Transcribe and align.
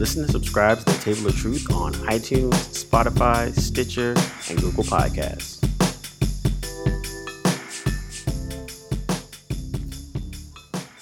Listen 0.00 0.22
and 0.22 0.32
subscribe 0.32 0.78
to 0.78 0.84
the 0.86 0.92
Table 0.92 1.28
of 1.28 1.36
Truth 1.36 1.70
on 1.70 1.92
iTunes, 2.08 2.54
Spotify, 2.72 3.52
Stitcher, 3.52 4.14
and 4.48 4.58
Google 4.58 4.82
Podcasts. 4.82 5.60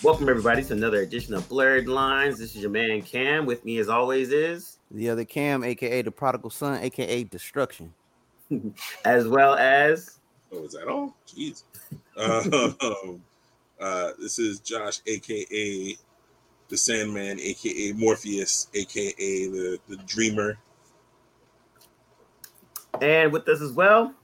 Welcome, 0.03 0.29
everybody, 0.29 0.65
to 0.65 0.73
another 0.73 1.03
edition 1.03 1.35
of 1.35 1.49
Blurred 1.49 1.87
Lines. 1.87 2.41
This 2.41 2.57
is 2.57 2.63
your 2.63 2.73
man 2.73 3.03
Cam. 3.03 3.47
With 3.47 3.65
me, 3.65 3.79
as 3.79 3.89
always, 3.89 4.33
is 4.33 4.81
the 4.91 5.09
other 5.11 5.25
Cam, 5.25 5.63
aka 5.63 6.03
the 6.03 6.11
prodigal 6.11 6.51
son, 6.51 6.83
aka 6.83 7.23
destruction, 7.23 7.95
as 9.05 9.29
well 9.29 9.55
as. 9.55 10.19
Oh, 10.51 10.65
is 10.65 10.73
that 10.73 10.89
all? 10.89 11.15
Jeez. 11.25 11.63
Uh, 12.17 12.73
uh, 13.81 14.11
this 14.19 14.41
is 14.41 14.59
Josh, 14.59 15.03
aka 15.07 15.97
the 16.69 16.77
Sandman, 16.77 17.41
aka 17.41 17.93
Morpheus, 17.93 18.69
aka 18.75 19.13
the, 19.15 19.79
the 19.89 19.97
Dreamer. 20.07 20.59
And 23.01 23.33
with 23.33 23.49
us 23.49 23.61
as 23.61 23.73
well, 23.73 24.15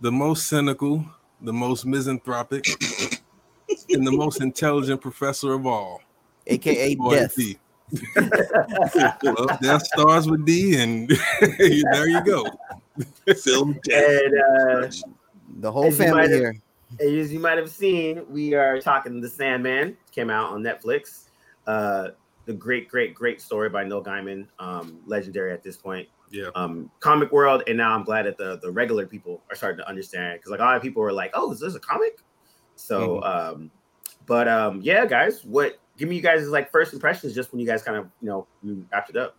the 0.00 0.12
most 0.12 0.48
cynical, 0.48 1.04
the 1.40 1.52
most 1.52 1.86
misanthropic, 1.86 2.66
and 3.90 4.06
the 4.06 4.12
most 4.12 4.40
intelligent 4.40 5.00
professor 5.00 5.52
of 5.52 5.66
all, 5.66 6.00
aka 6.46 6.94
Death. 6.94 7.36
D. 7.36 7.58
well, 9.22 9.58
Death 9.60 9.86
stars 9.86 10.28
with 10.28 10.44
D, 10.44 10.76
and 10.76 11.08
there 11.40 12.08
you 12.08 12.24
go. 12.24 12.44
Film 13.36 13.78
Death. 13.84 14.22
And, 14.24 14.38
uh, 14.38 14.90
the 15.58 15.70
whole 15.70 15.90
family 15.92 16.28
here. 16.28 16.56
As 17.00 17.32
you 17.32 17.38
might 17.38 17.56
have 17.58 17.70
seen, 17.70 18.22
we 18.28 18.54
are 18.54 18.80
talking 18.80 19.20
The 19.20 19.28
Sandman. 19.28 19.96
Came 20.12 20.30
out 20.30 20.52
on 20.52 20.62
Netflix. 20.62 21.28
Uh, 21.66 22.08
the 22.44 22.52
great, 22.52 22.88
great, 22.88 23.14
great 23.14 23.40
story 23.40 23.68
by 23.68 23.84
Neil 23.84 24.02
Gaiman, 24.02 24.46
um, 24.58 24.98
legendary 25.06 25.52
at 25.52 25.62
this 25.62 25.76
point. 25.76 26.08
Yeah. 26.30 26.48
Um, 26.54 26.90
comic 27.00 27.30
world, 27.30 27.62
and 27.66 27.76
now 27.76 27.94
I'm 27.94 28.04
glad 28.04 28.26
that 28.26 28.38
the 28.38 28.58
the 28.62 28.70
regular 28.70 29.06
people 29.06 29.42
are 29.50 29.56
starting 29.56 29.78
to 29.78 29.88
understand 29.88 30.38
because 30.38 30.50
like 30.50 30.60
a 30.60 30.62
lot 30.62 30.76
of 30.76 30.82
people 30.82 31.02
were 31.02 31.12
like, 31.12 31.30
"Oh, 31.34 31.52
is 31.52 31.60
this 31.60 31.74
a 31.74 31.80
comic?" 31.80 32.20
So, 32.74 33.20
mm-hmm. 33.20 33.24
um, 33.24 33.70
but 34.26 34.48
um, 34.48 34.80
yeah, 34.82 35.04
guys, 35.04 35.44
what? 35.44 35.78
Give 35.98 36.08
me 36.08 36.16
you 36.16 36.22
guys 36.22 36.48
like 36.48 36.72
first 36.72 36.94
impressions 36.94 37.34
just 37.34 37.52
when 37.52 37.60
you 37.60 37.66
guys 37.66 37.82
kind 37.82 37.98
of 37.98 38.08
you 38.22 38.28
know 38.28 38.46
you 38.62 38.86
wrapped 38.90 39.10
it 39.10 39.16
up. 39.16 39.36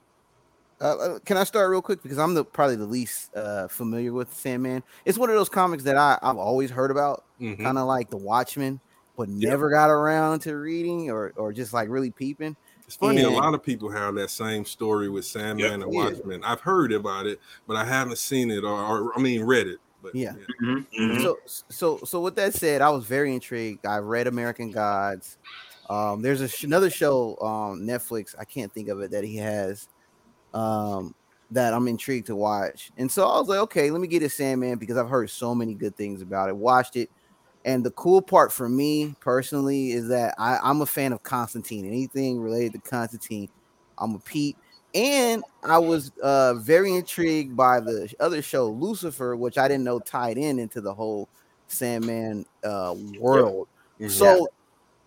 Uh, 0.79 0.97
uh, 0.97 1.19
can 1.19 1.37
I 1.37 1.45
start 1.45 1.69
real 1.69 1.81
quick 1.81 2.03
because 2.03 2.19
I'm 2.19 2.33
the 2.33 2.45
probably 2.45 2.75
the 2.75 2.85
least 2.85 3.35
uh, 3.35 3.67
familiar 3.67 4.13
with 4.13 4.33
Sandman. 4.33 4.83
It's 5.05 5.17
one 5.17 5.29
of 5.29 5.35
those 5.35 5.49
comics 5.49 5.83
that 5.83 5.97
I, 5.97 6.19
I've 6.21 6.37
always 6.37 6.69
heard 6.69 6.91
about, 6.91 7.23
mm-hmm. 7.41 7.63
kind 7.63 7.77
of 7.77 7.87
like 7.87 8.09
The 8.09 8.17
Watchmen, 8.17 8.81
but 9.17 9.29
never 9.29 9.69
got 9.69 9.89
around 9.89 10.39
to 10.41 10.55
reading 10.55 11.09
or 11.09 11.33
or 11.35 11.53
just 11.53 11.73
like 11.73 11.89
really 11.89 12.11
peeping. 12.11 12.55
It's 12.85 12.95
funny, 12.95 13.23
and, 13.23 13.33
a 13.33 13.37
lot 13.37 13.53
of 13.53 13.63
people 13.63 13.89
have 13.89 14.15
that 14.15 14.29
same 14.29 14.65
story 14.65 15.09
with 15.09 15.25
Sandman 15.25 15.65
yep. 15.65 15.73
and 15.73 15.85
Watchmen. 15.85 16.41
Yeah. 16.41 16.51
I've 16.51 16.61
heard 16.61 16.91
about 16.91 17.25
it, 17.25 17.39
but 17.67 17.77
I 17.77 17.85
haven't 17.85 18.17
seen 18.17 18.51
it 18.51 18.63
or, 18.63 18.73
or 18.73 19.17
I 19.17 19.21
mean 19.21 19.43
read 19.43 19.67
it. 19.67 19.79
But 20.01 20.15
yeah. 20.15 20.33
yeah. 20.37 20.45
Mm-hmm. 20.61 21.01
mm-hmm. 21.01 21.21
So 21.21 21.37
so 21.69 21.99
so 22.03 22.21
with 22.21 22.35
that 22.35 22.53
said, 22.53 22.81
I 22.81 22.89
was 22.89 23.05
very 23.05 23.33
intrigued. 23.33 23.85
I 23.85 23.97
read 23.97 24.27
American 24.27 24.71
Gods. 24.71 25.37
Um, 25.89 26.21
there's 26.21 26.41
a 26.41 26.47
sh- 26.47 26.63
another 26.63 26.89
show 26.89 27.35
on 27.35 27.81
Netflix. 27.81 28.35
I 28.37 28.45
can't 28.45 28.71
think 28.73 28.89
of 28.89 29.01
it 29.01 29.11
that 29.11 29.23
he 29.23 29.37
has 29.37 29.87
um, 30.53 31.15
that 31.51 31.73
I'm 31.73 31.87
intrigued 31.87 32.27
to 32.27 32.35
watch. 32.35 32.91
And 32.97 33.11
so 33.11 33.27
I 33.27 33.39
was 33.39 33.47
like, 33.47 33.59
okay, 33.59 33.91
let 33.91 34.01
me 34.01 34.07
get 34.07 34.23
a 34.23 34.29
Sandman 34.29 34.77
because 34.77 34.97
I've 34.97 35.09
heard 35.09 35.29
so 35.29 35.53
many 35.53 35.73
good 35.73 35.95
things 35.95 36.21
about 36.21 36.49
it. 36.49 36.55
Watched 36.55 36.95
it. 36.95 37.09
And 37.65 37.85
the 37.85 37.91
cool 37.91 38.21
part 38.21 38.51
for 38.51 38.67
me 38.67 39.15
personally 39.21 39.91
is 39.91 40.09
that 40.09 40.35
I, 40.37 40.59
I'm 40.61 40.81
a 40.81 40.85
fan 40.85 41.13
of 41.13 41.23
Constantine. 41.23 41.85
Anything 41.85 42.41
related 42.41 42.73
to 42.73 42.89
Constantine, 42.89 43.49
I'm 43.97 44.15
a 44.15 44.19
Pete. 44.19 44.57
And 44.93 45.43
I 45.63 45.79
was 45.79 46.11
uh, 46.21 46.55
very 46.55 46.93
intrigued 46.93 47.55
by 47.55 47.79
the 47.79 48.13
other 48.19 48.41
show, 48.41 48.69
Lucifer, 48.69 49.35
which 49.35 49.57
I 49.57 49.67
didn't 49.67 49.85
know 49.85 49.99
tied 49.99 50.37
in 50.37 50.59
into 50.59 50.81
the 50.81 50.93
whole 50.93 51.29
Sandman 51.67 52.45
uh, 52.63 52.95
world. 53.19 53.67
Yeah. 53.97 54.09
So, 54.09 54.47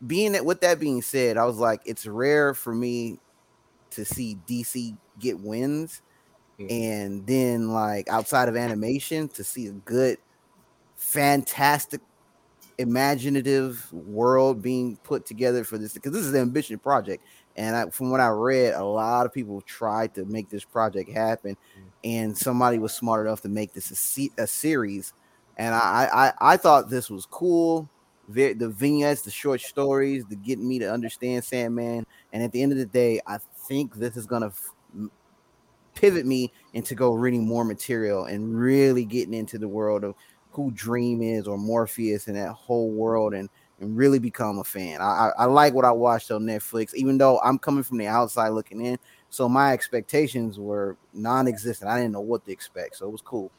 being 0.06 0.32
that, 0.32 0.44
with 0.44 0.60
that 0.62 0.80
being 0.80 1.02
said, 1.02 1.36
I 1.36 1.44
was 1.44 1.56
like, 1.56 1.82
it's 1.84 2.06
rare 2.06 2.52
for 2.52 2.74
me 2.74 3.18
to 3.90 4.04
see 4.04 4.38
DC 4.48 4.96
get 5.18 5.38
wins, 5.38 6.02
mm-hmm. 6.58 6.70
and 6.70 7.26
then 7.26 7.70
like 7.70 8.08
outside 8.08 8.48
of 8.48 8.56
animation 8.56 9.28
to 9.28 9.44
see 9.44 9.68
a 9.68 9.72
good, 9.72 10.18
fantastic, 10.96 12.00
imaginative 12.78 13.90
world 13.92 14.62
being 14.62 14.96
put 14.98 15.24
together 15.24 15.64
for 15.64 15.78
this 15.78 15.94
because 15.94 16.12
this 16.12 16.22
is 16.22 16.34
an 16.34 16.40
ambitious 16.40 16.78
project. 16.80 17.24
And 17.56 17.74
I, 17.74 17.90
from 17.90 18.10
what 18.10 18.20
I 18.20 18.28
read, 18.28 18.74
a 18.74 18.84
lot 18.84 19.24
of 19.24 19.32
people 19.32 19.60
tried 19.62 20.14
to 20.14 20.24
make 20.26 20.50
this 20.50 20.64
project 20.64 21.10
happen, 21.10 21.56
mm-hmm. 21.56 21.88
and 22.04 22.36
somebody 22.36 22.78
was 22.78 22.92
smart 22.92 23.26
enough 23.26 23.40
to 23.42 23.48
make 23.48 23.72
this 23.72 24.18
a, 24.18 24.42
a 24.42 24.46
series. 24.46 25.14
And 25.56 25.74
I, 25.74 26.32
I, 26.40 26.52
I 26.52 26.56
thought 26.58 26.90
this 26.90 27.08
was 27.08 27.24
cool 27.24 27.88
the, 28.28 28.52
the 28.52 28.68
vignettes, 28.68 29.22
the 29.22 29.30
short 29.30 29.60
stories, 29.60 30.24
the 30.28 30.36
getting 30.36 30.68
me 30.68 30.78
to 30.80 30.92
understand 30.92 31.44
Sandman. 31.44 32.06
And 32.32 32.42
at 32.42 32.52
the 32.52 32.62
end 32.62 32.72
of 32.72 32.78
the 32.78 32.86
day, 32.86 33.20
I 33.26 33.38
think 33.68 33.94
this 33.94 34.16
is 34.16 34.26
gonna 34.26 34.48
f- 34.48 34.74
pivot 35.94 36.26
me 36.26 36.52
into 36.74 36.94
go 36.94 37.14
reading 37.14 37.46
more 37.46 37.64
material 37.64 38.24
and 38.24 38.58
really 38.58 39.04
getting 39.04 39.34
into 39.34 39.58
the 39.58 39.68
world 39.68 40.04
of 40.04 40.14
who 40.56 40.70
Dream 40.72 41.22
is 41.22 41.46
or 41.46 41.58
Morpheus 41.58 42.26
and 42.26 42.36
that 42.36 42.52
whole 42.52 42.90
world 42.90 43.34
and 43.34 43.48
and 43.78 43.94
really 43.94 44.18
become 44.18 44.58
a 44.58 44.64
fan. 44.64 45.02
I, 45.02 45.04
I, 45.04 45.32
I 45.40 45.44
like 45.44 45.74
what 45.74 45.84
I 45.84 45.92
watched 45.92 46.30
on 46.30 46.44
Netflix, 46.44 46.94
even 46.94 47.18
though 47.18 47.38
I'm 47.40 47.58
coming 47.58 47.82
from 47.82 47.98
the 47.98 48.06
outside 48.06 48.48
looking 48.48 48.82
in. 48.82 48.98
So 49.28 49.50
my 49.50 49.74
expectations 49.74 50.58
were 50.58 50.96
non-existent. 51.12 51.90
I 51.90 51.98
didn't 51.98 52.12
know 52.12 52.22
what 52.22 52.46
to 52.46 52.52
expect, 52.52 52.96
so 52.96 53.06
it 53.06 53.10
was 53.10 53.20
cool. 53.20 53.50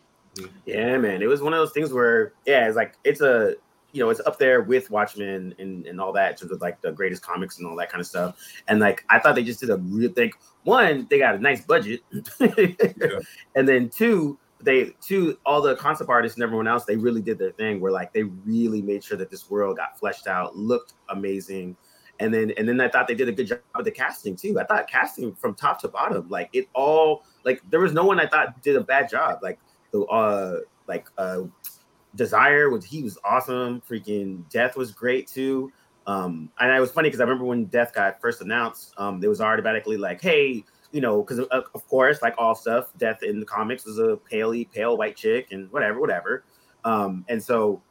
Yeah, 0.65 0.97
man, 0.97 1.21
it 1.21 1.27
was 1.27 1.43
one 1.43 1.53
of 1.53 1.59
those 1.59 1.71
things 1.71 1.93
where 1.93 2.33
yeah, 2.45 2.67
it's 2.67 2.75
like 2.75 2.95
it's 3.03 3.21
a 3.21 3.55
you 3.93 4.03
know, 4.03 4.09
it's 4.09 4.19
up 4.25 4.37
there 4.37 4.61
with 4.61 4.91
Watchmen 4.91 5.55
and, 5.57 5.85
and 5.87 6.01
all 6.01 6.11
that, 6.13 6.31
in 6.31 6.37
terms 6.37 6.51
of 6.51 6.61
like 6.61 6.81
the 6.81 6.91
greatest 6.91 7.21
comics 7.21 7.57
and 7.57 7.67
all 7.67 7.75
that 7.77 7.89
kind 7.89 8.01
of 8.01 8.07
stuff. 8.07 8.37
And 8.67 8.79
like, 8.79 9.03
I 9.09 9.19
thought 9.19 9.35
they 9.35 9.43
just 9.43 9.59
did 9.59 9.69
a 9.69 9.77
real 9.77 10.11
thing. 10.11 10.33
One, 10.63 11.07
they 11.09 11.17
got 11.17 11.35
a 11.35 11.39
nice 11.39 11.65
budget, 11.65 12.01
yeah. 12.39 13.19
and 13.55 13.67
then 13.67 13.89
two, 13.89 14.37
they 14.61 14.95
two 15.01 15.37
all 15.45 15.61
the 15.61 15.75
concept 15.75 16.09
artists 16.09 16.37
and 16.37 16.43
everyone 16.43 16.67
else, 16.67 16.85
they 16.85 16.95
really 16.95 17.21
did 17.21 17.37
their 17.37 17.51
thing. 17.51 17.79
Where 17.79 17.91
like 17.91 18.13
they 18.13 18.23
really 18.23 18.81
made 18.81 19.03
sure 19.03 19.17
that 19.17 19.29
this 19.29 19.49
world 19.49 19.77
got 19.77 19.97
fleshed 19.99 20.27
out, 20.27 20.55
looked 20.55 20.93
amazing. 21.09 21.75
And 22.19 22.33
then 22.33 22.51
and 22.57 22.67
then 22.67 22.81
I 22.81 22.89
thought 22.89 23.07
they 23.07 23.15
did 23.15 23.29
a 23.29 23.31
good 23.31 23.47
job 23.47 23.59
with 23.75 23.85
the 23.85 23.91
casting 23.91 24.35
too. 24.35 24.59
I 24.59 24.63
thought 24.63 24.87
casting 24.89 25.35
from 25.35 25.53
top 25.53 25.79
to 25.81 25.87
bottom, 25.87 26.27
like 26.29 26.49
it 26.53 26.67
all 26.73 27.23
like 27.43 27.61
there 27.69 27.79
was 27.79 27.93
no 27.93 28.03
one 28.03 28.19
I 28.19 28.25
thought 28.25 28.61
did 28.63 28.75
a 28.75 28.81
bad 28.81 29.09
job. 29.09 29.39
Like 29.43 29.59
the 29.91 30.01
uh 30.05 30.59
like 30.87 31.07
uh 31.17 31.43
Desire 32.15 32.69
was 32.69 32.83
he 32.83 33.03
was 33.03 33.17
awesome. 33.23 33.81
Freaking 33.87 34.49
Death 34.49 34.75
was 34.75 34.91
great 34.91 35.27
too. 35.27 35.71
Um, 36.07 36.49
and 36.59 36.75
it 36.75 36.79
was 36.79 36.89
funny 36.89 37.09
because 37.09 37.19
I 37.19 37.23
remember 37.23 37.45
when 37.45 37.65
Death 37.65 37.93
got 37.93 38.19
first 38.21 38.41
announced, 38.41 38.93
um, 38.97 39.21
it 39.23 39.27
was 39.27 39.41
automatically 39.41 39.97
like, 39.97 40.21
hey, 40.21 40.63
you 40.97 41.01
know, 41.01 41.21
because 41.21 41.37
of, 41.37 41.47
of, 41.51 41.87
course, 41.87 42.23
like 42.23 42.33
all 42.39 42.55
stuff, 42.55 42.91
Death 42.97 43.21
in 43.21 43.39
the 43.39 43.45
comics 43.45 43.85
is 43.85 43.99
a 43.99 44.17
paley, 44.17 44.65
pale 44.65 44.97
white 44.97 45.15
chick 45.15 45.49
and 45.51 45.71
whatever, 45.71 45.99
whatever. 45.99 46.43
Um, 46.85 47.23
and 47.29 47.41
so 47.41 47.83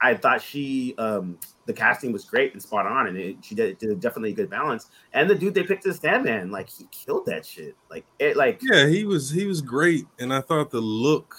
I 0.00 0.14
thought 0.14 0.40
she, 0.40 0.94
um, 0.96 1.38
the 1.66 1.74
casting 1.74 2.12
was 2.12 2.24
great 2.24 2.54
and 2.54 2.62
spot 2.62 2.86
on, 2.86 3.08
and 3.08 3.18
it, 3.18 3.36
she 3.42 3.54
did, 3.54 3.76
did 3.76 4.00
definitely 4.00 4.30
a 4.30 4.34
good 4.34 4.48
balance. 4.48 4.88
And 5.12 5.28
the 5.28 5.34
dude 5.34 5.52
they 5.52 5.64
picked 5.64 5.86
as 5.86 5.98
Sandman, 5.98 6.50
like 6.50 6.70
he 6.70 6.88
killed 6.90 7.26
that 7.26 7.44
shit. 7.44 7.76
Like 7.90 8.06
it, 8.18 8.38
like 8.38 8.58
yeah, 8.62 8.86
he 8.86 9.04
was 9.04 9.28
he 9.28 9.44
was 9.44 9.60
great, 9.60 10.06
and 10.18 10.32
I 10.32 10.40
thought 10.40 10.70
the 10.70 10.80
look 10.80 11.36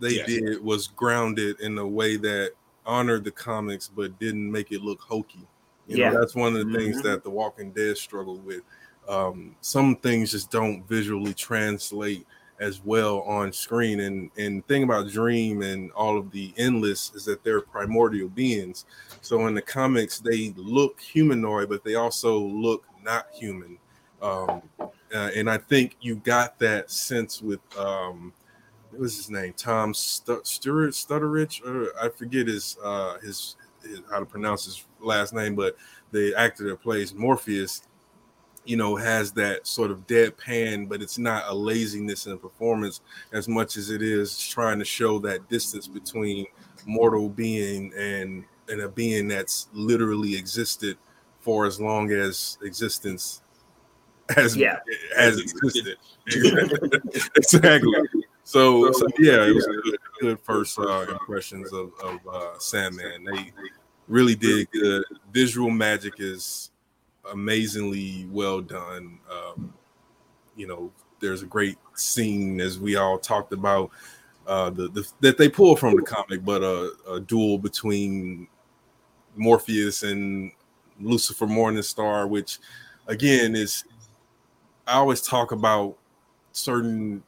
they 0.00 0.16
yes. 0.16 0.26
did 0.26 0.62
was 0.62 0.86
grounded 0.86 1.60
in 1.60 1.78
a 1.78 1.86
way 1.86 2.18
that 2.18 2.50
honored 2.84 3.24
the 3.24 3.30
comics 3.30 3.88
but 3.88 4.18
didn't 4.18 4.52
make 4.52 4.70
it 4.70 4.82
look 4.82 5.00
hokey. 5.00 5.48
You 5.86 5.96
yeah. 5.96 6.10
know, 6.10 6.20
that's 6.20 6.34
one 6.34 6.54
of 6.54 6.58
the 6.58 6.64
mm-hmm. 6.66 6.76
things 6.76 7.02
that 7.04 7.24
The 7.24 7.30
Walking 7.30 7.72
Dead 7.72 7.96
struggled 7.96 8.44
with. 8.44 8.60
Um, 9.08 9.56
some 9.60 9.96
things 9.96 10.30
just 10.30 10.50
don't 10.50 10.86
visually 10.88 11.34
translate 11.34 12.26
as 12.60 12.84
well 12.84 13.20
on 13.22 13.52
screen. 13.52 14.00
And 14.00 14.30
and 14.36 14.66
thing 14.66 14.82
about 14.82 15.08
Dream 15.08 15.62
and 15.62 15.90
all 15.92 16.18
of 16.18 16.30
the 16.30 16.52
endless 16.56 17.12
is 17.14 17.24
that 17.24 17.42
they're 17.42 17.60
primordial 17.60 18.28
beings. 18.28 18.84
So 19.22 19.46
in 19.46 19.54
the 19.54 19.62
comics, 19.62 20.20
they 20.20 20.52
look 20.56 21.00
humanoid, 21.00 21.68
but 21.68 21.84
they 21.84 21.94
also 21.94 22.38
look 22.38 22.84
not 23.02 23.26
human. 23.32 23.78
Um, 24.22 24.62
uh, 24.78 25.30
and 25.34 25.50
I 25.50 25.58
think 25.58 25.96
you 26.00 26.16
got 26.16 26.58
that 26.58 26.90
sense 26.90 27.40
with 27.42 27.60
um, 27.78 28.32
what 28.90 29.00
was 29.00 29.16
his 29.16 29.30
name? 29.30 29.54
Tom 29.56 29.94
St- 29.94 30.46
Stewart 30.46 30.90
Stutteridge, 30.90 31.64
or 31.64 31.92
I 32.00 32.08
forget 32.10 32.46
his, 32.46 32.76
uh, 32.84 33.18
his 33.18 33.56
his 33.82 34.02
how 34.10 34.18
to 34.18 34.26
pronounce 34.26 34.66
his 34.66 34.84
last 35.00 35.32
name, 35.32 35.54
but 35.54 35.76
the 36.12 36.34
actor 36.36 36.64
that 36.68 36.82
plays 36.82 37.14
Morpheus, 37.14 37.82
you 38.64 38.76
know, 38.76 38.94
has 38.96 39.32
that 39.32 39.66
sort 39.66 39.90
of 39.90 40.06
deadpan, 40.06 40.88
but 40.88 41.02
it's 41.02 41.18
not 41.18 41.44
a 41.48 41.54
laziness 41.54 42.26
in 42.26 42.38
performance 42.38 43.00
as 43.32 43.48
much 43.48 43.76
as 43.76 43.90
it 43.90 44.02
is 44.02 44.38
trying 44.38 44.78
to 44.78 44.84
show 44.84 45.18
that 45.20 45.48
distance 45.48 45.86
between 45.88 46.46
mortal 46.86 47.28
being 47.28 47.92
and 47.96 48.44
and 48.68 48.82
a 48.82 48.88
being 48.88 49.26
that's 49.28 49.68
literally 49.72 50.36
existed 50.36 50.96
for 51.40 51.66
as 51.66 51.80
long 51.80 52.12
as 52.12 52.58
existence 52.62 53.42
as 54.36 54.56
Yeah. 54.56 54.78
as 55.16 55.38
existed. 55.38 55.96
exactly. 57.36 57.92
So, 58.44 58.90
so 58.92 59.06
yeah, 59.18 59.46
it 59.46 59.54
was 59.54 59.66
good, 59.66 59.98
good 60.20 60.40
first 60.40 60.78
uh, 60.78 61.06
impressions 61.10 61.72
of, 61.72 61.92
of 62.02 62.18
uh, 62.30 62.58
Sandman. 62.58 63.24
They 63.24 63.52
really 64.08 64.34
did 64.34 64.70
good. 64.70 65.04
Visual 65.32 65.70
magic 65.70 66.14
is 66.18 66.69
amazingly 67.30 68.26
well 68.30 68.60
done. 68.60 69.18
Um, 69.30 69.72
you 70.56 70.66
know, 70.66 70.90
there's 71.20 71.42
a 71.42 71.46
great 71.46 71.78
scene 71.94 72.60
as 72.60 72.78
we 72.78 72.96
all 72.96 73.18
talked 73.18 73.52
about 73.52 73.90
uh, 74.46 74.70
the, 74.70 74.88
the 74.88 75.08
that 75.20 75.38
they 75.38 75.48
pull 75.48 75.76
from 75.76 75.96
the 75.96 76.02
comic, 76.02 76.44
but 76.44 76.62
a, 76.62 76.92
a 77.08 77.20
duel 77.20 77.58
between 77.58 78.48
Morpheus 79.36 80.02
and 80.02 80.52
Lucifer 81.00 81.46
Morningstar, 81.46 82.28
which 82.28 82.58
again 83.06 83.54
is 83.54 83.84
I 84.86 84.94
always 84.94 85.20
talk 85.20 85.52
about 85.52 85.96
certain 86.52 87.22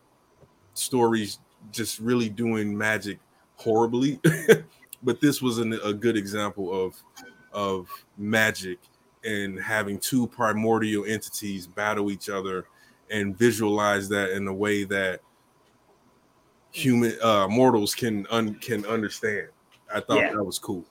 stories 0.75 1.39
just 1.71 2.01
really 2.01 2.29
doing 2.29 2.77
magic 2.77 3.19
horribly, 3.57 4.21
but 5.03 5.21
this 5.21 5.41
was 5.41 5.59
an, 5.59 5.79
a 5.85 5.93
good 5.93 6.17
example 6.17 6.73
of 6.73 7.03
of 7.53 7.89
magic 8.17 8.79
and 9.25 9.59
having 9.61 9.99
two 9.99 10.27
primordial 10.27 11.05
entities 11.05 11.67
battle 11.67 12.11
each 12.11 12.29
other 12.29 12.67
and 13.11 13.37
visualize 13.37 14.09
that 14.09 14.31
in 14.31 14.49
a 14.49 14.55
way 14.55 14.85
that 14.85 15.21
human 16.71 17.15
uh 17.23 17.47
mortals 17.49 17.95
can 17.95 18.27
un, 18.31 18.55
can 18.57 18.85
understand. 18.87 19.49
I 19.95 20.01
thought 20.01 20.19
Yeah. 20.19 20.33
that 20.33 20.43
was 20.45 20.59
cool. 20.59 20.85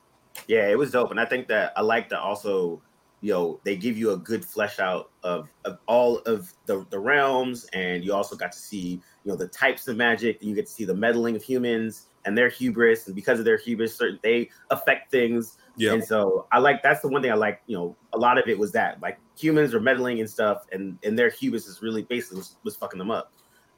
Yeah, 0.47 0.69
it 0.69 0.77
was 0.77 0.91
dope, 0.91 1.11
and 1.11 1.19
I 1.19 1.25
think 1.25 1.47
that 1.47 1.73
I 1.75 1.81
like 1.81 2.09
that 2.09 2.19
also. 2.19 2.81
You 3.23 3.33
know, 3.33 3.59
they 3.63 3.75
give 3.75 3.99
you 3.99 4.11
a 4.13 4.17
good 4.17 4.43
flesh 4.43 4.79
out 4.79 5.11
of, 5.21 5.47
of 5.65 5.77
all 5.85 6.19
of 6.19 6.51
the, 6.65 6.83
the 6.89 6.97
realms, 6.97 7.65
and 7.71 8.03
you 8.03 8.15
also 8.15 8.35
got 8.35 8.51
to 8.51 8.57
see 8.57 8.99
you 9.23 9.31
know 9.31 9.35
the 9.35 9.47
types 9.47 9.87
of 9.87 9.95
magic. 9.95 10.41
You 10.41 10.55
get 10.55 10.65
to 10.65 10.71
see 10.71 10.85
the 10.85 10.95
meddling 10.95 11.35
of 11.35 11.43
humans 11.43 12.07
and 12.25 12.35
their 12.35 12.49
hubris, 12.49 13.05
and 13.05 13.15
because 13.15 13.37
of 13.37 13.45
their 13.45 13.57
hubris, 13.57 13.95
certain 13.95 14.19
they 14.23 14.49
affect 14.71 15.11
things. 15.11 15.57
Yeah. 15.77 15.93
And 15.93 16.03
so 16.03 16.47
I 16.51 16.59
like 16.59 16.83
that's 16.83 17.01
the 17.01 17.07
one 17.07 17.21
thing 17.21 17.31
I 17.31 17.35
like. 17.35 17.61
You 17.67 17.77
know, 17.77 17.95
a 18.13 18.17
lot 18.17 18.37
of 18.37 18.47
it 18.47 18.57
was 18.57 18.71
that 18.73 19.01
like 19.01 19.19
humans 19.37 19.73
are 19.73 19.79
meddling 19.79 20.19
and 20.19 20.29
stuff, 20.29 20.65
and 20.71 20.97
and 21.03 21.17
their 21.17 21.29
hubris 21.29 21.67
is 21.67 21.81
really 21.81 22.03
basically 22.03 22.37
was, 22.37 22.55
was 22.63 22.75
fucking 22.75 22.99
them 22.99 23.11
up. 23.11 23.31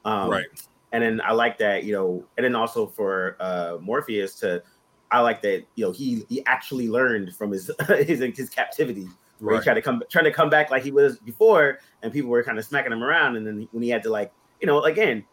Um, 0.04 0.28
right. 0.30 0.46
and 0.92 1.02
then 1.02 1.20
I 1.24 1.32
like 1.32 1.56
that, 1.58 1.84
you 1.84 1.92
know, 1.92 2.24
and 2.36 2.44
then 2.44 2.54
also 2.54 2.86
for 2.86 3.36
uh 3.40 3.78
Morpheus 3.80 4.34
to 4.40 4.62
I 5.10 5.20
like 5.20 5.40
that, 5.42 5.64
you 5.76 5.84
know, 5.86 5.92
he 5.92 6.24
he 6.28 6.44
actually 6.46 6.88
learned 6.88 7.34
from 7.36 7.52
his 7.52 7.70
his 7.88 8.20
his 8.36 8.50
captivity 8.50 9.06
where 9.38 9.54
Right. 9.54 9.60
he 9.60 9.64
tried 9.64 9.74
to 9.74 9.82
come 9.82 10.02
trying 10.10 10.24
to 10.24 10.32
come 10.32 10.50
back 10.50 10.70
like 10.70 10.82
he 10.82 10.90
was 10.90 11.18
before, 11.18 11.78
and 12.02 12.12
people 12.12 12.30
were 12.30 12.42
kind 12.42 12.58
of 12.58 12.64
smacking 12.64 12.92
him 12.92 13.02
around, 13.02 13.36
and 13.36 13.46
then 13.46 13.68
when 13.72 13.82
he 13.82 13.88
had 13.88 14.02
to 14.04 14.10
like, 14.10 14.32
you 14.60 14.66
know, 14.66 14.82
again, 14.84 15.24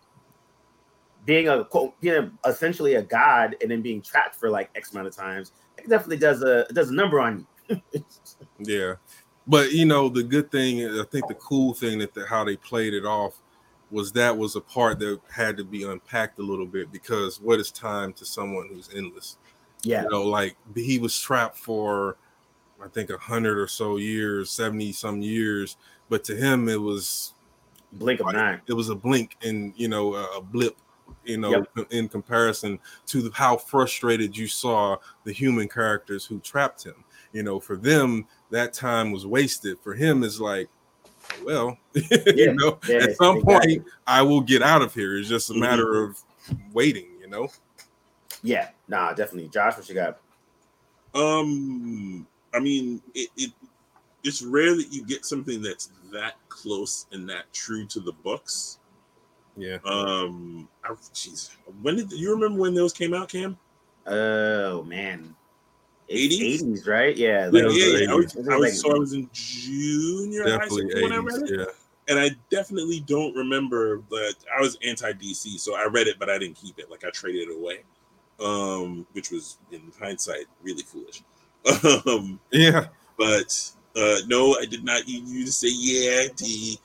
being 1.26 1.48
a 1.48 1.64
quote, 1.66 2.00
being 2.02 2.32
essentially 2.46 2.96
a 2.96 3.02
god, 3.04 3.56
and 3.62 3.70
then 3.70 3.82
being 3.82 4.02
trapped 4.02 4.36
for 4.36 4.50
like 4.50 4.70
X 4.76 4.92
amount 4.92 5.08
of 5.08 5.16
times, 5.16 5.52
it 5.78 5.90
definitely 5.90 6.18
does 6.18 6.42
a 6.44 6.66
does 6.74 6.90
a 6.90 6.94
number 6.94 7.20
on 7.20 7.46
you. 7.70 7.78
Yeah, 8.60 8.94
but 9.48 9.72
you 9.72 9.86
know 9.86 10.10
the 10.10 10.24
good 10.24 10.52
thing, 10.52 10.86
I 10.86 11.04
think 11.10 11.28
the 11.28 11.36
cool 11.36 11.74
thing 11.74 12.00
that 12.00 12.14
the, 12.14 12.26
how 12.26 12.44
they 12.44 12.58
played 12.58 12.94
it 12.94 13.06
off 13.06 13.42
was 13.90 14.12
that 14.14 14.38
was 14.38 14.56
a 14.56 14.62
part 14.62 15.00
that 15.00 15.20
had 15.30 15.58
to 15.58 15.64
be 15.64 15.84
unpacked 15.84 16.40
a 16.40 16.44
little 16.44 16.66
bit 16.66 16.92
because 16.92 17.42
what 17.42 17.60
is 17.60 17.72
time 17.72 18.14
to 18.14 18.26
someone 18.26 18.68
who's 18.70 18.90
endless? 18.96 19.38
yeah, 19.84 20.04
You 20.04 20.10
know, 20.10 20.24
like 20.24 20.56
he 20.76 21.00
was 21.00 21.20
trapped 21.20 21.58
for 21.58 22.18
I 22.84 22.88
think 22.88 23.10
a 23.10 23.18
hundred 23.18 23.58
or 23.58 23.68
so 23.68 23.98
years, 23.98 24.50
seventy 24.52 24.92
some 24.92 25.22
years, 25.22 25.78
but 26.10 26.24
to 26.26 26.36
him 26.36 26.70
it 26.70 26.80
was 26.82 27.34
blink 27.94 28.20
of 28.22 28.28
an 28.28 28.36
eye. 28.38 28.60
it 28.68 28.74
was 28.74 28.90
a 28.90 28.96
blink 28.96 29.38
and 29.44 29.74
you 29.76 29.88
know 29.88 30.14
a, 30.16 30.38
a 30.38 30.42
blip 30.42 30.78
you 31.24 31.38
know 31.38 31.64
in 31.92 32.08
comparison 32.10 32.80
to 33.06 33.30
how 33.34 33.58
frustrated 33.58 34.36
you 34.36 34.48
saw 34.48 34.96
the 35.24 35.32
human 35.32 35.68
characters 35.68 36.26
who 36.26 36.40
trapped 36.40 36.84
him 36.84 37.04
you 37.34 37.44
know 37.44 37.60
for 37.60 37.76
them 37.76 38.26
that 38.50 38.74
time 38.74 39.12
was 39.12 39.26
wasted 39.26 39.78
for 39.80 39.94
him 39.94 40.24
it's 40.24 40.40
like 40.40 40.70
well 41.46 41.78
Yeah, 41.94 42.02
you 42.36 42.54
know 42.56 42.80
yeah, 42.88 42.98
at 42.98 43.16
some 43.16 43.38
exactly. 43.38 43.42
point 43.42 43.86
i 44.08 44.22
will 44.22 44.42
get 44.42 44.62
out 44.62 44.82
of 44.82 44.94
here 44.94 45.18
it's 45.18 45.30
just 45.30 45.50
a 45.50 45.54
Mhm. 45.54 45.60
matter 45.60 46.04
of 46.04 46.18
waiting 46.74 47.08
you 47.20 47.28
know 47.28 47.48
Yeah, 48.44 48.70
nah, 48.88 49.14
definitely. 49.14 49.50
Josh, 49.50 49.78
what 49.78 49.88
you 49.88 49.96
got? 49.96 50.20
Um, 51.14 52.26
I 52.54 52.60
mean, 52.60 53.02
it, 53.14 53.30
it 53.38 53.52
it's 54.24 54.42
rare 54.42 54.76
that 54.76 54.92
you 54.92 55.06
get 55.06 55.26
something 55.26 55.62
that's 55.62 55.92
that 56.12 56.36
close 56.50 57.06
and 57.12 57.28
that 57.30 57.52
true 57.54 57.86
to 57.88 58.00
the 58.00 58.12
books. 58.12 58.80
Yeah 59.58 59.78
Um, 59.86 60.68
jeez, 61.14 61.52
when 61.82 61.96
did 61.96 62.12
you 62.12 62.32
remember 62.34 62.60
when 62.62 62.74
those 62.74 62.94
came 62.94 63.14
out, 63.14 63.30
Cam? 63.30 63.58
Oh 64.08 64.84
man, 64.84 65.36
80s? 66.10 66.42
eighties, 66.42 66.88
right? 66.88 67.16
Yeah, 67.16 67.50
Yeah, 67.52 67.64
like- 67.64 67.76
yeah, 67.78 67.86
yeah. 67.86 68.12
I 68.12 68.16
was, 68.16 68.34
It 68.36 68.40
was 68.40 68.48
I 68.48 68.52
like- 68.54 68.60
was 68.62 68.82
so 68.82 68.96
I 68.96 68.98
was 69.00 69.14
in 69.14 69.30
junior 69.34 70.44
high 70.44 70.50
definitely 70.58 70.90
school 70.90 71.02
when 71.04 71.12
I 71.14 71.18
read 71.18 71.42
it, 71.44 71.60
yeah 71.60 71.66
and 72.08 72.20
I 72.20 72.32
definitely 72.50 73.00
don't 73.02 73.34
remember 73.36 74.02
that 74.10 74.36
I 74.58 74.60
was 74.60 74.78
anti 74.84 75.14
DC, 75.14 75.60
so 75.60 75.76
I 75.76 75.86
read 75.86 76.08
it, 76.08 76.18
but 76.20 76.30
I 76.30 76.38
didn't 76.40 76.56
keep 76.56 76.78
it. 76.80 76.90
Like 76.90 77.06
I 77.06 77.10
traded 77.12 77.48
it 77.48 77.56
away, 77.56 77.82
um, 78.44 79.06
which 79.14 79.30
was 79.32 79.58
in 79.72 79.92
hindsight 80.00 80.46
really 80.64 80.84
foolish. 80.84 81.22
Um, 82.08 82.40
yeah 82.52 82.88
but 83.18 83.72
uh, 83.96 84.18
no, 84.28 84.56
I 84.60 84.66
did 84.66 84.84
not 84.84 85.06
need 85.06 85.28
you 85.28 85.46
to 85.46 85.52
say 85.52 85.68
yeah, 85.70 86.28
D. 86.36 86.80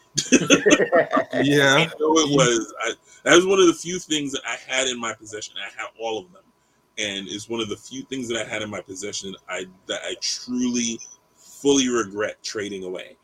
yeah 1.44 1.75
I 1.76 1.91
know 2.00 2.19
it 2.19 2.31
was. 2.31 2.75
I, 2.82 2.93
that 3.25 3.37
was 3.37 3.47
one 3.47 3.61
of 3.61 3.67
the 3.67 3.75
few 3.75 3.99
things 3.99 4.32
that 4.32 4.43
I 4.47 4.56
had 4.67 4.88
in 4.88 4.99
my 4.99 5.12
possession. 5.12 5.55
I 5.58 5.69
had 5.81 5.88
all 6.00 6.19
of 6.19 6.32
them, 6.32 6.43
and 6.99 7.29
it's 7.29 7.49
one 7.49 7.61
of 7.61 7.69
the 7.69 7.76
few 7.76 8.03
things 8.03 8.29
that 8.29 8.44
I 8.44 8.49
had 8.49 8.62
in 8.62 8.70
my 8.70 8.81
possession. 8.81 9.35
I 9.49 9.67
that 9.87 10.00
I 10.05 10.17
truly, 10.20 10.99
fully 11.37 11.88
regret 11.88 12.43
trading 12.43 12.85
away. 12.85 13.17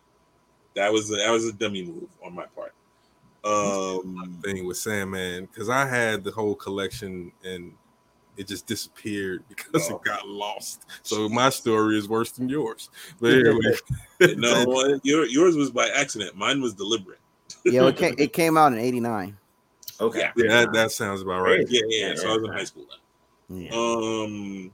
That 0.75 0.93
was 0.93 1.11
a, 1.11 1.17
that 1.17 1.31
was 1.31 1.47
a 1.47 1.53
dummy 1.53 1.85
move 1.85 2.09
on 2.25 2.35
my 2.35 2.47
part. 2.55 2.75
Um, 3.45 4.39
thing 4.45 4.67
with 4.67 4.77
Sandman 4.77 5.47
because 5.47 5.69
I 5.69 5.87
had 5.87 6.23
the 6.23 6.31
whole 6.31 6.55
collection 6.55 7.33
and 7.43 7.73
it 8.37 8.47
just 8.49 8.67
disappeared 8.67 9.45
because 9.49 9.91
Oh. 9.91 9.97
it 9.97 10.03
got 10.05 10.27
lost. 10.27 10.87
So 11.03 11.29
my 11.29 11.51
story 11.51 11.99
is 11.99 12.09
worse 12.09 12.33
than 12.33 12.49
yours. 12.49 12.91
But 13.21 13.33
anyway, 13.35 13.77
no, 14.37 14.99
your, 15.03 15.27
yours 15.27 15.57
was 15.57 15.71
by 15.71 15.89
accident. 15.89 16.37
Mine 16.37 16.61
was 16.61 16.75
deliberate. 16.75 17.19
Yeah, 17.65 17.87
it 17.89 17.97
came, 17.97 18.15
it 18.19 18.33
came 18.33 18.57
out 18.57 18.73
in 18.73 18.79
'89. 18.79 19.37
okay, 20.01 20.19
Yeah. 20.19 20.33
yeah, 20.37 20.49
that, 20.49 20.73
that 20.73 20.93
sounds 20.93 21.23
about 21.23 21.43
right. 21.43 21.67
Yeah, 21.69 21.83
yeah. 21.87 22.15
So 22.15 22.31
I 22.33 22.37
was 22.37 22.45
in 22.45 22.53
high 22.53 22.65
school 22.65 22.87
then. 22.91 23.63
Yeah. 23.63 23.71
Um, 23.75 24.71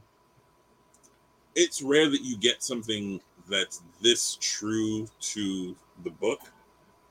it's 1.57 1.83
rare 1.83 2.09
that 2.09 2.23
you 2.23 2.37
get 2.39 2.63
something 2.63 3.21
that's 3.51 3.83
this 4.01 4.39
true 4.41 5.09
to 5.21 5.75
the 6.05 6.11
book. 6.11 6.41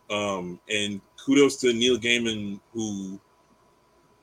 Um, 0.09 0.59
and 0.69 1.01
kudos 1.17 1.57
to 1.57 1.73
Neil 1.73 1.97
Gaiman 1.97 2.61
who 2.73 3.19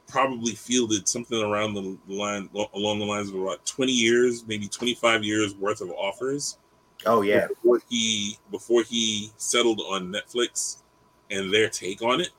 probably 0.06 0.52
fielded 0.52 1.08
something 1.08 1.42
around 1.42 1.74
the 1.74 1.96
line 2.08 2.48
along 2.74 2.98
the 2.98 3.04
lines 3.04 3.30
of 3.30 3.36
about 3.36 3.64
20 3.66 3.90
years, 3.92 4.44
maybe 4.46 4.68
25 4.68 5.24
years 5.24 5.54
worth 5.54 5.80
of 5.80 5.90
offers 5.92 6.58
Oh 7.06 7.22
yeah, 7.22 7.48
before 7.48 7.80
he 7.88 8.38
before 8.50 8.82
he 8.82 9.30
settled 9.36 9.80
on 9.80 10.12
Netflix 10.12 10.82
and 11.30 11.52
their 11.52 11.68
take 11.68 12.02
on 12.02 12.20
it. 12.20 12.30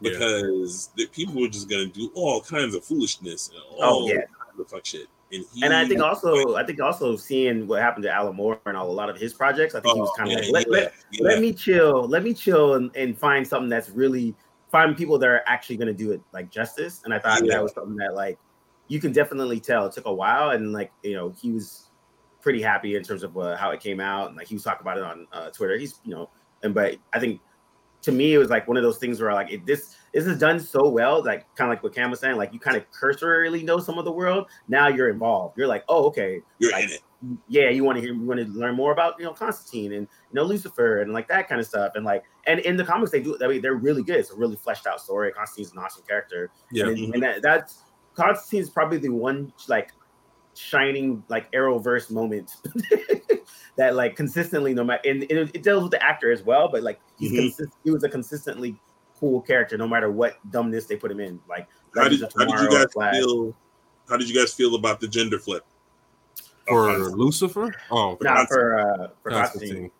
Yeah. 0.00 0.10
Because 0.10 0.90
the 0.96 1.06
people 1.06 1.40
were 1.40 1.48
just 1.48 1.68
gonna 1.68 1.86
do 1.86 2.10
all 2.14 2.40
kinds 2.40 2.74
of 2.74 2.84
foolishness 2.84 3.48
and 3.48 3.58
Oh, 3.78 3.82
all 3.82 4.08
yeah. 4.08 4.16
kinds 4.16 4.60
of 4.60 4.68
fuck 4.68 4.84
shit. 4.84 5.06
And, 5.32 5.44
he, 5.52 5.64
and 5.64 5.74
I 5.74 5.88
think 5.88 6.00
also, 6.00 6.54
I 6.54 6.64
think 6.64 6.80
also 6.80 7.16
seeing 7.16 7.66
what 7.66 7.82
happened 7.82 8.04
to 8.04 8.10
Alan 8.12 8.36
Moore 8.36 8.60
and 8.66 8.76
all 8.76 8.88
a 8.88 8.92
lot 8.92 9.10
of 9.10 9.16
his 9.16 9.34
projects, 9.34 9.74
I 9.74 9.80
think 9.80 9.94
he 9.94 10.00
was 10.00 10.10
Oh, 10.12 10.16
kind 10.16 10.38
of 10.38 10.44
yeah, 10.44 10.52
like, 10.52 10.66
let, 10.68 10.82
yeah, 10.82 10.84
let, 10.84 10.92
yeah. 11.10 11.26
let 11.26 11.40
me 11.40 11.52
chill, 11.52 12.06
let 12.06 12.22
me 12.22 12.32
chill 12.32 12.74
and, 12.74 12.94
and 12.94 13.18
find 13.18 13.44
something 13.44 13.68
that's 13.68 13.90
really 13.90 14.36
find 14.76 14.96
people 14.96 15.18
that 15.18 15.28
are 15.28 15.42
actually 15.46 15.76
going 15.76 15.88
to 15.88 15.94
do 15.94 16.12
it 16.12 16.20
like 16.32 16.50
justice. 16.50 17.00
And 17.04 17.14
I 17.14 17.18
thought 17.18 17.42
Yeah. 17.42 17.54
that 17.54 17.62
was 17.62 17.72
something 17.72 17.96
that 17.96 18.14
like 18.14 18.38
you 18.88 19.00
can 19.00 19.12
definitely 19.12 19.58
tell 19.58 19.86
it 19.86 19.92
took 19.92 20.06
a 20.06 20.12
while, 20.12 20.50
and 20.50 20.72
like 20.72 20.92
you 21.02 21.14
know 21.14 21.30
he 21.40 21.50
was 21.52 21.90
pretty 22.40 22.62
happy 22.62 22.94
in 22.94 23.02
terms 23.02 23.22
of 23.22 23.36
uh, 23.36 23.56
how 23.56 23.70
it 23.70 23.80
came 23.80 24.00
out, 24.00 24.28
and 24.28 24.36
like 24.36 24.46
he 24.46 24.54
was 24.54 24.64
talking 24.64 24.82
about 24.82 24.98
it 24.98 25.04
on 25.04 25.26
uh, 25.32 25.50
Twitter. 25.50 25.76
He's 25.78 26.00
you 26.04 26.14
know, 26.14 26.30
and 26.62 26.74
but 26.74 26.96
I 27.12 27.18
think 27.18 27.40
to 28.06 28.12
me 28.12 28.34
it 28.34 28.38
was 28.38 28.50
like 28.50 28.68
one 28.68 28.76
of 28.76 28.84
those 28.84 28.98
things 28.98 29.20
where 29.20 29.32
like 29.32 29.50
it, 29.50 29.66
this 29.66 29.96
this 30.14 30.26
is 30.26 30.38
done 30.38 30.60
so 30.60 30.88
well, 30.88 31.22
like 31.22 31.44
kind 31.56 31.70
of 31.70 31.76
like 31.76 31.82
what 31.82 31.92
Cam 31.92 32.08
was 32.08 32.20
saying, 32.20 32.36
like 32.36 32.52
you 32.52 32.60
kind 32.60 32.76
of 32.76 32.88
cursorily 32.92 33.64
know 33.64 33.78
some 33.78 33.98
of 33.98 34.04
the 34.04 34.12
world. 34.12 34.46
Now 34.68 34.86
you're 34.86 35.10
involved. 35.10 35.58
You're 35.58 35.66
like, 35.66 35.84
oh 35.88 36.04
okay, 36.06 36.40
You're 36.60 36.70
like, 36.70 36.84
in 36.84 36.90
it. 36.90 37.00
yeah, 37.48 37.68
you 37.68 37.82
want 37.82 37.96
to 37.96 38.02
hear, 38.02 38.14
you 38.14 38.24
want 38.24 38.40
to 38.40 38.46
learn 38.46 38.76
more 38.76 38.92
about 38.92 39.18
you 39.18 39.24
know 39.24 39.32
Constantine 39.32 39.92
and 39.92 40.02
you 40.30 40.34
know 40.34 40.44
Lucifer 40.44 41.02
and 41.02 41.12
like 41.12 41.26
that 41.28 41.48
kind 41.48 41.60
of 41.60 41.66
stuff, 41.66 41.92
and 41.96 42.04
like 42.04 42.22
and 42.46 42.60
in 42.60 42.76
the 42.76 42.84
comics 42.84 43.10
they 43.10 43.20
do. 43.20 43.36
I 43.42 43.48
mean, 43.48 43.60
they're 43.60 43.74
really 43.74 44.04
good. 44.04 44.16
It's 44.16 44.30
a 44.30 44.36
really 44.36 44.56
fleshed 44.56 44.86
out 44.86 45.00
story. 45.00 45.32
Constantine's 45.32 45.72
an 45.72 45.78
awesome 45.78 46.04
character. 46.06 46.50
Yeah. 46.70 46.86
and, 46.86 46.96
mm-hmm. 46.96 47.12
and 47.14 47.22
that, 47.24 47.42
that's 47.42 47.82
Constantine's 48.14 48.70
probably 48.70 48.98
the 48.98 49.08
one 49.08 49.52
like 49.68 49.90
shining 50.56 51.22
like 51.28 51.50
Arrowverse 51.52 52.10
moments 52.10 52.62
that 53.76 53.94
like 53.94 54.16
consistently 54.16 54.74
no 54.74 54.84
matter 54.84 55.02
and 55.08 55.24
it, 55.24 55.54
it, 55.54 55.62
deals 55.62 55.82
with 55.82 55.92
the 55.92 56.02
actor 56.02 56.32
as 56.32 56.42
well, 56.42 56.68
but 56.68 56.82
like 56.82 57.00
he's 57.18 57.30
mm-hmm. 57.30 57.40
consist, 57.40 57.72
he 57.84 57.90
was 57.90 58.04
a 58.04 58.08
consistently 58.08 58.76
cool 59.18 59.40
character 59.40 59.78
no 59.78 59.88
matter 59.88 60.10
what 60.10 60.38
dumbness 60.50 60.86
they 60.86 60.96
put 60.96 61.10
him 61.10 61.20
in. 61.20 61.40
Like 61.48 61.68
how 61.94 62.08
did, 62.08 62.20
how 62.20 62.44
did 62.44 62.60
you 62.60 62.70
guys 62.70 63.14
feel? 63.14 63.54
How 64.08 64.16
did 64.16 64.28
you 64.28 64.38
guys 64.38 64.52
feel 64.52 64.76
about 64.76 65.00
the 65.00 65.08
gender 65.08 65.38
flip 65.38 65.64
for 66.68 67.10
Lucifer? 67.10 67.74
Oh, 67.90 68.16
not 68.20 68.48
for 68.48 68.78
uh, 68.78 69.08
for 69.22 69.30
Constantine. 69.30 69.68
Constantine. 69.68 69.90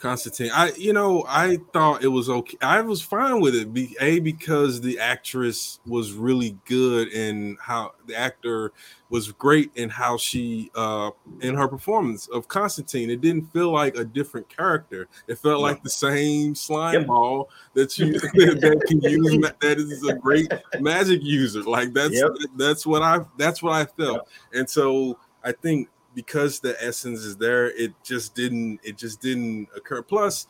Constantine. 0.00 0.50
I, 0.52 0.72
you 0.72 0.92
know, 0.92 1.24
I 1.28 1.58
thought 1.72 2.02
it 2.02 2.08
was 2.08 2.28
okay. 2.28 2.56
I 2.62 2.80
was 2.80 3.02
fine 3.02 3.40
with 3.40 3.54
it. 3.54 3.72
Be, 3.72 3.96
a 4.00 4.18
because 4.18 4.80
the 4.80 4.98
actress 4.98 5.78
was 5.86 6.12
really 6.12 6.56
good 6.64 7.08
in 7.08 7.58
how 7.60 7.92
the 8.06 8.16
actor 8.16 8.72
was 9.10 9.30
great 9.32 9.70
in 9.74 9.90
how 9.90 10.16
she, 10.16 10.70
uh, 10.74 11.10
in 11.40 11.54
her 11.54 11.68
performance 11.68 12.28
of 12.28 12.48
Constantine. 12.48 13.10
It 13.10 13.20
didn't 13.20 13.52
feel 13.52 13.70
like 13.70 13.96
a 13.96 14.04
different 14.04 14.48
character. 14.48 15.06
It 15.28 15.38
felt 15.38 15.60
like 15.60 15.82
the 15.82 15.90
same 15.90 16.54
slime 16.54 16.94
yep. 16.94 17.06
ball 17.06 17.50
that 17.74 17.98
you 17.98 18.12
that 18.20 18.84
can 18.86 19.00
use. 19.02 19.38
That 19.60 19.78
is 19.78 20.06
a 20.06 20.14
great 20.14 20.50
magic 20.80 21.22
user. 21.22 21.62
Like 21.62 21.92
that's 21.92 22.14
yep. 22.14 22.30
that's 22.56 22.86
what 22.86 23.02
I 23.02 23.20
that's 23.36 23.62
what 23.62 23.74
I 23.74 23.84
felt. 23.84 24.16
Yep. 24.16 24.28
And 24.54 24.70
so 24.70 25.18
I 25.44 25.52
think 25.52 25.88
because 26.14 26.60
the 26.60 26.76
essence 26.82 27.20
is 27.20 27.36
there, 27.36 27.70
it 27.70 27.92
just 28.02 28.34
didn't 28.34 28.80
it 28.82 28.96
just 28.96 29.20
didn't 29.20 29.68
occur. 29.76 30.02
Plus, 30.02 30.46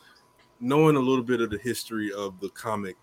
knowing 0.59 0.95
a 0.95 0.99
little 0.99 1.23
bit 1.23 1.41
of 1.41 1.49
the 1.49 1.57
history 1.57 2.11
of 2.11 2.39
the 2.39 2.49
comic, 2.49 2.95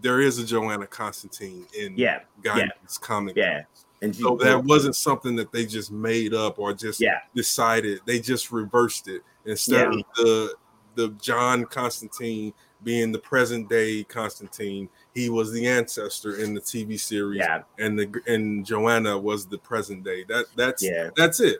there 0.00 0.20
is 0.20 0.38
a 0.38 0.44
Johanna 0.44 0.86
Constantine 0.86 1.66
in 1.78 1.96
yeah 1.96 2.20
yeah. 2.44 2.68
comic. 3.00 3.36
Yeah. 3.36 3.62
And 4.00 4.14
so 4.16 4.36
that 4.42 4.64
wasn't 4.64 4.96
something 4.96 5.36
that 5.36 5.52
they 5.52 5.64
just 5.64 5.92
made 5.92 6.34
up 6.34 6.58
or 6.58 6.74
just 6.74 7.00
yeah. 7.00 7.20
decided. 7.36 8.00
They 8.04 8.18
just 8.18 8.50
reversed 8.50 9.06
it 9.06 9.22
instead 9.44 9.92
yeah. 9.92 10.00
of 10.00 10.04
the 10.16 10.54
the 10.94 11.08
John 11.20 11.64
Constantine 11.66 12.52
being 12.82 13.12
the 13.12 13.18
present 13.18 13.68
day 13.68 14.02
Constantine. 14.04 14.88
He 15.14 15.28
was 15.28 15.52
the 15.52 15.66
ancestor 15.66 16.36
in 16.36 16.52
the 16.52 16.60
TV 16.60 16.98
series, 16.98 17.38
yeah. 17.38 17.62
and 17.78 17.98
the 17.98 18.12
and 18.26 18.66
Johanna 18.66 19.16
was 19.16 19.46
the 19.46 19.58
present 19.58 20.04
day. 20.04 20.24
That 20.24 20.46
that's 20.56 20.82
yeah. 20.82 21.10
that's 21.16 21.38
it. 21.40 21.58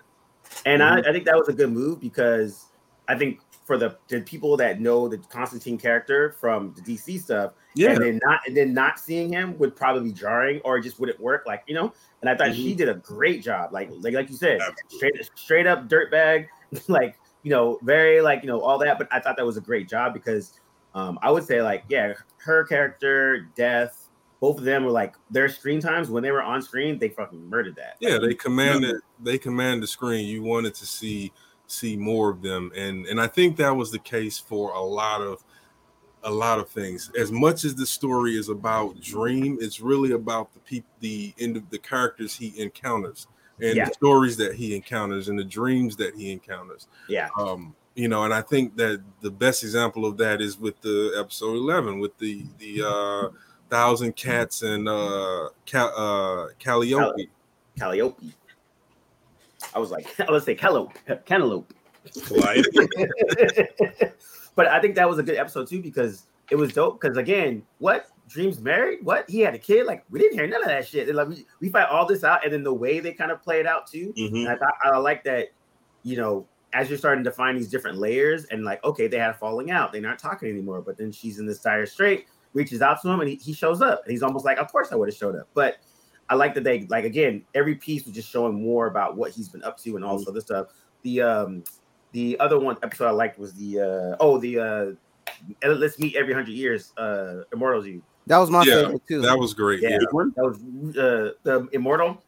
And 0.66 0.82
mm-hmm. 0.82 1.06
I, 1.06 1.08
I 1.08 1.12
think 1.12 1.24
that 1.24 1.36
was 1.36 1.48
a 1.48 1.52
good 1.52 1.72
move 1.72 2.00
because 2.00 2.66
I 3.08 3.16
think 3.16 3.40
for 3.64 3.78
the, 3.78 3.96
the 4.08 4.20
people 4.20 4.56
that 4.56 4.80
know 4.80 5.08
the 5.08 5.18
Constantine 5.18 5.78
character 5.78 6.36
from 6.40 6.74
the 6.74 6.82
DC 6.82 7.20
stuff, 7.20 7.52
yeah, 7.74 7.92
and 7.92 8.02
then 8.02 8.20
not 8.22 8.40
and 8.46 8.56
then 8.56 8.74
not 8.74 8.98
seeing 8.98 9.32
him 9.32 9.56
would 9.58 9.74
probably 9.74 10.10
be 10.10 10.12
jarring 10.12 10.60
or 10.64 10.78
just 10.80 11.00
wouldn't 11.00 11.18
work. 11.20 11.44
Like 11.46 11.62
you 11.66 11.74
know, 11.74 11.92
and 12.20 12.28
I 12.28 12.36
thought 12.36 12.48
mm-hmm. 12.48 12.62
she 12.62 12.74
did 12.74 12.88
a 12.88 12.94
great 12.94 13.42
job. 13.42 13.72
Like 13.72 13.90
like 14.00 14.14
like 14.14 14.28
you 14.28 14.36
said, 14.36 14.60
straight 14.88 15.14
straight 15.34 15.66
up 15.66 15.88
dirtbag, 15.88 16.48
like 16.88 17.18
you 17.42 17.50
know, 17.50 17.78
very 17.82 18.20
like 18.20 18.42
you 18.42 18.48
know 18.48 18.60
all 18.60 18.78
that. 18.78 18.98
But 18.98 19.08
I 19.10 19.20
thought 19.20 19.36
that 19.36 19.46
was 19.46 19.56
a 19.56 19.62
great 19.62 19.88
job 19.88 20.12
because 20.12 20.60
um, 20.94 21.18
I 21.22 21.30
would 21.30 21.44
say 21.44 21.62
like 21.62 21.84
yeah, 21.88 22.12
her 22.38 22.64
character, 22.64 23.48
Death, 23.54 24.01
both 24.42 24.58
of 24.58 24.64
them 24.64 24.84
were 24.84 24.90
like 24.90 25.14
their 25.30 25.48
screen 25.48 25.80
times 25.80 26.10
when 26.10 26.20
they 26.20 26.32
were 26.32 26.42
on 26.42 26.60
screen, 26.60 26.98
they 26.98 27.10
fucking 27.10 27.48
murdered 27.48 27.76
that. 27.76 27.94
Yeah, 28.00 28.18
they 28.18 28.34
commanded 28.34 28.96
they 29.22 29.38
command 29.38 29.84
the 29.84 29.86
screen. 29.86 30.26
You 30.26 30.42
wanted 30.42 30.74
to 30.74 30.84
see 30.84 31.32
see 31.68 31.96
more 31.96 32.28
of 32.28 32.42
them, 32.42 32.72
and 32.74 33.06
and 33.06 33.20
I 33.20 33.28
think 33.28 33.56
that 33.58 33.70
was 33.70 33.92
the 33.92 34.00
case 34.00 34.40
for 34.40 34.72
a 34.72 34.80
lot 34.80 35.20
of 35.20 35.44
a 36.24 36.30
lot 36.30 36.58
of 36.58 36.68
things. 36.68 37.08
As 37.16 37.30
much 37.30 37.62
as 37.62 37.76
the 37.76 37.86
story 37.86 38.36
is 38.36 38.48
about 38.48 39.00
Dream, 39.00 39.58
it's 39.60 39.80
really 39.80 40.10
about 40.10 40.52
the 40.54 40.58
people, 40.58 40.90
the 40.98 41.32
end 41.38 41.56
of 41.56 41.70
the 41.70 41.78
characters 41.78 42.34
he 42.34 42.52
encounters, 42.60 43.28
and 43.60 43.76
yeah. 43.76 43.84
the 43.84 43.94
stories 43.94 44.36
that 44.38 44.56
he 44.56 44.74
encounters, 44.74 45.28
and 45.28 45.38
the 45.38 45.44
dreams 45.44 45.94
that 45.98 46.16
he 46.16 46.32
encounters. 46.32 46.88
Yeah. 47.08 47.28
Um, 47.38 47.76
you 47.94 48.08
know, 48.08 48.24
and 48.24 48.34
I 48.34 48.42
think 48.42 48.74
that 48.78 49.04
the 49.20 49.30
best 49.30 49.62
example 49.62 50.04
of 50.04 50.16
that 50.16 50.40
is 50.40 50.58
with 50.58 50.80
the 50.80 51.14
episode 51.16 51.54
eleven, 51.54 52.00
with 52.00 52.18
the 52.18 52.44
the 52.58 52.82
uh 52.84 53.28
Thousand 53.72 54.14
Cats 54.16 54.60
and 54.60 54.86
uh, 54.86 55.48
Cal- 55.64 55.94
uh 55.96 56.48
Calliope. 56.58 57.30
Calliope. 57.78 58.34
I 59.74 59.78
was 59.78 59.90
like, 59.90 60.06
I 60.28 60.30
was 60.30 60.44
say 60.44 60.54
Cantaloupe. 60.54 60.92
Cantaloupe. 61.24 61.72
but 64.54 64.66
I 64.66 64.78
think 64.78 64.94
that 64.96 65.08
was 65.08 65.18
a 65.18 65.22
good 65.22 65.38
episode 65.38 65.68
too 65.68 65.80
because 65.80 66.26
it 66.50 66.56
was 66.56 66.74
dope. 66.74 67.00
Because 67.00 67.16
again, 67.16 67.62
what 67.78 68.08
Dreams 68.28 68.60
married? 68.60 68.98
What 69.04 69.24
he 69.30 69.40
had 69.40 69.54
a 69.54 69.58
kid? 69.58 69.86
Like 69.86 70.04
we 70.10 70.18
didn't 70.18 70.34
hear 70.34 70.46
none 70.46 70.60
of 70.60 70.68
that 70.68 70.86
shit. 70.86 71.08
And 71.08 71.16
like 71.16 71.28
we, 71.28 71.46
we 71.60 71.70
find 71.70 71.86
all 71.86 72.04
this 72.04 72.24
out, 72.24 72.44
and 72.44 72.52
then 72.52 72.62
the 72.62 72.74
way 72.74 73.00
they 73.00 73.14
kind 73.14 73.30
of 73.30 73.40
play 73.40 73.58
it 73.58 73.66
out 73.66 73.86
too. 73.86 74.12
Mm-hmm. 74.18 74.48
I 74.48 74.56
thought 74.56 74.74
I 74.84 74.98
like 74.98 75.24
that. 75.24 75.48
You 76.02 76.18
know, 76.18 76.46
as 76.74 76.90
you're 76.90 76.98
starting 76.98 77.24
to 77.24 77.32
find 77.32 77.56
these 77.56 77.68
different 77.68 77.96
layers, 77.96 78.44
and 78.46 78.66
like, 78.66 78.84
okay, 78.84 79.06
they 79.06 79.18
had 79.18 79.30
a 79.30 79.34
falling 79.34 79.70
out. 79.70 79.92
They're 79.92 80.02
not 80.02 80.18
talking 80.18 80.50
anymore. 80.50 80.82
But 80.82 80.98
then 80.98 81.10
she's 81.10 81.38
in 81.38 81.46
this 81.46 81.60
dire 81.60 81.86
strait 81.86 82.26
reaches 82.54 82.82
out 82.82 83.00
to 83.02 83.08
him 83.08 83.20
and 83.20 83.28
he, 83.28 83.36
he 83.36 83.52
shows 83.52 83.80
up. 83.80 84.02
And 84.04 84.12
he's 84.12 84.22
almost 84.22 84.44
like, 84.44 84.58
Of 84.58 84.70
course 84.70 84.92
I 84.92 84.96
would 84.96 85.08
have 85.08 85.16
showed 85.16 85.36
up. 85.36 85.48
But 85.54 85.78
I 86.28 86.34
like 86.34 86.54
that 86.54 86.64
they 86.64 86.86
like 86.88 87.04
again, 87.04 87.44
every 87.54 87.74
piece 87.74 88.04
was 88.04 88.14
just 88.14 88.30
showing 88.30 88.54
more 88.62 88.86
about 88.86 89.16
what 89.16 89.32
he's 89.32 89.48
been 89.48 89.62
up 89.64 89.78
to 89.80 89.96
and 89.96 90.04
all 90.04 90.18
this 90.18 90.28
other 90.28 90.40
stuff. 90.40 90.68
The 91.02 91.20
um 91.20 91.64
the 92.12 92.38
other 92.40 92.58
one 92.58 92.76
episode 92.82 93.08
I 93.08 93.10
liked 93.10 93.38
was 93.38 93.52
the 93.54 93.80
uh 93.80 94.16
oh 94.18 94.38
the 94.38 94.58
uh 94.58 95.66
let's 95.66 95.98
meet 95.98 96.16
every 96.16 96.32
hundred 96.32 96.52
years, 96.52 96.92
uh 96.96 97.42
Immortals 97.52 97.86
You. 97.86 98.02
That 98.28 98.38
was 98.38 98.50
my 98.50 98.62
yeah, 98.62 98.82
favorite 98.82 99.02
too. 99.06 99.20
That 99.20 99.38
was 99.38 99.52
great. 99.52 99.82
Yeah, 99.82 99.90
yeah. 99.90 99.98
that 99.98 100.42
was 100.42 100.96
uh 100.96 101.32
the 101.42 101.68
Immortal. 101.72 102.22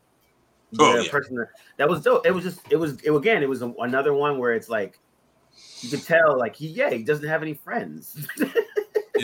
Oh, 0.76 1.00
yeah. 1.00 1.08
person 1.08 1.36
that, 1.36 1.48
that 1.76 1.88
was 1.88 2.02
dope. 2.02 2.26
It 2.26 2.32
was 2.32 2.44
just 2.44 2.60
it 2.70 2.76
was 2.76 3.00
it 3.02 3.10
again, 3.10 3.42
it 3.42 3.48
was 3.48 3.62
a, 3.62 3.72
another 3.78 4.12
one 4.12 4.38
where 4.38 4.52
it's 4.52 4.68
like 4.68 4.98
you 5.80 5.88
could 5.88 6.02
tell 6.02 6.36
like 6.38 6.56
he 6.56 6.66
yeah, 6.66 6.90
he 6.90 7.02
doesn't 7.04 7.28
have 7.28 7.42
any 7.42 7.54
friends. 7.54 8.26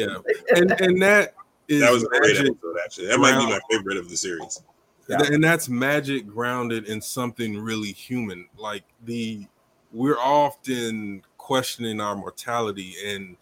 yeah, 0.07 0.17
and 0.57 0.81
and 0.81 1.03
that 1.03 1.35
is 1.69 1.81
that 1.81 1.93
was 1.93 2.05
a 2.05 2.07
great 2.07 2.37
episode. 2.37 2.77
Actually, 2.85 3.07
that 3.09 3.19
might 3.19 3.39
be 3.39 3.47
my 3.47 3.61
favorite 3.71 3.97
of 3.97 4.09
the 4.09 4.17
series. 4.17 4.63
Yeah. 5.09 5.23
And 5.25 5.43
that's 5.43 5.69
magic 5.69 6.29
grounded 6.29 6.87
in 6.87 7.01
something 7.01 7.59
really 7.59 7.93
human. 7.93 8.47
Like 8.57 8.85
the 9.05 9.47
we're 9.93 10.19
often 10.19 11.23
questioning 11.37 12.01
our 12.01 12.15
mortality 12.15 12.95
and 13.05 13.37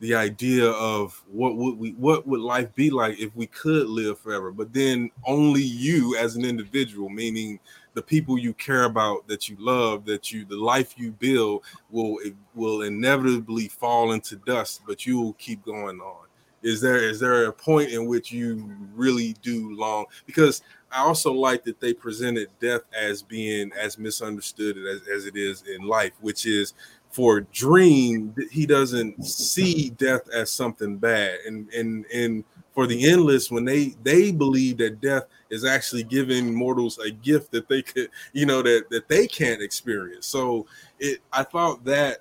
the 0.00 0.14
idea 0.14 0.68
of 0.68 1.22
what 1.30 1.56
would 1.56 1.78
we 1.78 1.92
what 1.92 2.26
would 2.26 2.40
life 2.40 2.74
be 2.74 2.90
like 2.90 3.18
if 3.18 3.34
we 3.34 3.46
could 3.46 3.88
live 3.88 4.18
forever 4.18 4.50
but 4.50 4.72
then 4.72 5.10
only 5.26 5.62
you 5.62 6.16
as 6.16 6.36
an 6.36 6.44
individual 6.44 7.08
meaning 7.08 7.58
the 7.96 8.02
people 8.02 8.38
you 8.38 8.52
care 8.52 8.84
about 8.84 9.26
that 9.26 9.48
you 9.48 9.56
love 9.58 10.04
that 10.04 10.30
you 10.30 10.44
the 10.44 10.56
life 10.56 10.94
you 10.98 11.10
build 11.12 11.64
will 11.90 12.18
will 12.54 12.82
inevitably 12.82 13.68
fall 13.68 14.12
into 14.12 14.36
dust 14.36 14.82
but 14.86 15.06
you 15.06 15.18
will 15.18 15.32
keep 15.34 15.64
going 15.64 15.98
on. 16.00 16.26
Is 16.62 16.80
there 16.82 16.98
is 16.98 17.18
there 17.18 17.46
a 17.46 17.52
point 17.52 17.90
in 17.90 18.06
which 18.06 18.30
you 18.30 18.70
really 18.94 19.34
do 19.40 19.74
long 19.74 20.04
because 20.26 20.62
i 20.92 21.00
also 21.00 21.32
like 21.32 21.64
that 21.64 21.80
they 21.80 21.94
presented 21.94 22.48
death 22.60 22.82
as 22.96 23.22
being 23.22 23.72
as 23.72 23.98
misunderstood 23.98 24.76
as, 24.76 25.00
as 25.08 25.26
it 25.26 25.36
is 25.36 25.62
in 25.62 25.86
life 25.86 26.12
which 26.20 26.44
is 26.44 26.74
for 27.16 27.40
dream 27.40 28.34
he 28.50 28.66
doesn't 28.66 29.24
see 29.24 29.88
death 29.90 30.28
as 30.34 30.50
something 30.50 30.98
bad. 30.98 31.38
And 31.46 31.66
and 31.72 32.04
and 32.12 32.44
for 32.76 32.86
the 32.86 33.10
endless 33.10 33.50
when 33.50 33.64
they 33.64 33.94
they 34.02 34.30
believe 34.30 34.76
that 34.76 35.00
death 35.00 35.24
is 35.48 35.64
actually 35.64 36.02
giving 36.02 36.54
mortals 36.54 36.98
a 36.98 37.10
gift 37.10 37.50
that 37.50 37.66
they 37.68 37.80
could 37.80 38.10
you 38.34 38.44
know 38.44 38.60
that 38.60 38.84
that 38.90 39.08
they 39.08 39.26
can't 39.26 39.62
experience. 39.62 40.26
So 40.26 40.66
it 41.00 41.20
i 41.32 41.42
thought 41.42 41.82
that 41.86 42.18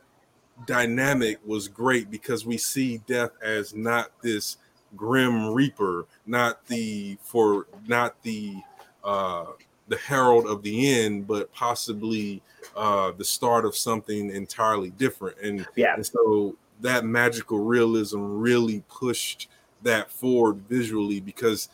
dynamic 0.66 1.40
was 1.46 1.68
great 1.68 2.10
because 2.10 2.46
we 2.46 2.58
see 2.58 3.00
death 3.06 3.32
as 3.44 3.76
not 3.76 4.12
this 4.22 4.56
grim 4.96 5.54
reaper 5.54 6.06
not 6.26 6.66
the 6.68 7.18
for 7.22 7.68
not 7.86 8.16
the 8.24 8.56
uh 9.04 9.48
the 9.90 9.98
herald 9.98 10.46
of 10.46 10.64
the 10.64 10.90
end 10.90 11.28
but 11.28 11.52
possibly 11.52 12.42
uh 12.78 13.12
the 13.18 13.26
start 13.26 13.66
of 13.66 13.76
something 13.76 14.32
entirely 14.32 14.92
different. 14.92 15.38
And 15.42 15.68
yeah. 15.76 15.96
and 15.96 16.06
so 16.06 16.56
that 16.80 17.04
magical 17.04 17.60
realism 17.60 18.20
really 18.22 18.82
pushed 18.88 19.50
that 19.86 20.12
forward 20.12 20.58
visually 20.68 21.20
because 21.22 21.70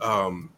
um, 0.00 0.50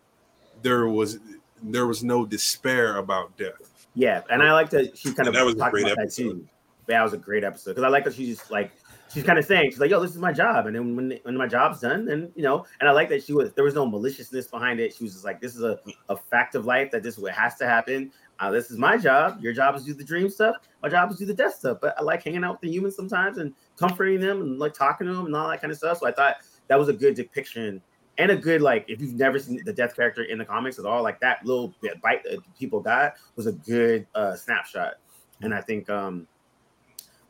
there 0.62 0.88
was 0.88 1.18
there 1.62 1.86
was 1.86 2.04
no 2.04 2.26
despair 2.26 2.98
about 2.98 3.36
death. 3.36 3.86
Yeah, 3.94 4.22
and 4.30 4.42
I 4.42 4.52
like 4.52 4.68
that 4.70 4.96
she 4.96 5.14
kind 5.14 5.26
of 5.28 5.34
that 5.34 5.44
was 5.44 5.54
a 5.54 5.70
great 5.70 5.86
episode. 5.86 6.40
That, 6.40 6.92
that 6.92 7.02
was 7.02 7.14
a 7.14 7.18
great 7.18 7.44
episode 7.44 7.72
because 7.72 7.84
I 7.84 7.88
like 7.88 8.04
that 8.04 8.14
she's 8.14 8.38
just 8.38 8.50
like 8.50 8.70
she's 9.12 9.22
kind 9.22 9.38
of 9.38 9.44
saying 9.44 9.70
she's 9.70 9.80
like, 9.80 9.90
"Yo, 9.90 10.00
this 10.00 10.10
is 10.10 10.18
my 10.18 10.32
job," 10.32 10.66
and 10.66 10.76
then 10.76 10.94
when 10.94 11.18
when 11.22 11.36
my 11.36 11.46
job's 11.46 11.80
done, 11.80 12.04
then 12.04 12.30
you 12.36 12.42
know, 12.42 12.66
and 12.80 12.88
I 12.88 12.92
like 12.92 13.08
that 13.08 13.22
she 13.24 13.32
was 13.32 13.52
there 13.54 13.64
was 13.64 13.74
no 13.74 13.86
maliciousness 13.86 14.48
behind 14.48 14.80
it. 14.80 14.94
She 14.94 15.04
was 15.04 15.14
just 15.14 15.24
like, 15.24 15.40
"This 15.40 15.56
is 15.56 15.62
a, 15.62 15.78
a 16.08 16.16
fact 16.16 16.54
of 16.54 16.66
life 16.66 16.90
that 16.90 17.02
this 17.02 17.14
is 17.14 17.20
what 17.20 17.32
has 17.32 17.54
to 17.56 17.66
happen. 17.66 18.12
Uh, 18.38 18.50
this 18.50 18.70
is 18.70 18.76
my 18.76 18.98
job. 18.98 19.38
Your 19.40 19.52
job 19.52 19.74
is 19.76 19.82
to 19.82 19.92
do 19.92 19.94
the 19.94 20.04
dream 20.04 20.28
stuff. 20.28 20.56
My 20.82 20.88
job 20.88 21.10
is 21.10 21.16
to 21.16 21.22
do 21.22 21.26
the 21.26 21.34
death 21.34 21.54
stuff. 21.54 21.78
But 21.80 21.98
I 21.98 22.02
like 22.02 22.22
hanging 22.22 22.44
out 22.44 22.52
with 22.52 22.60
the 22.60 22.70
humans 22.70 22.94
sometimes 22.96 23.38
and 23.38 23.54
comforting 23.78 24.20
them 24.20 24.42
and 24.42 24.58
like 24.58 24.74
talking 24.74 25.06
to 25.06 25.14
them 25.14 25.26
and 25.26 25.34
all 25.34 25.48
that 25.48 25.60
kind 25.60 25.70
of 25.70 25.78
stuff. 25.78 25.98
So 25.98 26.06
I 26.06 26.12
thought 26.12 26.36
that 26.68 26.78
was 26.78 26.88
a 26.88 26.92
good 26.92 27.14
depiction 27.14 27.82
and 28.18 28.30
a 28.30 28.36
good 28.36 28.62
like 28.62 28.84
if 28.88 29.00
you've 29.00 29.14
never 29.14 29.38
seen 29.38 29.62
the 29.64 29.72
death 29.72 29.94
character 29.94 30.24
in 30.24 30.38
the 30.38 30.44
comics 30.44 30.78
at 30.78 30.86
all, 30.86 31.02
like 31.02 31.20
that 31.20 31.44
little 31.44 31.74
bit 31.80 32.00
bite 32.00 32.24
that 32.24 32.38
people 32.58 32.80
got 32.80 33.14
was 33.36 33.46
a 33.46 33.52
good 33.52 34.06
uh, 34.14 34.34
snapshot. 34.34 34.94
And 35.42 35.54
I 35.54 35.60
think 35.60 35.90
um 35.90 36.26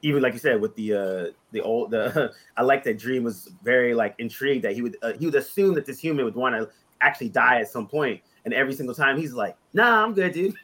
even 0.03 0.23
like 0.23 0.33
you 0.35 0.39
said 0.39 0.61
with 0.61 0.75
the 0.77 0.93
uh 0.95 1.33
the 1.53 1.61
old 1.61 1.91
the 1.91 2.33
I 2.57 2.63
like 2.63 2.85
that 2.85 2.99
Dream 2.99 3.25
was 3.25 3.51
very 3.63 3.95
like 3.95 4.15
intrigued 4.19 4.65
that 4.65 4.75
he 4.75 4.83
would 4.83 4.97
uh, 5.03 5.13
he 5.15 5.27
would 5.27 5.35
assume 5.35 5.75
that 5.75 5.87
this 5.87 5.99
human 5.99 6.25
would 6.25 6.37
want 6.37 6.55
to 6.55 6.69
actually 7.01 7.29
die 7.29 7.61
at 7.61 7.69
some 7.69 7.87
point, 7.87 8.21
and 8.45 8.55
every 8.55 8.75
single 8.75 8.95
time 8.95 9.19
he's 9.19 9.33
like, 9.33 9.57
"Nah, 9.73 10.05
I'm 10.05 10.15
good, 10.15 10.33
dude." 10.33 10.55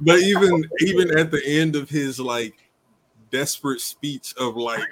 but 0.00 0.18
even 0.18 0.68
even 0.80 1.18
at 1.18 1.30
the 1.30 1.42
end 1.44 1.76
of 1.76 1.88
his 1.88 2.18
like 2.18 2.54
desperate 3.30 3.80
speech 3.80 4.34
of 4.38 4.56
like 4.56 4.82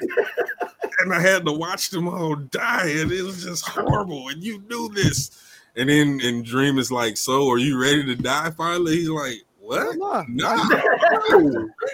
and 1.04 1.14
I 1.14 1.20
had 1.20 1.44
to 1.44 1.52
watch 1.52 1.90
them 1.90 2.08
all 2.08 2.34
die, 2.34 2.88
and 2.88 3.12
it 3.12 3.22
was 3.22 3.44
just 3.44 3.68
horrible. 3.68 4.28
And 4.28 4.42
you 4.42 4.62
knew 4.68 4.88
this. 4.92 5.30
And 5.76 5.88
then 5.88 6.20
and 6.22 6.44
Dream 6.44 6.78
is 6.78 6.90
like, 6.90 7.16
So 7.16 7.50
are 7.50 7.58
you 7.58 7.80
ready 7.80 8.04
to 8.06 8.14
die 8.14 8.50
finally? 8.50 8.96
He's 8.96 9.08
like, 9.08 9.38
What? 9.60 9.96
No. 9.96 10.24
no. 10.28 10.56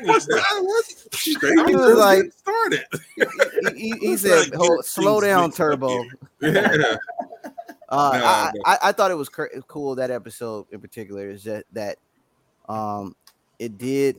What's 0.03 0.27
that? 0.27 0.45
What? 0.61 1.73
was 1.73 1.99
like 1.99 2.33
started. 2.33 2.85
He, 3.77 3.91
he, 3.91 3.99
he 3.99 4.17
said, 4.17 4.55
like, 4.55 4.85
slow 4.85 5.21
down, 5.21 5.53
Turbo. 5.53 6.05
yeah. 6.41 6.97
Uh, 7.93 8.11
no, 8.15 8.25
I, 8.25 8.53
I, 8.67 8.79
I, 8.85 8.93
thought 8.93 9.11
it 9.11 9.17
was 9.17 9.29
cool 9.29 9.97
that 9.97 10.13
episode 10.13 10.67
in 10.71 10.81
particular 10.81 11.29
is 11.29 11.43
that 11.43 11.65
that 11.73 11.97
um 12.69 13.17
it 13.59 13.79
did 13.79 14.15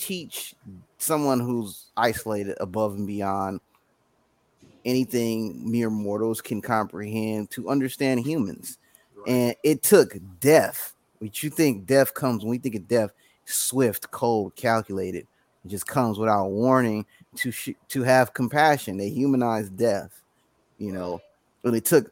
teach 0.00 0.54
someone 0.98 1.40
who's 1.40 1.86
isolated 1.96 2.56
above 2.60 2.94
and 2.94 3.06
beyond 3.06 3.60
anything 4.84 5.70
mere 5.70 5.90
mortals 5.90 6.40
can 6.40 6.62
comprehend 6.62 7.50
to 7.50 7.68
understand 7.68 8.20
humans. 8.20 8.78
Right. 9.14 9.28
And 9.28 9.56
it 9.62 9.82
took 9.82 10.16
death, 10.40 10.94
which 11.18 11.42
you 11.42 11.50
think 11.50 11.86
death 11.86 12.14
comes 12.14 12.42
when 12.42 12.50
we 12.50 12.58
think 12.58 12.74
of 12.74 12.88
death, 12.88 13.10
swift, 13.44 14.10
cold, 14.10 14.56
calculated. 14.56 15.26
It 15.64 15.68
just 15.68 15.86
comes 15.86 16.18
without 16.18 16.48
warning 16.48 17.04
to 17.36 17.50
sh- 17.50 17.70
to 17.88 18.02
have 18.02 18.32
compassion. 18.32 18.96
They 18.96 19.10
humanize 19.10 19.68
death, 19.68 20.22
you 20.78 20.92
know. 20.92 21.20
But 21.62 21.74
it 21.74 21.84
took 21.84 22.10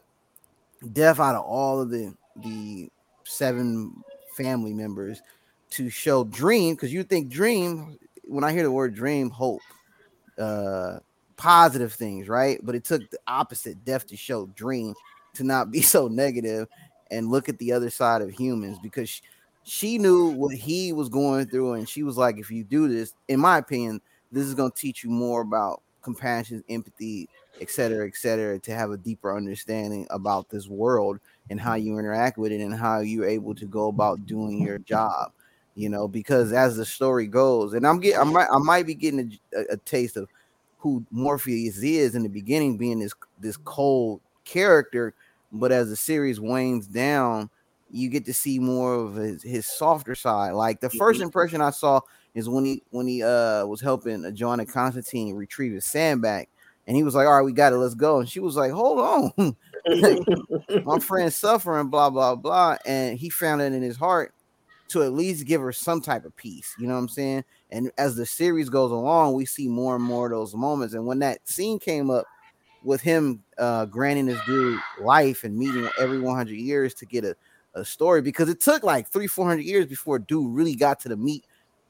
death 0.93 1.19
out 1.19 1.35
of 1.35 1.45
all 1.45 1.81
of 1.81 1.89
the 1.89 2.15
the 2.37 2.91
seven 3.25 4.05
family 4.37 4.75
members 4.75 5.23
to 5.71 5.91
show 5.91 6.25
dream 6.25 6.75
because 6.75 6.93
you 6.93 7.03
think 7.03 7.29
dream 7.29 7.99
when 8.25 8.45
I 8.45 8.53
hear 8.53 8.63
the 8.63 8.71
word 8.71 8.95
dream 8.95 9.31
hope 9.31 9.61
uh 10.39 10.99
positive 11.37 11.93
things 11.93 12.29
right 12.29 12.59
but 12.63 12.75
it 12.75 12.85
took 12.85 13.09
the 13.11 13.19
opposite 13.27 13.85
death 13.85 14.07
to 14.07 14.17
show 14.17 14.47
dream 14.55 14.95
to 15.35 15.45
not 15.45 15.71
be 15.71 15.83
so 15.95 16.09
negative 16.09 16.69
and 17.11 17.31
look 17.31 17.49
at 17.49 17.59
the 17.59 17.73
other 17.73 17.91
side 17.91 18.23
of 18.23 18.31
humans 18.31 18.79
because 18.83 19.09
she, 19.09 19.23
she 19.63 19.99
knew 19.99 20.29
what 20.29 20.55
he 20.55 20.93
was 20.93 21.09
going 21.09 21.47
through 21.47 21.75
and 21.75 21.89
she 21.89 22.03
was 22.03 22.17
like 22.17 22.39
if 22.39 22.51
you 22.51 22.65
do 22.65 22.89
this 22.89 23.15
in 23.29 23.41
my 23.41 23.59
opinion 23.59 24.01
this 24.31 24.45
is 24.45 24.55
going 24.55 24.71
to 24.71 24.77
teach 24.77 25.05
you 25.05 25.11
more 25.11 25.41
about 25.41 25.83
compassion 26.03 26.63
empathy 26.69 27.29
et 27.61 27.71
cetera, 27.71 28.07
et 28.07 28.17
cetera, 28.17 28.59
to 28.61 28.75
have 28.75 28.91
a 28.91 28.97
deeper 28.97 29.37
understanding 29.37 30.07
about 30.11 30.49
this 30.49 30.69
world 30.69 31.19
and 31.51 31.61
how 31.61 31.75
you 31.75 31.99
interact 31.99 32.39
with 32.39 32.53
it 32.53 32.61
and 32.61 32.75
how 32.75 33.01
you're 33.01 33.27
able 33.27 33.55
to 33.55 33.67
go 33.67 33.89
about 33.89 34.27
doing 34.27 34.61
your 34.61 34.79
job. 34.79 35.33
You 35.79 35.89
know, 35.89 36.09
because 36.09 36.53
as 36.53 36.77
the 36.77 36.85
story 36.85 37.29
goes, 37.29 37.73
and 37.73 37.87
I'm 37.87 38.01
getting, 38.01 38.19
I 38.19 38.25
might, 38.25 38.49
I 38.53 38.59
might 38.59 38.85
be 38.85 38.97
getting 38.97 39.39
a, 39.55 39.75
a 39.75 39.77
taste 39.77 40.17
of 40.17 40.29
who 40.79 41.07
Morpheus 41.13 41.79
is 41.79 42.17
in 42.17 42.25
the 42.25 42.29
beginning, 42.29 42.77
being 42.77 42.99
this 42.99 43.13
this 43.39 43.57
cold 43.59 44.21
character, 44.45 45.15
but 45.53 45.71
as 45.71 45.89
the 45.89 45.95
series 45.95 46.41
wanes 46.41 46.89
down, 46.89 47.49
you 47.93 48.09
get 48.09 48.25
to 48.25 48.35
see 48.35 48.59
more 48.59 48.93
of 48.93 49.15
his, 49.15 49.41
his 49.45 49.67
softer 49.69 50.17
side. 50.17 50.51
Like 50.55 50.81
the 50.81 50.91
first 50.91 51.19
mm-hmm. 51.19 51.27
impression 51.27 51.61
I 51.61 51.71
saw 51.71 52.01
is 52.35 52.49
when 52.49 52.65
he 52.65 52.83
when 52.91 53.07
he 53.07 53.23
uh 53.23 53.65
was 53.65 53.81
helping 53.81 54.35
Johanna 54.35 54.67
Constantine 54.67 55.37
retrieve 55.37 55.75
his 55.75 55.85
sandbag 55.85 56.49
and 56.89 56.97
he 56.97 57.05
was 57.05 57.15
like, 57.15 57.29
All 57.29 57.37
right, 57.37 57.45
we 57.45 57.53
got 57.53 57.73
it, 57.73 57.77
let's 57.77 57.95
go. 57.95 58.19
And 58.19 58.29
she 58.29 58.41
was 58.41 58.57
like, 58.57 58.73
Hold 58.73 58.99
on, 59.39 59.57
my 60.85 60.99
friend's 61.01 61.37
suffering, 61.37 61.87
blah, 61.87 62.11
blah, 62.11 62.35
blah. 62.35 62.79
And 62.85 63.17
he 63.17 63.31
found 63.31 63.63
it 63.63 63.73
in 63.73 63.83
his 63.83 63.97
heart 63.97 64.35
to 64.89 65.03
at 65.03 65.13
least 65.13 65.47
give 65.47 65.61
her 65.61 65.73
some 65.73 66.01
type 66.01 66.25
of 66.25 66.37
peace. 66.37 66.75
You 66.79 66.87
know 66.87 66.95
what 66.95 67.01
I'm 67.01 67.09
saying? 67.09 67.45
And 67.71 67.91
as 67.99 68.17
the 68.17 68.27
series 68.27 68.69
goes 68.69 68.91
along, 68.91 69.35
we 69.35 69.45
see 69.45 69.69
more 69.69 69.95
and 69.95 70.05
more 70.05 70.27
of 70.27 70.33
those 70.33 70.55
moments. 70.55 70.95
And 70.95 71.07
when 71.07 71.19
that 71.21 71.47
scene 71.49 71.79
came 71.79 72.11
up 72.11 72.27
with 72.83 73.01
him 73.01 73.43
uh, 73.59 73.85
granting 73.87 74.27
this 74.27 74.41
dude 74.47 74.79
life 75.01 75.45
and 75.45 75.57
meeting 75.57 75.89
every 75.99 76.21
100 76.21 76.55
years 76.55 76.95
to 76.95 77.07
get 77.07 77.25
a, 77.25 77.37
a 77.75 77.85
story, 77.85 78.23
because 78.23 78.49
it 78.49 78.61
took 78.61 78.83
like 78.83 79.09
three, 79.09 79.27
400 79.27 79.63
years 79.63 79.87
before 79.87 80.19
dude 80.19 80.55
really 80.55 80.75
got 80.75 81.01
to 81.01 81.09
the 81.09 81.17
meat 81.17 81.45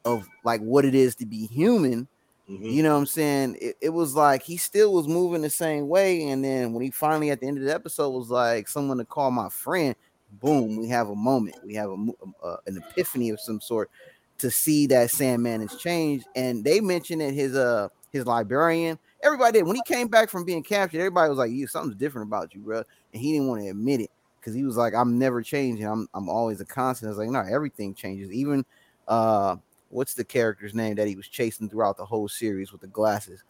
of 0.04 0.26
like 0.44 0.61
what 0.61 0.84
it 0.84 0.94
is 0.94 1.14
to 1.16 1.26
be 1.26 1.46
human 1.46 2.08
Mm-hmm. 2.50 2.64
You 2.64 2.82
know 2.82 2.94
what 2.94 3.00
I'm 3.00 3.06
saying? 3.06 3.58
It, 3.61 3.76
it, 3.80 3.88
was 3.90 4.14
like 4.14 4.42
he 4.42 4.56
still 4.56 4.94
was 4.94 5.06
moving 5.06 5.42
the 5.42 5.50
same 5.50 5.87
way. 5.87 6.28
And 6.28 6.42
then 6.42 6.72
when 6.72 6.82
he 6.82 6.90
finally 6.90 7.30
at 7.30 7.40
the 7.40 7.46
end 7.46 7.58
of 7.58 7.64
the 7.64 7.74
episode 7.74 8.08
was 8.08 8.30
like, 8.30 8.68
someone 8.68 8.96
to 8.98 9.04
call 9.04 9.30
my 9.30 9.50
friend, 9.50 9.94
boom, 10.32 10.76
we 10.76 10.88
have 10.88 11.08
a 11.08 11.16
moment. 11.16 11.56
We 11.64 11.74
have 11.74 11.90
a, 11.90 12.06
uh, 12.42 12.56
an 12.66 12.76
epiphany 12.76 13.30
of 13.30 13.40
some 13.40 13.60
sort 13.60 13.90
to 14.38 14.50
see 14.50 14.86
that 14.86 15.10
Sandman 15.10 15.60
has 15.60 15.76
changed. 15.76 16.26
And 16.36 16.64
they 16.64 16.80
mentioned 16.80 17.20
that 17.20 17.34
his 17.34 17.56
uh 17.56 17.88
his 18.12 18.26
librarian, 18.26 18.98
everybody 19.22 19.58
did. 19.58 19.66
When 19.66 19.76
he 19.76 19.82
came 19.86 20.08
back 20.08 20.30
from 20.30 20.44
being 20.44 20.62
captured, 20.62 20.98
everybody 20.98 21.28
was 21.28 21.38
like, 21.38 21.50
"You 21.50 21.66
something's 21.66 21.96
different 21.96 22.28
about 22.28 22.54
you, 22.54 22.60
bro." 22.60 22.82
And 23.12 23.22
he 23.22 23.32
didn't 23.32 23.48
want 23.48 23.62
to 23.62 23.68
admit 23.68 24.00
it 24.00 24.10
because 24.40 24.54
he 24.54 24.64
was 24.64 24.76
like, 24.76 24.94
"I'm 24.94 25.18
never 25.18 25.42
changing. 25.42 25.86
I'm 25.86 26.08
I'm 26.14 26.28
always 26.28 26.60
a 26.60 26.64
constant." 26.64 27.08
I 27.08 27.10
was 27.10 27.18
like, 27.18 27.30
"No, 27.30 27.40
everything 27.40 27.94
changes. 27.94 28.32
Even 28.32 28.64
uh 29.06 29.56
what's 29.90 30.14
the 30.14 30.24
character's 30.24 30.74
name 30.74 30.94
that 30.96 31.08
he 31.08 31.16
was 31.16 31.28
chasing 31.28 31.68
throughout 31.68 31.96
the 31.96 32.04
whole 32.04 32.28
series 32.28 32.72
with 32.72 32.80
the 32.80 32.86
glasses? 32.86 33.42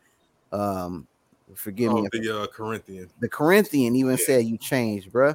Um, 0.52 1.06
forgive 1.54 1.92
oh, 1.92 2.02
me. 2.02 2.08
The 2.12 2.42
uh, 2.42 2.46
Corinthian. 2.46 3.10
The 3.20 3.28
Corinthian 3.28 3.96
even 3.96 4.12
yeah. 4.12 4.24
said 4.24 4.44
you 4.44 4.56
changed, 4.56 5.12
bro. 5.12 5.34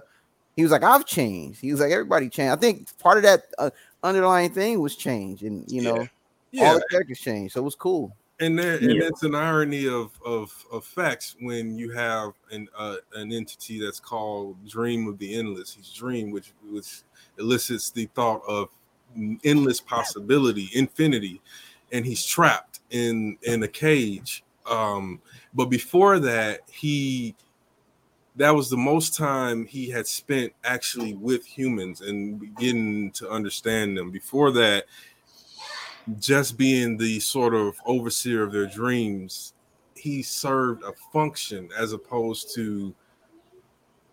He 0.56 0.64
was 0.64 0.72
like, 0.72 0.84
I've 0.84 1.06
changed. 1.06 1.60
He 1.60 1.72
was 1.72 1.80
like, 1.80 1.92
everybody 1.92 2.30
changed. 2.30 2.54
I 2.54 2.56
think 2.58 2.98
part 3.00 3.18
of 3.18 3.24
that 3.24 3.46
uh, 3.58 3.72
underlying 4.04 4.52
thing 4.52 4.80
was 4.80 4.96
change, 4.96 5.44
and 5.44 5.70
you 5.72 5.82
know, 5.82 6.08
yeah. 6.52 6.66
all 6.66 6.76
the 6.76 6.86
characters 6.90 7.20
changed, 7.20 7.54
so 7.54 7.62
it 7.62 7.64
was 7.64 7.76
cool. 7.76 8.16
And 8.40 8.58
that, 8.60 8.82
and 8.82 8.96
yeah. 8.96 9.04
that's 9.04 9.24
an 9.24 9.36
irony 9.36 9.88
of 9.88 10.12
of 10.26 10.52
of 10.72 10.84
facts 10.84 11.36
when 11.40 11.78
you 11.78 11.92
have 11.92 12.34
an 12.52 12.68
uh, 12.78 12.98
an 13.16 13.32
entity 13.32 13.80
that's 13.80 14.00
called 14.00 14.58
Dream 14.68 15.08
of 15.08 15.18
the 15.18 15.36
Endless. 15.36 15.74
He's 15.74 15.92
Dream, 15.92 16.32
which 16.32 16.52
which 16.70 17.04
elicits 17.38 17.92
the 17.92 18.08
thought 18.14 18.42
of 18.48 18.70
endless 19.44 19.80
possibility, 19.80 20.70
infinity, 20.74 21.42
and 21.92 22.06
he's 22.06 22.26
trapped 22.26 22.80
in 22.90 23.38
in 23.44 23.64
a 23.64 23.68
cage. 23.68 24.44
Um, 24.66 25.22
but 25.54 25.66
before 25.66 26.20
that, 26.20 26.62
he 26.72 27.36
that 28.36 28.52
was 28.52 28.70
the 28.70 28.78
most 28.78 29.16
time 29.16 29.66
he 29.66 29.90
had 29.90 30.08
spent 30.08 30.54
actually 30.64 31.14
with 31.14 31.46
humans 31.46 32.02
and 32.02 32.40
beginning 32.40 33.12
to 33.12 33.30
understand 33.30 33.98
them. 33.98 34.10
Before 34.10 34.52
that, 34.52 34.86
just 36.20 36.58
being 36.58 36.98
the 36.98 37.20
sort 37.20 37.54
of 37.54 37.76
overseer 37.86 38.44
of 38.44 38.52
their 38.52 38.66
dreams, 38.66 39.54
he 39.96 40.22
served 40.22 40.84
a 40.84 40.94
function 41.12 41.70
as 41.78 41.94
opposed 41.94 42.54
to 42.56 42.94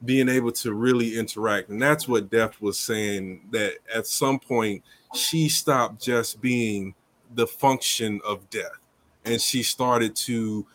being 0.05 0.29
able 0.29 0.53
to 0.53 0.73
really 0.73 1.19
interact. 1.19 1.69
And 1.69 1.81
that's 1.81 2.07
what 2.07 2.31
Death 2.31 2.61
was 2.61 2.79
saying 2.79 3.49
that 3.51 3.75
at 3.95 4.07
some 4.07 4.39
point 4.39 4.83
she 5.15 5.49
stopped 5.49 6.03
just 6.03 6.41
being 6.41 6.95
the 7.35 7.47
function 7.47 8.21
of 8.25 8.49
death 8.51 8.81
and 9.25 9.41
she 9.41 9.63
started 9.63 10.17
to 10.17 10.67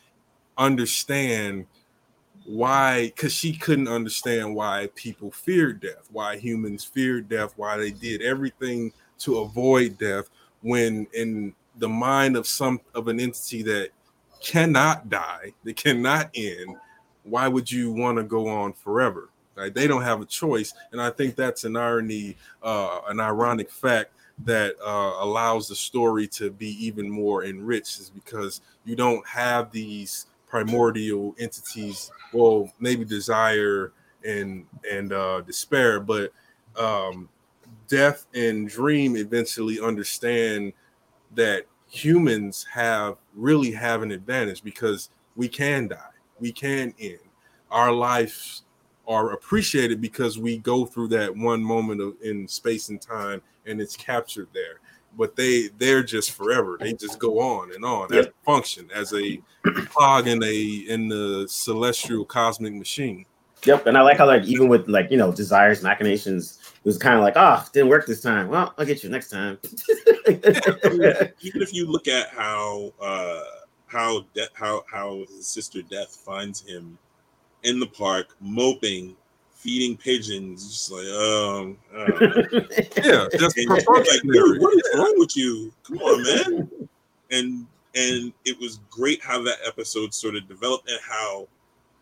understand 0.58 1.66
why 2.46 3.08
because 3.08 3.34
she 3.34 3.54
couldn't 3.54 3.88
understand 3.88 4.54
why 4.54 4.88
people 4.96 5.32
feared 5.32 5.80
death 5.80 6.08
why 6.12 6.38
humans 6.38 6.84
feared 6.84 7.28
death 7.28 7.54
why 7.58 7.76
they 7.76 7.92
did 7.92 8.22
everything 8.22 8.92
to 9.18 9.40
avoid 9.40 9.98
death 9.98 10.30
when 10.62 11.08
in 11.14 11.54
the 11.78 11.90
mind 11.90 12.38
of 12.38 12.46
some 12.46 12.80
of 12.94 13.08
an 13.08 13.20
entity 13.20 13.64
that 13.64 13.90
cannot 14.42 15.10
die 15.10 15.52
that 15.64 15.76
cannot 15.76 16.30
end 16.36 16.76
why 17.26 17.48
would 17.48 17.72
you 17.72 17.92
want 17.92 18.18
to 18.18 18.24
go 18.24 18.48
on 18.48 18.72
forever? 18.72 19.30
Right? 19.56 19.74
They 19.74 19.88
don't 19.88 20.04
have 20.04 20.22
a 20.22 20.26
choice, 20.26 20.74
and 20.92 21.02
I 21.02 21.10
think 21.10 21.36
that's 21.36 21.64
an 21.64 21.76
irony, 21.76 22.38
uh, 22.62 23.02
an 23.08 23.20
ironic 23.20 23.72
fact 23.72 24.12
that 24.44 24.76
uh, 24.86 25.16
allows 25.22 25.70
the 25.70 25.76
story 25.76 26.28
to 26.28 26.52
be 26.52 26.86
even 26.86 27.10
more 27.10 27.46
enriched, 27.46 28.00
is 28.00 28.10
because 28.10 28.62
you 28.84 28.96
don't 28.96 29.26
have 29.26 29.72
these 29.72 30.28
primordial 30.48 31.36
entities. 31.40 32.12
Well, 32.34 32.72
maybe 32.80 33.06
desire 33.06 33.92
and 34.24 34.66
and 34.90 35.14
uh, 35.14 35.42
despair, 35.42 36.00
but 36.00 36.32
um, 36.78 37.30
death 37.88 38.26
and 38.34 38.68
dream 38.68 39.16
eventually 39.16 39.80
understand 39.80 40.74
that 41.36 41.66
humans 41.88 42.66
have 42.72 43.18
really 43.36 43.72
have 43.72 44.02
an 44.02 44.12
advantage 44.12 44.64
because 44.64 45.10
we 45.36 45.48
can 45.48 45.88
die 45.88 46.16
we 46.40 46.52
can 46.52 46.94
end. 47.00 47.20
our 47.72 47.92
lives 47.92 48.64
are 49.08 49.34
appreciated 49.34 50.02
because 50.02 50.40
we 50.40 50.58
go 50.58 50.86
through 50.86 51.08
that 51.08 51.36
one 51.36 51.64
moment 51.64 52.02
of 52.02 52.16
in 52.22 52.48
space 52.48 52.90
and 52.90 53.02
time 53.02 53.42
and 53.66 53.80
it's 53.80 53.96
captured 53.96 54.48
there 54.54 54.80
but 55.18 55.36
they 55.36 55.70
they're 55.78 56.04
just 56.04 56.32
forever 56.32 56.78
they 56.80 56.94
just 56.94 57.20
go 57.20 57.40
on 57.40 57.74
and 57.74 57.86
on 57.86 58.08
yep. 58.12 58.20
as 58.20 58.26
a 58.28 58.46
function 58.46 58.90
as 58.94 59.14
a 59.14 59.42
cog 59.88 60.28
in 60.28 60.44
a 60.44 60.86
in 60.88 61.08
the 61.08 61.46
celestial 61.50 62.26
cosmic 62.26 62.74
machine 62.74 63.26
Yep, 63.66 63.88
and 63.88 63.98
I 63.98 64.02
like 64.02 64.18
how 64.18 64.28
like 64.28 64.44
even 64.44 64.68
with 64.68 64.88
like 64.88 65.10
you 65.10 65.18
know 65.18 65.32
desires 65.32 65.82
machinations, 65.82 66.60
it 66.62 66.86
was 66.86 66.98
kind 66.98 67.16
of 67.16 67.22
like, 67.22 67.34
oh, 67.36 67.66
didn't 67.74 67.90
work 67.90 68.06
this 68.06 68.22
time. 68.22 68.48
Well, 68.48 68.74
I'll 68.78 68.86
get 68.86 69.04
you 69.04 69.10
next 69.10 69.30
time. 69.30 69.58
yeah, 70.28 71.28
even 71.42 71.62
if 71.62 71.74
you 71.74 71.88
look 71.88 72.08
at 72.08 72.30
how 72.30 72.94
uh 73.02 73.42
how 73.88 74.26
de- 74.34 74.50
how 74.54 74.84
how 74.92 75.26
his 75.30 75.48
sister 75.48 75.82
Death 75.82 76.22
finds 76.24 76.62
him 76.62 76.98
in 77.64 77.80
the 77.80 77.88
park 77.88 78.36
moping, 78.40 79.16
feeding 79.66 79.98
pigeons, 79.98 80.68
just 80.68 80.92
like 80.92 81.08
um, 81.08 81.78
yeah, 83.04 83.28
just 83.36 83.58
like, 83.68 83.90
what 83.90 84.08
is 84.08 84.90
wrong 84.96 85.14
with 85.18 85.36
you? 85.36 85.74
Come 85.84 85.98
on, 85.98 86.24
man. 86.24 86.90
And 87.32 87.66
and 87.96 88.32
it 88.46 88.60
was 88.60 88.80
great 88.92 89.24
how 89.24 89.42
that 89.42 89.58
episode 89.66 90.14
sort 90.14 90.36
of 90.36 90.48
developed 90.48 90.88
and 90.88 91.00
how 91.02 91.48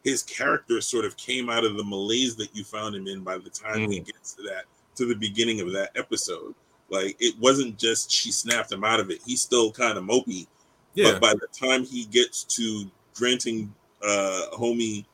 his 0.04 0.24
character 0.24 0.82
sort 0.82 1.06
of 1.06 1.16
came 1.16 1.50
out 1.50 1.64
of 1.64 1.78
the 1.78 1.84
malaise 1.86 2.36
that 2.36 2.54
you 2.54 2.66
found 2.66 2.96
him 2.96 3.08
in 3.08 3.24
by 3.24 3.38
the 3.38 3.50
time 3.50 3.78
mm. 3.78 3.94
he 3.94 4.00
gets 4.02 4.34
to 4.34 4.42
that 4.42 4.66
to 4.96 5.06
the 5.06 5.16
beginning 5.16 5.62
of 5.62 5.72
that 5.72 5.92
episode. 5.96 6.54
Like 6.90 7.16
it 7.22 7.40
wasn't 7.40 7.80
just 7.80 8.12
she 8.12 8.30
snapped 8.34 8.74
him 8.74 8.84
out 8.84 9.00
of 9.00 9.10
it. 9.10 9.22
He's 9.26 9.42
still 9.42 9.72
kind 9.72 9.98
of 9.98 10.04
mopey. 10.04 10.48
Yeah. 10.96 11.14
But 11.14 11.22
by 11.22 11.34
the 11.34 11.48
time 11.58 11.86
he 11.86 12.06
gets 12.06 12.44
to 12.56 12.92
granting 13.16 13.74
uh 14.06 14.48
homie 14.52 15.06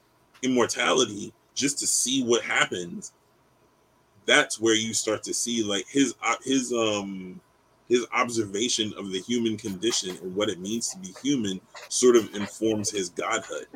immortality 0.42 1.32
just 1.60 1.80
to 1.80 1.88
see 1.88 2.24
what 2.24 2.42
happens, 2.42 3.12
that's 4.26 4.60
where 4.60 4.76
you 4.76 4.94
start 4.94 5.24
to 5.24 5.34
see 5.34 5.64
like 5.64 5.86
his 5.88 6.16
uh, 6.24 6.36
his 6.44 6.72
um 6.72 7.40
his 7.88 8.06
observation 8.14 8.94
of 8.98 9.12
the 9.12 9.20
human 9.20 9.58
condition 9.58 10.16
and 10.22 10.36
what 10.36 10.50
it 10.50 10.60
means 10.60 10.90
to 10.90 10.98
be 11.00 11.14
human 11.24 11.60
sort 11.90 12.16
of 12.16 12.34
informs 12.36 12.92
his 12.92 13.10
godhood. 13.10 13.68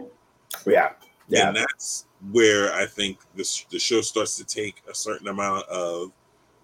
Yeah. 0.65 0.91
Yeah. 1.28 1.48
And 1.48 1.58
that's 1.58 2.06
where 2.32 2.72
I 2.74 2.86
think 2.86 3.17
this 3.36 3.65
the 3.72 3.80
show 3.80 4.02
starts 4.02 4.38
to 4.38 4.46
take 4.46 4.84
a 4.89 4.93
certain 4.93 5.28
amount 5.28 5.67
of 5.67 6.12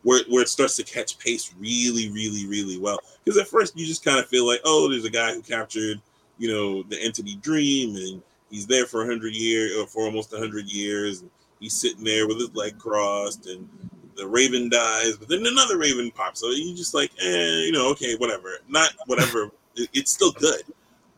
where, 0.03 0.21
where 0.29 0.43
it 0.43 0.49
starts 0.49 0.75
to 0.77 0.83
catch 0.83 1.17
pace 1.17 1.53
really, 1.59 2.11
really, 2.11 2.45
really 2.47 2.77
well. 2.77 2.99
Because 3.23 3.39
at 3.39 3.47
first 3.47 3.75
you 3.75 3.85
just 3.85 4.05
kind 4.05 4.19
of 4.19 4.27
feel 4.27 4.45
like, 4.45 4.61
oh, 4.63 4.89
there's 4.89 5.05
a 5.05 5.09
guy 5.09 5.33
who 5.33 5.41
captured, 5.41 5.99
you 6.37 6.49
know, 6.49 6.83
the 6.83 7.01
entity 7.01 7.35
dream 7.37 7.95
and 7.95 8.21
he's 8.49 8.67
there 8.67 8.85
for 8.85 9.03
a 9.03 9.05
hundred 9.05 9.33
years 9.33 9.75
or 9.77 9.87
for 9.87 10.03
almost 10.03 10.33
a 10.33 10.37
hundred 10.37 10.67
years. 10.67 11.23
He's 11.59 11.73
sitting 11.73 12.03
there 12.03 12.27
with 12.27 12.39
his 12.39 12.55
leg 12.55 12.77
crossed 12.77 13.47
and 13.47 13.67
the 14.15 14.27
raven 14.27 14.69
dies, 14.69 15.17
but 15.17 15.27
then 15.27 15.45
another 15.45 15.77
raven 15.77 16.11
pops. 16.11 16.41
So 16.41 16.49
you 16.49 16.75
just 16.75 16.93
like, 16.93 17.11
eh, 17.21 17.61
you 17.65 17.71
know, 17.71 17.89
okay, 17.91 18.15
whatever. 18.17 18.59
Not 18.67 18.93
whatever. 19.05 19.51
it's 19.75 20.11
still 20.11 20.31
good 20.31 20.61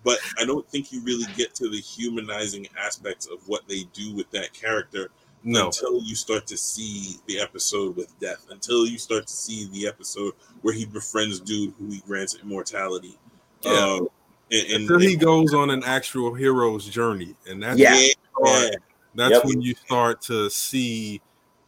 but 0.04 0.20
I 0.40 0.46
don't 0.46 0.68
think 0.70 0.92
you 0.92 1.02
really 1.02 1.32
get 1.36 1.54
to 1.56 1.70
the 1.70 1.80
humanizing 1.80 2.68
aspects 2.80 3.28
of 3.28 3.48
what 3.48 3.68
they 3.68 3.84
do 3.94 4.14
with 4.16 4.30
that 4.32 4.54
character 4.54 5.10
no. 5.44 5.68
until 5.68 6.02
you 6.02 6.16
start 6.16 6.48
to 6.48 6.58
see 6.58 7.18
the 7.28 7.40
episode 7.40 7.96
with 7.96 8.18
death, 8.20 8.48
until 8.50 8.86
you 8.86 8.98
start 8.98 9.28
to 9.28 9.34
see 9.34 9.68
the 9.72 9.88
episode 9.88 10.34
where 10.62 10.74
he 10.74 10.86
befriends 10.86 11.40
dude 11.40 11.74
who 11.78 11.88
he 11.88 12.00
grants 12.00 12.36
immortality. 12.42 13.18
Yeah. 13.62 13.72
Um, 13.72 14.08
and, 14.52 14.68
and, 14.68 14.82
until 14.82 15.00
he 15.00 15.16
goes 15.16 15.54
on 15.54 15.70
an 15.70 15.84
actual 15.86 16.34
hero's 16.34 16.88
journey, 16.88 17.36
and 17.48 17.64
that's 17.64 17.80
yeah, 17.80 17.96
yeah. 18.44 18.70
that's 19.16 19.32
yep. 19.32 19.46
when 19.46 19.62
you 19.62 19.74
start 19.76 20.22
to 20.24 20.50
see 20.50 21.22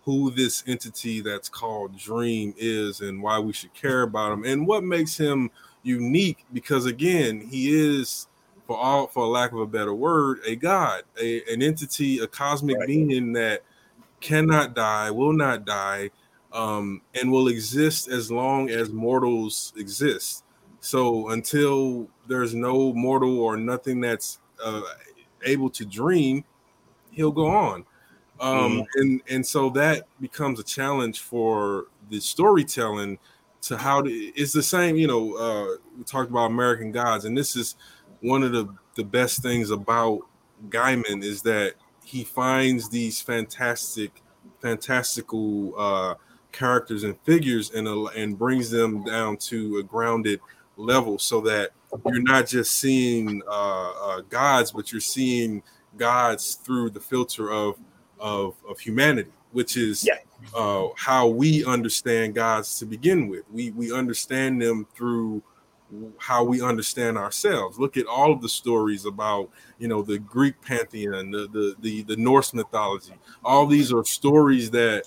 who 0.04 0.32
this 0.32 0.64
entity 0.68 1.22
that's 1.22 1.48
called 1.48 1.98
Dream 1.98 2.54
is 2.58 3.00
and 3.02 3.22
why 3.22 3.40
we 3.40 3.54
should 3.54 3.74
care 3.74 4.02
about 4.02 4.34
him 4.34 4.44
and 4.44 4.68
what 4.68 4.84
makes 4.84 5.18
him 5.18 5.50
unique 5.84 6.46
because 6.52 6.86
again, 6.86 7.40
he 7.40 7.70
is 7.72 8.28
for 8.68 8.78
all 8.78 9.08
for 9.08 9.28
lack 9.28 9.52
of 9.52 9.60
a 9.60 9.68
better 9.68 9.94
word, 9.94 10.40
a 10.46 10.56
god, 10.56 11.04
a, 11.22 11.42
an 11.52 11.62
entity, 11.62 12.20
a 12.20 12.28
cosmic 12.28 12.78
right. 12.78 12.88
being 12.88 13.34
that 13.34 13.64
cannot 14.20 14.74
die, 14.74 15.12
will 15.12 15.34
not 15.34 15.66
die, 15.66 16.10
um, 16.54 17.02
and 17.20 17.32
will 17.32 17.48
exist 17.48 18.08
as 18.08 18.32
long 18.32 18.70
as 18.70 18.90
mortals 18.90 19.74
exist. 19.78 20.44
So 20.84 21.30
until 21.30 22.10
there's 22.28 22.54
no 22.54 22.92
mortal 22.94 23.40
or 23.40 23.56
nothing 23.56 24.02
that's 24.02 24.40
uh, 24.62 24.82
able 25.46 25.70
to 25.70 25.86
dream, 25.86 26.44
he'll 27.10 27.32
go 27.32 27.48
on. 27.48 27.86
Um, 28.42 28.82
mm. 28.82 28.86
and 28.96 29.22
and 29.30 29.48
so 29.48 29.70
that 29.70 30.08
becomes 30.20 30.60
a 30.60 30.64
challenge 30.64 31.22
for 31.22 31.86
the 32.10 32.20
storytelling 32.20 33.18
to 33.62 33.78
how 33.78 34.02
to 34.02 34.10
it's 34.12 34.52
the 34.52 34.62
same 34.62 34.98
you 34.98 35.08
know 35.08 35.36
uh 35.38 35.78
we 35.98 36.04
talked 36.04 36.30
about 36.30 36.48
american 36.48 36.92
gods 36.92 37.24
and 37.24 37.38
this 37.38 37.56
is 37.56 37.76
one 38.20 38.42
of 38.42 38.52
the 38.52 38.68
the 38.96 39.04
best 39.04 39.42
things 39.42 39.70
about 39.70 40.22
gaiman 40.68 41.24
is 41.24 41.44
that 41.44 41.76
he 42.04 42.24
finds 42.24 42.90
these 42.90 43.22
fantastic 43.22 44.22
fantastical 44.60 45.74
uh 45.78 46.16
characters 46.52 47.04
and 47.04 47.16
figures 47.22 47.72
and 47.72 47.88
uh, 47.88 48.06
and 48.08 48.38
brings 48.38 48.70
them 48.72 49.04
down 49.04 49.38
to 49.38 49.78
a 49.78 49.84
grounded 49.84 50.40
level 50.78 51.20
so 51.20 51.40
that 51.42 51.72
you're 52.08 52.22
not 52.24 52.48
just 52.48 52.80
seeing 52.80 53.42
uh, 53.48 53.92
uh 53.92 54.22
gods 54.22 54.72
but 54.72 54.92
you're 54.92 55.02
seeing 55.02 55.62
gods 55.98 56.56
through 56.56 56.90
the 56.90 57.00
filter 57.00 57.52
of 57.52 57.78
of 58.20 58.56
of 58.68 58.80
humanity 58.80 59.32
which 59.52 59.78
is 59.78 60.06
yeah 60.06 60.16
uh, 60.54 60.88
how 60.96 61.28
we 61.28 61.66
understand 61.66 62.36
gods 62.36 62.78
to 62.80 62.86
begin 62.86 63.28
with. 63.28 63.44
We 63.52 63.72
we 63.72 63.92
understand 63.92 64.62
them 64.62 64.88
through 64.94 65.42
how 66.18 66.44
we 66.44 66.62
understand 66.62 67.18
ourselves. 67.18 67.78
Look 67.78 67.98
at 67.98 68.08
all 68.08 68.32
of 68.32 68.42
the 68.42 68.50
stories 68.50 69.06
about 69.06 69.50
you 69.80 69.88
know 69.88 70.02
the 70.02 70.20
Greek 70.20 70.62
pantheon, 70.62 71.32
the 71.32 71.48
the 71.48 71.76
the, 71.80 72.04
the 72.04 72.18
Norse 72.18 72.54
mythology. 72.54 73.14
All 73.44 73.66
these 73.66 73.94
are 73.94 74.04
stories 74.04 74.72
that 74.72 75.06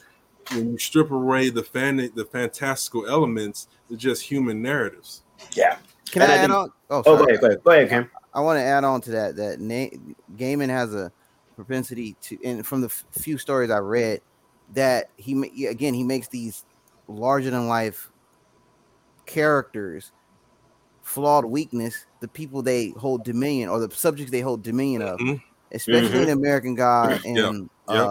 when 0.53 0.73
you 0.73 0.79
strip 0.79 1.11
away 1.11 1.51
the 1.51 1.63
fan 1.63 1.97
the 1.97 2.25
fantastical 2.25 3.07
elements, 3.07 3.69
they're 3.89 3.99
just 3.99 4.23
human 4.23 4.63
narratives. 4.63 5.23
Yeah. 5.53 5.79
Can 6.11 6.23
and 6.23 6.33
I, 6.33 6.35
I 6.37 6.39
add 6.39 6.51
on? 6.51 6.73
Oh, 6.91 7.03
oh, 7.05 7.17
go 7.17 7.25
ahead, 7.25 7.41
go 7.41 7.47
ahead, 7.49 7.65
go 7.65 7.71
ahead, 7.73 7.89
Cam. 7.89 8.11
I 8.33 8.41
want 8.41 8.59
to 8.59 8.63
add 8.63 8.85
on 8.85 9.01
to 9.03 9.11
that 9.13 9.37
that 9.37 9.61
Na- 9.61 9.97
Gaiman 10.37 10.69
has 10.69 10.95
a 10.95 11.11
propensity 11.57 12.17
to, 12.23 12.39
and 12.45 12.67
from 12.67 12.83
the 12.83 12.89
f- 12.89 13.05
few 13.13 13.39
stories 13.39 13.71
I 13.71 13.79
read, 13.79 14.21
that 14.75 15.11
he 15.17 15.67
again 15.67 15.95
he 15.95 16.05
makes 16.05 16.29
these 16.29 16.65
larger 17.09 17.51
than 17.51 17.69
life 17.69 18.11
characters 19.27 20.13
flawed 21.03 21.45
weakness 21.45 22.07
the 22.21 22.29
people 22.29 22.63
they 22.63 22.91
hold 22.91 23.25
dominion 23.25 23.69
or 23.69 23.79
the 23.79 23.95
subjects 23.95 24.33
they 24.33 24.41
hold 24.41 24.63
dominion 24.63 25.03
of 25.03 25.19
mm-hmm. 25.19 25.35
especially 25.73 26.09
mm-hmm. 26.09 26.23
in 26.25 26.31
american 26.31 26.75
god 26.75 27.21
and 27.25 27.37
yep. 27.37 27.55
Yep. 27.89 28.07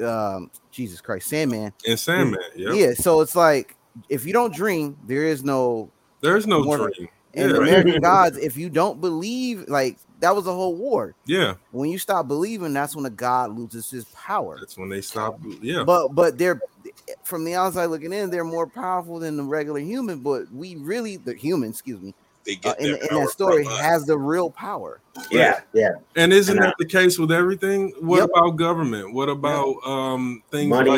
uh 0.00 0.34
um, 0.36 0.50
jesus 0.72 1.00
christ 1.00 1.28
sandman 1.28 1.72
and 1.86 1.98
sandman 1.98 2.40
yep. 2.56 2.74
yeah 2.74 2.94
so 2.94 3.20
it's 3.20 3.36
like 3.36 3.76
if 4.08 4.26
you 4.26 4.32
don't 4.32 4.52
dream 4.52 4.96
there 5.06 5.24
is 5.24 5.44
no 5.44 5.88
there's 6.24 6.46
no 6.46 6.62
dream 6.64 7.08
and 7.34 7.50
yeah. 7.50 7.56
american 7.56 8.00
gods 8.02 8.36
if 8.38 8.56
you 8.56 8.68
don't 8.68 9.00
believe 9.00 9.68
like 9.68 9.98
that 10.24 10.34
was 10.34 10.46
a 10.46 10.52
whole 10.52 10.74
war. 10.74 11.14
Yeah. 11.26 11.54
When 11.70 11.90
you 11.90 11.98
stop 11.98 12.26
believing, 12.28 12.72
that's 12.72 12.96
when 12.96 13.04
a 13.04 13.10
god 13.10 13.56
loses 13.56 13.90
his 13.90 14.06
power. 14.06 14.56
That's 14.58 14.78
when 14.78 14.88
they 14.88 15.02
stop. 15.02 15.38
Yeah. 15.60 15.84
But 15.84 16.08
but 16.08 16.38
they're 16.38 16.60
from 17.24 17.44
the 17.44 17.54
outside 17.54 17.86
looking 17.86 18.12
in, 18.12 18.30
they're 18.30 18.44
more 18.44 18.66
powerful 18.66 19.18
than 19.18 19.36
the 19.36 19.42
regular 19.42 19.80
human. 19.80 20.20
But 20.20 20.50
we 20.50 20.76
really, 20.76 21.18
the 21.18 21.34
human, 21.34 21.70
excuse 21.70 22.00
me, 22.00 22.14
they 22.44 22.56
get 22.56 22.78
uh, 22.80 22.84
in, 22.84 22.94
in 22.96 23.20
that 23.20 23.28
story 23.30 23.64
has 23.64 24.04
the 24.06 24.18
real 24.18 24.50
power. 24.50 25.00
Yeah, 25.30 25.60
yeah. 25.72 25.92
And 26.16 26.32
isn't 26.32 26.58
that 26.58 26.74
the 26.78 26.86
case 26.86 27.18
with 27.18 27.32
everything? 27.32 27.92
What 28.00 28.20
yep. 28.20 28.30
about 28.34 28.56
government? 28.56 29.14
What 29.14 29.28
about 29.28 29.76
yep. 29.82 29.86
um 29.86 30.42
things 30.50 30.70
money. 30.70 30.90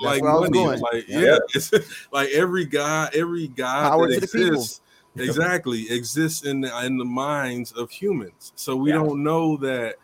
like 0.00 0.22
like 0.22 0.22
money? 0.22 0.80
Like 0.80 1.08
yeah, 1.08 1.38
it's 1.54 1.72
like 2.12 2.30
every 2.30 2.64
guy, 2.64 3.10
every 3.12 3.48
guy 3.48 3.88
power 3.88 4.08
that 4.08 4.22
exists 4.22 4.80
exactly 5.16 5.90
exists 5.90 6.44
in 6.44 6.60
the, 6.62 6.84
in 6.84 6.98
the 6.98 7.04
minds 7.04 7.72
of 7.72 7.90
humans. 7.90 8.52
So 8.56 8.76
we 8.76 8.90
yeah. 8.90 8.96
don't 8.96 9.22
know 9.22 9.56
that, 9.58 9.96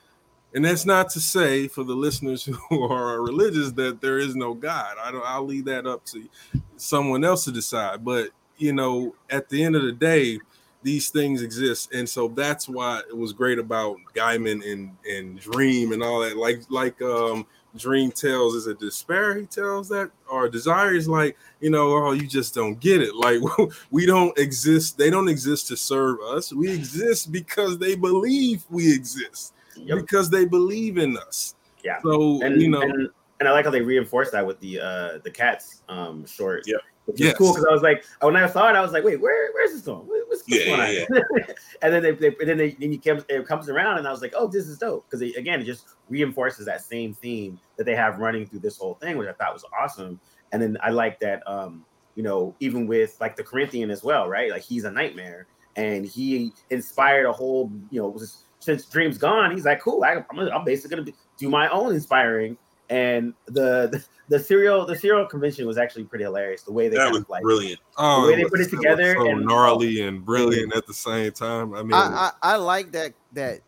and 0.54 0.64
that's 0.64 0.84
not 0.84 1.10
to 1.10 1.20
say 1.20 1.68
for 1.68 1.84
the 1.84 1.94
listeners 1.94 2.44
who 2.68 2.82
are 2.82 3.22
religious 3.22 3.72
that 3.72 4.00
there 4.00 4.18
is 4.18 4.36
no 4.36 4.54
God. 4.54 4.96
I 5.02 5.10
don't. 5.10 5.24
I'll 5.24 5.46
leave 5.46 5.64
that 5.66 5.86
up 5.86 6.04
to 6.06 6.28
someone 6.76 7.24
else 7.24 7.44
to 7.44 7.52
decide. 7.52 8.04
But 8.04 8.30
you 8.56 8.72
know, 8.72 9.14
at 9.30 9.48
the 9.48 9.62
end 9.64 9.76
of 9.76 9.82
the 9.82 9.92
day, 9.92 10.38
these 10.83 11.11
things 11.11 11.43
exist, 11.43 11.93
and 11.93 12.09
so 12.09 12.29
that's 12.29 12.69
why 12.69 13.01
it 13.09 13.16
was 13.16 13.33
great 13.33 13.59
about 13.59 13.97
Gaiman 14.14 14.71
and 14.71 14.97
and 15.09 15.38
Dream 15.38 15.93
and 15.93 16.03
all 16.03 16.21
that. 16.21 16.37
Like 16.37 16.62
like 16.71 17.01
um 17.03 17.47
Dream 17.77 18.11
tells 18.11 18.57
is 18.57 18.66
a 18.66 18.75
despair 18.75 19.38
he 19.38 19.47
tells 19.47 19.88
that 19.90 20.11
or 20.29 20.49
desire 20.49 20.93
is 20.93 21.09
like 21.09 21.37
you 21.61 21.71
know 21.71 21.93
oh 21.93 22.11
you 22.11 22.27
just 22.27 22.53
don't 22.53 22.81
get 22.81 23.01
it 23.01 23.14
like 23.14 23.40
we 23.93 24.07
don't 24.07 24.37
exist 24.37 24.99
they 24.99 25.09
don't 25.09 25.29
exist 25.29 25.69
to 25.69 25.77
serve 25.77 26.21
us 26.21 26.53
we 26.53 26.69
exist 26.69 27.31
because 27.31 27.79
they 27.79 27.95
believe 27.95 28.64
we 28.71 28.93
exist 28.93 29.55
yep. 29.77 29.99
because 29.99 30.29
they 30.29 30.45
believe 30.45 30.99
in 30.99 31.16
us 31.16 31.55
Yeah. 31.85 32.01
So 32.03 32.43
and 32.43 32.61
you 32.61 32.69
know, 32.69 32.83
and, 32.83 33.09
and 33.40 33.49
I 33.49 33.53
like 33.53 33.64
how 33.64 33.71
they 33.71 33.81
reinforce 33.81 34.31
that 34.31 34.47
with 34.47 34.61
the 34.61 34.81
uh 34.81 35.19
the 35.23 35.31
cats 35.31 35.83
um 35.88 36.27
short. 36.27 36.64
Yeah. 36.66 36.77
Which 37.11 37.20
Yes. 37.20 37.37
cool 37.37 37.53
because 37.53 37.66
I 37.68 37.73
was 37.73 37.83
like, 37.83 38.05
when 38.20 38.37
I 38.37 38.46
saw 38.49 38.68
it, 38.68 38.77
I 38.77 38.81
was 38.81 38.92
like, 38.92 39.05
wait, 39.05 39.20
where, 39.20 39.53
where's 39.53 39.73
this? 39.73 39.87
What- 39.87 40.05
What's, 40.07 40.42
what's 40.49 40.49
Yeah, 40.49 40.77
going 40.77 40.94
yeah, 40.94 41.05
on? 41.11 41.55
and 41.83 41.92
then 41.94 42.03
they, 42.03 42.11
they 42.12 42.27
and 42.29 42.49
then 42.49 42.57
they 42.59 42.70
then 42.73 42.92
you 42.92 43.01
comes 43.01 43.25
it 43.29 43.46
comes 43.46 43.68
around, 43.68 43.99
and 43.99 44.07
I 44.07 44.12
was 44.12 44.20
like, 44.23 44.33
oh, 44.37 44.46
this 44.46 44.66
is 44.68 44.79
dope 44.79 45.05
because 45.11 45.20
again, 45.37 45.61
it 45.61 45.64
just 45.64 45.87
reinforces 46.09 46.66
that 46.66 46.83
same 46.83 47.14
theme 47.14 47.59
that 47.77 47.85
they 47.85 47.96
have 47.96 48.18
running 48.18 48.46
through 48.46 48.61
this 48.61 48.79
whole 48.79 48.94
thing, 48.94 49.16
which 49.16 49.29
I 49.29 49.33
thought 49.33 49.53
was 49.53 49.64
awesome. 49.79 50.20
And 50.53 50.62
then 50.62 50.79
I 50.83 50.90
like 50.90 51.18
that, 51.20 51.42
um, 51.49 51.85
you 52.14 52.23
know, 52.23 52.55
even 52.61 52.87
with 52.87 53.16
like 53.20 53.35
the 53.37 53.42
Corinthian 53.44 53.90
as 53.90 54.03
well, 54.05 54.29
right? 54.29 54.51
Like 54.51 54.62
he's 54.62 54.85
a 54.85 54.90
nightmare, 54.90 55.46
and 55.77 56.07
he 56.07 56.53
inspired 56.70 57.27
a 57.27 57.33
whole, 57.33 57.70
you 57.90 58.01
know, 58.01 58.14
just- 58.18 58.44
since 58.62 58.85
Dream's 58.85 59.16
gone, 59.16 59.51
he's 59.53 59.64
like, 59.64 59.81
cool, 59.81 60.05
I, 60.05 60.23
I'm, 60.31 60.38
I'm 60.38 60.64
basically 60.64 60.96
gonna 60.96 61.11
do 61.38 61.49
my 61.49 61.68
own 61.70 61.94
inspiring. 61.94 62.59
And 62.90 63.35
the, 63.46 63.88
the 63.88 64.05
the 64.29 64.38
serial 64.38 64.85
the 64.85 64.96
serial 64.96 65.24
convention 65.26 65.64
was 65.66 65.79
actually 65.79 66.05
pretty 66.05 66.24
hilarious. 66.24 66.62
The 66.62 66.72
way 66.72 66.88
they 66.88 66.96
That 66.96 67.05
kind 67.05 67.12
was 67.12 67.22
of 67.22 67.29
like 67.31 67.42
brilliant. 67.42 67.81
oh, 67.96 68.26
way 68.26 68.35
they 68.37 68.42
was- 68.42 68.50
put 68.50 68.61
it 68.61 68.70
together 68.70 69.14
so 69.14 69.29
and- 69.29 69.46
gnarly 69.46 70.03
and 70.03 70.24
brilliant 70.24 70.74
at 70.74 70.87
the 70.88 70.94
same 70.94 71.31
time. 71.33 71.72
I 71.74 71.83
mean, 71.83 71.92
I, 71.94 72.33
I 72.42 72.55
I 72.55 72.57
like 72.57 72.90
that 72.92 73.14
that 73.35 73.61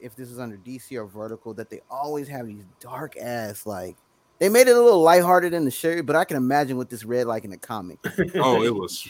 if 0.00 0.16
this 0.16 0.30
is 0.30 0.38
under 0.38 0.56
DC 0.56 0.96
or 0.96 1.04
Vertigo, 1.06 1.52
that 1.52 1.68
they 1.68 1.80
always 1.90 2.26
have 2.28 2.46
these 2.46 2.64
dark 2.80 3.16
ass 3.18 3.66
like 3.66 3.96
they 4.38 4.48
made 4.48 4.66
it 4.68 4.76
a 4.76 4.80
little 4.80 5.02
lighthearted 5.02 5.52
in 5.52 5.64
the 5.66 5.70
show, 5.70 6.02
but 6.02 6.16
I 6.16 6.24
can 6.24 6.36
imagine 6.38 6.76
what 6.78 6.88
this 6.88 7.04
read 7.04 7.26
like 7.26 7.44
in 7.44 7.50
the 7.50 7.56
comic. 7.58 7.98
oh, 8.36 8.62
it 8.62 8.74
was, 8.74 9.06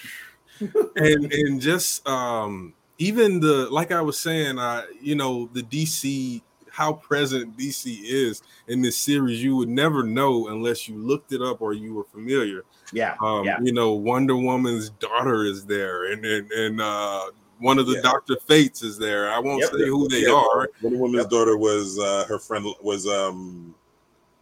and 0.97 1.33
and 1.33 1.61
just 1.61 2.07
um 2.09 2.75
even 2.99 3.39
the 3.39 3.69
like 3.71 3.93
I 3.93 4.01
was 4.01 4.19
saying, 4.19 4.59
I 4.59 4.85
you 5.01 5.15
know 5.15 5.49
the 5.53 5.63
DC 5.63 6.43
how 6.79 6.93
present 6.93 7.57
DC 7.57 8.03
is 8.05 8.41
in 8.69 8.81
this 8.81 8.97
series, 8.97 9.43
you 9.43 9.57
would 9.57 9.69
never 9.69 10.05
know 10.05 10.47
unless 10.47 10.89
you 10.89 10.97
looked 10.97 11.33
it 11.33 11.43
up 11.43 11.61
or 11.61 11.73
you 11.73 11.93
were 11.93 12.05
familiar. 12.05 12.63
yeah, 12.93 13.17
Um, 13.21 13.45
yeah, 13.45 13.59
you 13.61 13.73
know, 13.73 13.95
Wonder 13.95 14.37
Woman's 14.37 14.91
daughter 14.91 15.45
is 15.45 15.67
there, 15.67 16.13
and 16.13 16.25
and, 16.25 16.49
and 16.53 16.81
uh, 16.81 17.33
one 17.59 17.81
of 17.81 17.89
the 17.89 17.97
Yeah. 17.97 18.03
Doctor 18.03 18.37
Fates 18.47 18.85
is 18.85 18.97
there. 18.97 19.29
I 19.29 19.41
won't 19.41 19.61
Yep. 19.63 19.73
say 19.73 19.89
who 19.89 20.07
they 20.09 20.27
Yeah, 20.27 20.35
are. 20.35 20.71
Wonder 20.81 20.99
Woman's 21.01 21.27
daughter 21.27 21.57
was 21.57 21.99
uh, 21.99 22.25
her 22.29 22.39
friend 22.39 22.65
was 22.81 23.09
um 23.09 23.75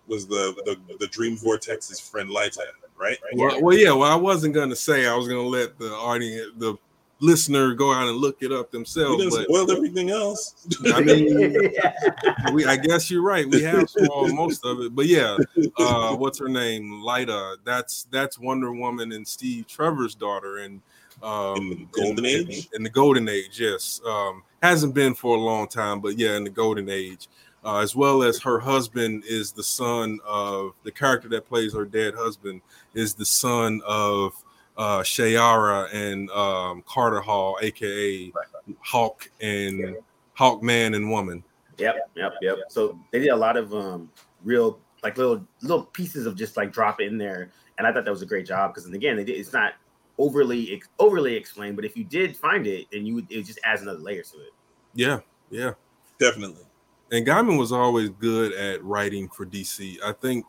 was 0.07 0.27
the 0.27 0.55
the, 0.66 0.77
the 1.01 1.07
Dream 1.07 1.38
Vortex's 1.38 1.99
friend 1.99 2.29
Lyta, 2.29 2.66
right? 3.01 3.16
Well, 3.33 3.62
well, 3.62 3.79
yeah. 3.79 3.92
Well, 3.92 4.12
I 4.12 4.14
wasn't 4.14 4.53
gonna 4.55 4.77
say. 4.77 5.07
I 5.07 5.16
was 5.16 5.27
gonna 5.27 5.40
let 5.40 5.79
the 5.79 5.90
audience, 5.90 6.53
the 6.59 6.77
listener, 7.20 7.74
go 7.74 7.92
out 7.92 8.09
and 8.09 8.16
look 8.18 8.42
it 8.42 8.52
up 8.52 8.72
We 8.72 8.79
themselves. 8.79 9.22
done 9.22 9.31
But 9.31 9.44
spoiled 9.44 9.70
everything 9.70 10.11
else. 10.11 10.66
I 10.87 11.00
mean, 11.00 11.72
we, 12.52 12.66
I 12.66 12.76
guess 12.76 13.11
you're 13.11 13.22
right. 13.22 13.48
We 13.48 13.62
have 13.62 13.88
spoiled 13.88 14.35
most 14.35 14.64
of 14.64 14.81
it, 14.81 14.94
but 14.94 15.07
yeah. 15.07 15.37
Uh, 15.79 16.16
what's 16.16 16.38
her 16.38 16.48
name? 16.48 17.02
Lyta. 17.05 17.57
That's 17.64 18.07
that's 18.11 18.38
Wonder 18.38 18.72
Woman 18.72 19.12
and 19.12 19.26
Steve 19.26 19.66
Trevor's 19.66 20.14
daughter, 20.14 20.59
and 20.59 20.81
um, 21.22 21.57
In 21.57 21.68
the 21.68 21.87
Golden 21.92 22.24
in, 22.24 22.50
Age? 22.50 22.68
In, 22.74 22.83
the 22.83 22.90
Golden 22.90 23.29
Age, 23.29 23.61
yes. 23.61 24.00
Um, 24.07 24.42
hasn't 24.62 24.94
been 24.94 25.14
for 25.14 25.37
a 25.37 25.40
long 25.40 25.68
time, 25.68 26.00
but 26.00 26.18
yeah, 26.18 26.37
in 26.37 26.44
the 26.44 26.50
Golden 26.50 26.88
Age. 26.88 27.29
Uh, 27.64 27.81
as 27.81 27.96
well 27.96 28.22
as 28.22 28.40
her 28.40 28.61
husband 28.61 29.24
is 29.26 29.50
the 29.50 29.62
son 29.62 30.20
of 30.24 30.72
the 30.85 30.92
character 30.92 31.29
that 31.29 31.48
plays 31.48 31.74
her 31.74 31.85
dead 31.85 32.14
husband 32.14 32.61
is 32.94 33.12
the 33.12 33.26
son 33.26 33.81
of 33.85 34.33
uh 34.76 35.00
Shayera 35.00 35.92
and 35.92 36.30
um 36.30 36.82
Carter 36.86 37.20
Hall, 37.20 37.58
aka 37.62 38.32
Hawk 38.80 39.30
and 39.40 39.96
Hawk 40.34 40.62
Man 40.62 40.94
and 40.94 41.10
Woman. 41.10 41.42
Yep, 41.78 42.10
yep, 42.14 42.32
yep. 42.40 42.58
So 42.68 42.98
they 43.12 43.20
did 43.20 43.28
a 43.28 43.36
lot 43.36 43.56
of 43.56 43.74
um 43.74 44.10
real 44.44 44.78
like 45.02 45.16
little 45.18 45.46
little 45.62 45.84
pieces 45.84 46.26
of 46.26 46.36
just 46.36 46.56
like 46.56 46.72
drop 46.72 47.00
in 47.00 47.18
there, 47.18 47.50
and 47.78 47.86
I 47.86 47.92
thought 47.92 48.04
that 48.04 48.10
was 48.10 48.22
a 48.22 48.26
great 48.26 48.46
job 48.46 48.74
because 48.74 48.90
again, 48.90 49.16
they 49.16 49.24
did, 49.24 49.38
it's 49.38 49.52
not 49.52 49.74
overly 50.18 50.74
ex- 50.74 50.88
overly 50.98 51.34
explained, 51.34 51.76
but 51.76 51.84
if 51.84 51.96
you 51.96 52.04
did 52.04 52.36
find 52.36 52.66
it, 52.66 52.86
then 52.92 53.06
you 53.06 53.14
would 53.14 53.30
it 53.30 53.42
just 53.42 53.60
adds 53.64 53.82
another 53.82 53.98
layer 53.98 54.22
to 54.22 54.36
it. 54.38 54.52
Yeah, 54.94 55.20
yeah. 55.50 55.72
Definitely. 56.18 56.64
And 57.12 57.26
Gaiman 57.26 57.58
was 57.58 57.72
always 57.72 58.08
good 58.08 58.52
at 58.52 58.82
writing 58.82 59.28
for 59.28 59.46
DC. 59.46 59.98
I 60.04 60.12
think 60.12 60.44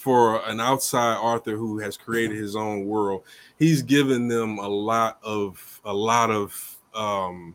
for 0.00 0.42
an 0.48 0.60
outside 0.60 1.18
author 1.18 1.58
who 1.58 1.78
has 1.78 1.98
created 1.98 2.34
his 2.34 2.56
own 2.56 2.86
world, 2.86 3.22
he's 3.58 3.82
given 3.82 4.28
them 4.28 4.58
a 4.58 4.66
lot 4.66 5.18
of 5.22 5.78
a 5.84 5.92
lot 5.92 6.30
of 6.30 6.78
um 6.94 7.54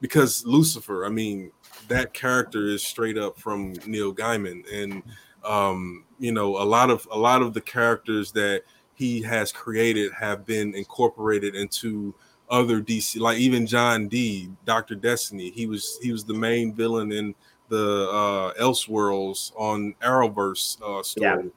because 0.00 0.44
Lucifer, 0.44 1.06
I 1.06 1.10
mean, 1.10 1.52
that 1.86 2.12
character 2.12 2.66
is 2.66 2.84
straight 2.84 3.16
up 3.16 3.38
from 3.38 3.74
Neil 3.86 4.12
Gaiman 4.12 4.64
and 4.72 5.04
um 5.44 6.04
you 6.18 6.32
know 6.32 6.60
a 6.60 6.66
lot 6.66 6.90
of 6.90 7.06
a 7.12 7.16
lot 7.16 7.40
of 7.40 7.54
the 7.54 7.60
characters 7.60 8.32
that 8.32 8.64
he 8.94 9.22
has 9.22 9.52
created 9.52 10.10
have 10.12 10.44
been 10.44 10.74
incorporated 10.74 11.54
into 11.54 12.12
other 12.50 12.80
DC 12.82 13.20
like 13.20 13.38
even 13.38 13.64
John 13.64 14.08
Dee, 14.08 14.50
Dr. 14.64 14.96
Destiny, 14.96 15.52
he 15.52 15.66
was 15.66 16.00
he 16.02 16.10
was 16.10 16.24
the 16.24 16.34
main 16.34 16.74
villain 16.74 17.12
in 17.12 17.32
the 17.68 18.08
uh 18.10 18.60
Elseworlds 18.60 19.52
on 19.54 19.94
Arrowverse 20.02 20.82
uh 20.82 21.04
story. 21.04 21.44
Yeah. 21.44 21.50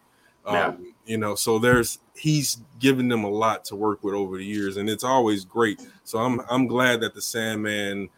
Um, 0.46 0.94
you 1.06 1.18
know, 1.18 1.36
so 1.36 1.60
there's 1.60 2.00
he's 2.16 2.58
given 2.80 3.08
them 3.08 3.24
a 3.24 3.30
lot 3.30 3.66
to 3.66 3.76
work 3.76 4.04
with 4.04 4.14
over 4.14 4.38
the 4.38 4.46
years, 4.46 4.78
and 4.78 4.90
it's 4.90 5.04
always 5.04 5.46
great. 5.46 5.82
So 6.04 6.20
I'm 6.20 6.42
I'm 6.50 6.68
glad 6.68 7.02
that 7.02 7.14
the 7.14 7.22
Sandman 7.22 8.10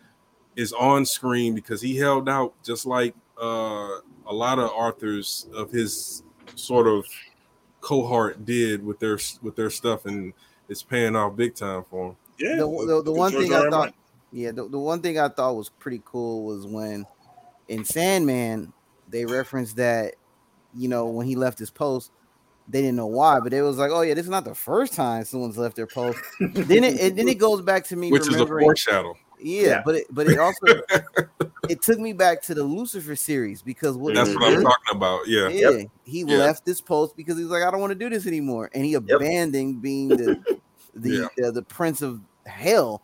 is 0.55 0.73
on 0.73 1.05
screen 1.05 1.53
because 1.53 1.81
he 1.81 1.97
held 1.97 2.29
out 2.29 2.53
just 2.63 2.85
like 2.85 3.13
uh 3.41 3.99
a 4.27 4.33
lot 4.33 4.57
of 4.57 4.69
authors 4.69 5.47
of 5.53 5.69
his 5.71 6.23
sort 6.55 6.87
of 6.87 7.05
cohort 7.81 8.45
did 8.45 8.83
with 8.83 8.99
their 8.99 9.19
with 9.41 9.55
their 9.55 9.69
stuff 9.69 10.05
and 10.05 10.33
it's 10.69 10.81
paying 10.81 11.15
off 11.15 11.35
big 11.35 11.53
time 11.53 11.83
for 11.89 12.09
him. 12.09 12.15
Yeah. 12.39 12.55
the, 12.55 12.65
the, 12.65 12.85
the 12.85 12.93
look 12.95 13.07
at 13.07 13.13
one 13.13 13.31
George 13.31 13.43
thing 13.43 13.53
R. 13.53 13.59
I 13.59 13.65
R. 13.65 13.71
thought, 13.71 13.93
yeah, 14.31 14.51
the, 14.51 14.67
the 14.67 14.79
one 14.79 15.01
thing 15.01 15.19
I 15.19 15.29
thought 15.29 15.55
was 15.55 15.69
pretty 15.69 16.01
cool 16.03 16.45
was 16.45 16.65
when 16.65 17.05
in 17.67 17.85
Sandman 17.85 18.73
they 19.09 19.25
referenced 19.25 19.75
that, 19.77 20.15
you 20.75 20.87
know, 20.87 21.05
when 21.07 21.25
he 21.25 21.35
left 21.35 21.57
his 21.59 21.71
post, 21.71 22.11
they 22.67 22.81
didn't 22.81 22.95
know 22.95 23.07
why, 23.07 23.39
but 23.39 23.53
it 23.53 23.61
was 23.61 23.77
like, 23.77 23.91
oh 23.91 24.01
yeah, 24.01 24.13
this 24.13 24.25
is 24.25 24.29
not 24.31 24.43
the 24.45 24.55
first 24.55 24.93
time 24.93 25.23
someone's 25.23 25.57
left 25.57 25.75
their 25.75 25.87
post. 25.87 26.19
then 26.39 26.83
it 26.83 26.99
and 26.99 27.17
then 27.17 27.27
it 27.27 27.37
goes 27.37 27.61
back 27.61 27.85
to 27.85 27.95
me 27.95 28.11
Which 28.11 28.23
is 28.23 28.29
a 28.29 28.31
remembering, 28.31 28.65
foreshadow. 28.65 29.13
yeah, 29.39 29.67
Yeah. 29.67 29.81
but 29.85 29.95
it 29.95 30.07
but 30.09 30.27
it 30.27 30.39
also 30.39 30.81
it 31.69 31.81
took 31.81 31.99
me 31.99 32.13
back 32.13 32.41
to 32.43 32.53
the 32.55 32.63
Lucifer 32.63 33.15
series 33.15 33.61
because 33.61 33.97
what 33.97 34.15
That's 34.15 34.29
he 34.29 34.35
what 34.35 34.53
I'm 34.53 34.63
talking 34.63 34.95
about. 34.95 35.27
Yeah. 35.27 35.49
yeah, 35.49 35.83
he 36.03 36.21
Yeah. 36.21 36.37
left 36.37 36.65
this 36.65 36.81
post 36.81 37.15
because 37.15 37.37
he's 37.37 37.47
like, 37.47 37.63
I 37.63 37.71
don't 37.71 37.81
want 37.81 37.91
to 37.91 37.99
do 37.99 38.09
this 38.09 38.25
anymore, 38.27 38.69
and 38.73 38.83
he 38.83 38.95
abandoned 38.95 39.81
being 39.81 40.09
the 40.09 40.37
the 40.95 41.29
uh, 41.45 41.51
the 41.51 41.63
prince 41.63 42.01
of 42.01 42.21
hell. 42.45 43.03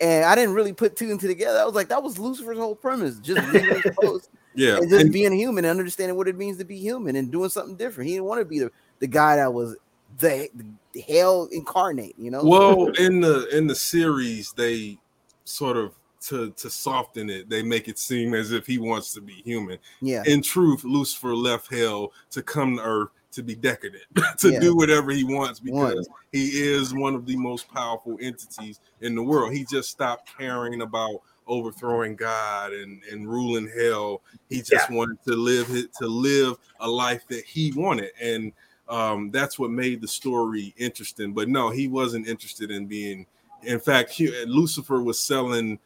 And 0.00 0.24
I 0.24 0.34
didn't 0.34 0.54
really 0.54 0.72
put 0.72 0.96
two 0.96 1.10
and 1.10 1.20
two 1.20 1.28
together. 1.28 1.58
I 1.58 1.64
was 1.64 1.74
like, 1.74 1.88
that 1.88 2.02
was 2.02 2.18
Lucifer's 2.18 2.58
whole 2.58 2.74
premise, 2.74 3.18
just 3.20 3.40
leaving 3.52 3.70
his 3.74 3.84
post 4.00 4.28
Yeah. 4.54 4.76
and 4.78 4.88
just 4.90 5.02
And- 5.04 5.12
being 5.12 5.32
human 5.32 5.64
and 5.64 5.78
understanding 5.78 6.16
what 6.16 6.28
it 6.28 6.36
means 6.36 6.58
to 6.58 6.64
be 6.64 6.78
human 6.78 7.16
and 7.16 7.30
doing 7.30 7.50
something 7.50 7.76
different. 7.76 8.08
He 8.08 8.14
didn't 8.14 8.26
want 8.26 8.40
to 8.40 8.44
be 8.44 8.58
the, 8.60 8.70
the 9.00 9.06
guy 9.06 9.36
that 9.36 9.52
was 9.52 9.76
the, 10.18 10.48
the 10.92 11.00
hell 11.00 11.48
incarnate, 11.50 12.14
you 12.18 12.30
know. 12.30 12.44
well 12.44 12.86
in 12.98 13.20
the 13.20 13.48
in 13.56 13.66
the 13.66 13.74
series 13.74 14.52
they 14.52 14.96
sort 15.44 15.76
of 15.76 15.92
to 16.22 16.50
to 16.52 16.70
soften 16.70 17.28
it 17.28 17.50
they 17.50 17.62
make 17.62 17.86
it 17.88 17.98
seem 17.98 18.32
as 18.32 18.50
if 18.52 18.66
he 18.66 18.78
wants 18.78 19.12
to 19.12 19.20
be 19.20 19.34
human 19.44 19.76
yeah, 20.00 20.22
in 20.26 20.40
truth 20.40 20.82
lucifer 20.84 21.34
left 21.34 21.70
hell 21.70 22.12
to 22.30 22.42
come 22.42 22.76
to 22.76 22.82
earth 22.82 23.08
to 23.32 23.42
be 23.42 23.54
decadent 23.54 24.04
to 24.38 24.52
Yeah. 24.52 24.60
do 24.60 24.74
whatever 24.74 25.10
he 25.10 25.22
wants 25.24 25.60
because 25.60 26.08
One. 26.08 26.18
he 26.32 26.46
is 26.62 26.94
one 26.94 27.14
of 27.14 27.26
the 27.26 27.36
most 27.36 27.68
powerful 27.68 28.16
entities 28.22 28.80
in 29.02 29.14
the 29.14 29.22
world 29.22 29.52
he 29.52 29.64
just 29.66 29.90
stopped 29.90 30.30
caring 30.38 30.80
about 30.80 31.20
overthrowing 31.46 32.16
god 32.16 32.72
and 32.72 33.02
and 33.10 33.28
ruling 33.28 33.70
hell. 33.78 34.22
He 34.48 34.62
just 34.62 34.90
wanted 34.90 35.22
to 35.24 35.34
live 35.34 35.68
to 35.68 36.06
live 36.06 36.56
a 36.80 36.88
life 36.88 37.26
that 37.28 37.44
he 37.44 37.72
wanted. 37.72 38.10
And 38.20 38.52
um 38.88 39.30
that's 39.30 39.58
what 39.58 39.70
made 39.70 40.00
the 40.00 40.08
story 40.08 40.74
interesting. 40.76 41.32
But 41.32 41.48
no 41.48 41.70
he 41.70 41.88
wasn't 41.88 42.28
interested 42.28 42.70
in 42.70 42.86
being 42.86 43.26
in 43.62 43.80
fact 43.80 44.10
he, 44.10 44.28
lucifer 44.46 45.02
was 45.02 45.18
selling 45.18 45.78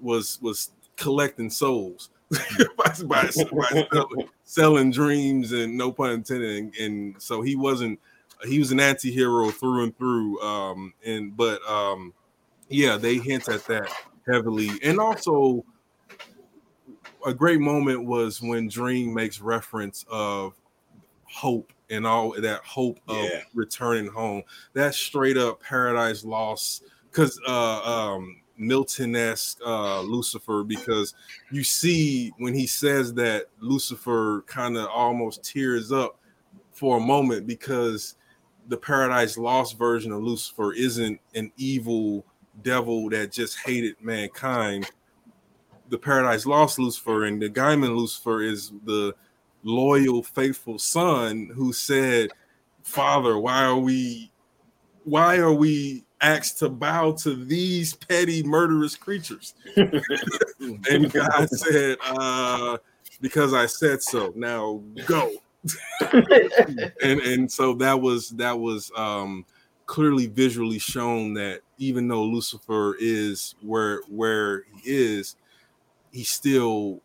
was 0.00 0.38
was 0.42 0.70
collecting 0.96 1.50
souls 1.50 2.10
by, 2.76 2.92
by- 3.06 3.24
by 3.24 3.28
selling, 3.30 4.28
selling 4.44 4.90
dreams 4.90 5.52
and 5.52 5.76
no 5.76 5.92
pun 5.92 6.10
intended. 6.10 6.56
And, 6.56 6.76
and 6.76 7.22
so 7.22 7.42
he 7.42 7.56
wasn't 7.56 8.00
he 8.44 8.58
was 8.58 8.70
an 8.72 8.80
anti-hero 8.80 9.50
through 9.50 9.84
and 9.84 9.96
through 9.96 10.40
um 10.42 10.92
and 11.04 11.36
but 11.36 11.62
um 11.68 12.12
yeah 12.68 12.96
they 12.96 13.16
hint 13.18 13.48
at 13.48 13.64
that 13.66 13.88
heavily 14.26 14.70
and 14.82 14.98
also 14.98 15.64
a 17.26 17.34
great 17.34 17.60
moment 17.60 18.04
was 18.04 18.40
when 18.40 18.68
dream 18.68 19.12
makes 19.12 19.40
reference 19.40 20.04
of 20.08 20.54
hope 21.24 21.72
and 21.90 22.06
all 22.06 22.32
that 22.40 22.60
hope 22.64 23.00
of 23.08 23.24
Yeah. 23.24 23.42
returning 23.54 24.06
home. 24.06 24.42
That 24.74 24.94
straight 24.94 25.36
up 25.36 25.60
Paradise 25.60 26.24
Lost 26.24 26.84
because 27.10 27.40
uh, 27.46 27.80
um, 27.82 28.40
Milton-esque 28.56 29.58
uh, 29.64 30.00
Lucifer 30.02 30.62
because 30.64 31.14
you 31.50 31.62
see 31.64 32.32
when 32.38 32.54
he 32.54 32.66
says 32.66 33.12
that 33.14 33.46
Lucifer 33.60 34.42
kind 34.46 34.76
of 34.76 34.86
almost 34.88 35.42
tears 35.44 35.92
up 35.92 36.18
for 36.72 36.98
a 36.98 37.00
moment 37.00 37.46
because 37.46 38.16
the 38.68 38.76
Paradise 38.76 39.36
Lost 39.38 39.78
version 39.78 40.12
of 40.12 40.22
Lucifer 40.22 40.72
isn't 40.72 41.20
an 41.34 41.52
evil 41.56 42.24
devil 42.62 43.08
that 43.10 43.32
just 43.32 43.58
hated 43.58 43.96
mankind. 44.00 44.90
The 45.88 45.98
Paradise 45.98 46.46
Lost 46.46 46.78
Lucifer 46.78 47.24
and 47.24 47.40
the 47.40 47.48
Gaiman 47.48 47.96
Lucifer 47.96 48.42
is 48.42 48.72
the 48.84 49.14
loyal, 49.62 50.22
faithful 50.22 50.78
son 50.78 51.50
who 51.54 51.72
said, 51.72 52.30
Father, 52.82 53.38
why 53.38 53.64
are 53.64 53.78
we 53.78 54.30
why 55.04 55.36
are 55.36 55.52
we 55.52 56.04
asked 56.20 56.58
to 56.58 56.68
bow 56.68 57.12
to 57.12 57.44
these 57.44 57.94
petty 57.94 58.42
murderous 58.42 58.96
creatures? 58.96 59.54
and 59.76 61.12
God 61.12 61.48
said, 61.48 61.96
uh, 62.04 62.78
because 63.20 63.54
I 63.54 63.66
said 63.66 64.02
so. 64.02 64.32
Now 64.34 64.82
go. 65.06 65.32
and 67.02 67.20
and 67.20 67.50
so 67.50 67.74
that 67.74 68.00
was 68.00 68.30
that 68.30 68.58
was 68.58 68.90
um 68.96 69.44
clearly 69.86 70.26
visually 70.26 70.78
shown 70.78 71.32
that 71.34 71.60
even 71.78 72.08
though 72.08 72.24
Lucifer 72.24 72.96
is 73.00 73.54
where 73.62 74.02
where 74.08 74.64
he 74.74 74.90
is, 74.90 75.36
he 76.12 76.24
still 76.24 77.00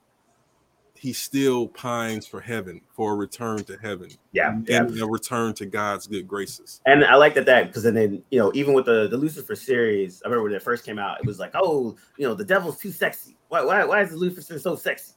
he 1.02 1.13
still 1.13 1.67
pines 1.67 2.28
for 2.28 2.39
heaven, 2.39 2.80
for 2.94 3.13
a 3.13 3.15
return 3.15 3.63
to 3.63 3.76
heaven. 3.78 4.10
Yeah, 4.34 4.50
and 4.50 4.67
yeah. 4.67 5.04
a 5.04 5.08
return 5.08 5.56
to 5.56 5.65
God's 5.65 6.06
good 6.06 6.28
graces. 6.28 6.80
And 6.86 7.04
I 7.04 7.15
like 7.15 7.34
that 7.34 7.48
that 7.48 7.67
because 7.67 7.84
then 7.84 8.22
you 8.30 8.39
know 8.39 8.52
even 8.54 8.74
with 8.74 8.86
the 8.86 9.08
the 9.08 9.17
Lucifer 9.17 9.56
series, 9.56 10.22
I 10.24 10.28
remember 10.28 10.44
when 10.44 10.54
it 10.54 10.62
first 10.62 10.86
came 10.86 11.00
out, 11.00 11.20
it 11.20 11.26
was 11.26 11.39
like, 11.39 11.52
oh, 11.56 11.96
you 12.17 12.28
know, 12.28 12.36
the 12.36 12.46
devil's 12.46 12.78
too 12.78 12.91
sexy. 12.91 13.36
Why 13.48 13.63
why 13.63 13.84
why 13.84 14.02
is 14.02 14.12
the 14.12 14.17
Lucifer 14.17 14.60
so 14.60 14.76
sexy? 14.76 15.13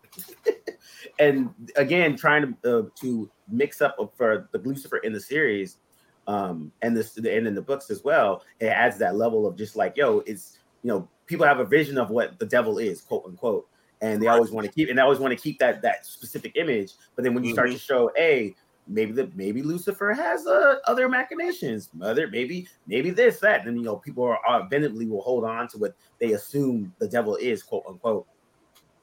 and 1.18 1.50
again, 1.76 2.16
trying 2.16 2.56
to 2.62 2.78
uh, 2.78 2.82
to 3.00 3.30
mix 3.48 3.82
up 3.82 3.96
for 4.16 4.48
the 4.52 4.58
Lucifer 4.58 4.98
in 4.98 5.12
the 5.12 5.20
series, 5.20 5.76
um, 6.26 6.72
and 6.82 6.96
this 6.96 7.16
and 7.16 7.26
in 7.26 7.54
the 7.54 7.62
books 7.62 7.90
as 7.90 8.02
well, 8.04 8.42
it 8.60 8.66
adds 8.66 8.98
that 8.98 9.16
level 9.16 9.46
of 9.46 9.56
just 9.56 9.76
like, 9.76 9.96
yo, 9.96 10.20
it's 10.26 10.58
you 10.82 10.88
know, 10.88 11.08
people 11.26 11.46
have 11.46 11.60
a 11.60 11.64
vision 11.64 11.98
of 11.98 12.10
what 12.10 12.38
the 12.38 12.46
devil 12.46 12.78
is, 12.78 13.00
quote 13.00 13.24
unquote, 13.26 13.66
and 14.00 14.22
they 14.22 14.26
always 14.28 14.50
want 14.50 14.66
to 14.66 14.72
keep 14.72 14.88
and 14.88 14.98
they 14.98 15.02
always 15.02 15.18
want 15.18 15.36
to 15.36 15.42
keep 15.42 15.58
that 15.58 15.82
that 15.82 16.06
specific 16.06 16.52
image. 16.56 16.92
But 17.16 17.24
then 17.24 17.34
when 17.34 17.44
you 17.44 17.52
start 17.52 17.70
Mhm. 17.70 17.74
to 17.74 17.78
show, 17.78 18.10
hey, 18.16 18.54
maybe 18.86 19.12
the 19.12 19.30
maybe 19.34 19.62
Lucifer 19.62 20.12
has 20.12 20.46
uh, 20.46 20.76
other 20.86 21.08
machinations, 21.08 21.90
mother, 21.94 22.28
maybe 22.28 22.68
maybe 22.86 23.10
this 23.10 23.40
that, 23.40 23.64
then 23.64 23.76
you 23.76 23.82
know 23.82 23.96
people 23.96 24.24
are 24.24 24.38
are 24.46 24.62
eventually 24.66 25.06
will 25.06 25.22
hold 25.22 25.44
on 25.44 25.68
to 25.68 25.78
what 25.78 25.94
they 26.20 26.32
assume 26.32 26.94
the 26.98 27.08
devil 27.08 27.36
is, 27.36 27.62
quote 27.62 27.84
unquote. 27.88 28.26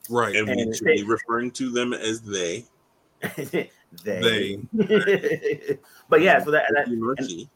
Right. 0.10 0.36
And 0.36 0.47
we 0.47 0.62
And 0.62 0.75
should 0.75 0.86
be 0.86 1.03
referring 1.03 1.51
to 1.51 1.69
them 1.69 1.93
as 1.93 2.21
they. 2.21 2.65
they. 4.04 4.60
They. 4.73 5.80
but 6.10 6.21
yeah, 6.21 6.43
so 6.43 6.51
that, 6.51 6.65
that 6.73 6.88
Monarchy. 6.89 7.49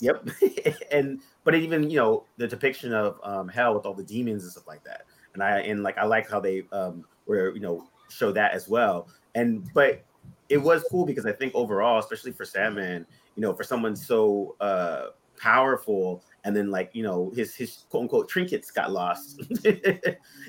Yep. 0.00 0.28
and 0.92 1.20
but 1.44 1.54
even 1.54 1.90
you 1.90 1.96
know 1.96 2.24
the 2.36 2.46
depiction 2.46 2.92
of 2.92 3.18
um 3.22 3.48
hell 3.48 3.74
with 3.74 3.86
all 3.86 3.94
the 3.94 4.02
demons 4.02 4.42
and 4.42 4.52
stuff 4.52 4.66
like 4.66 4.84
that. 4.84 5.02
And 5.34 5.42
I 5.42 5.60
and 5.60 5.82
like 5.82 5.98
I 5.98 6.04
like 6.04 6.28
how 6.28 6.40
they 6.40 6.64
um 6.72 7.04
were 7.26 7.54
you 7.54 7.60
know 7.60 7.88
show 8.08 8.32
that 8.32 8.52
as 8.52 8.68
well. 8.68 9.08
And 9.34 9.68
but 9.72 10.04
it 10.48 10.58
was 10.58 10.84
cool 10.90 11.06
because 11.06 11.26
I 11.26 11.32
think 11.32 11.54
overall, 11.54 11.98
especially 11.98 12.32
for 12.32 12.44
Sandman, 12.44 13.06
you 13.36 13.42
know, 13.42 13.54
for 13.54 13.64
someone 13.64 13.94
so 13.94 14.56
uh 14.60 15.06
powerful 15.38 16.22
and 16.44 16.56
then 16.56 16.70
like 16.70 16.90
you 16.92 17.02
know 17.02 17.32
his 17.34 17.54
his 17.54 17.84
quote 17.90 18.02
unquote 18.02 18.28
trinkets 18.28 18.70
got 18.70 18.92
lost. 18.92 19.40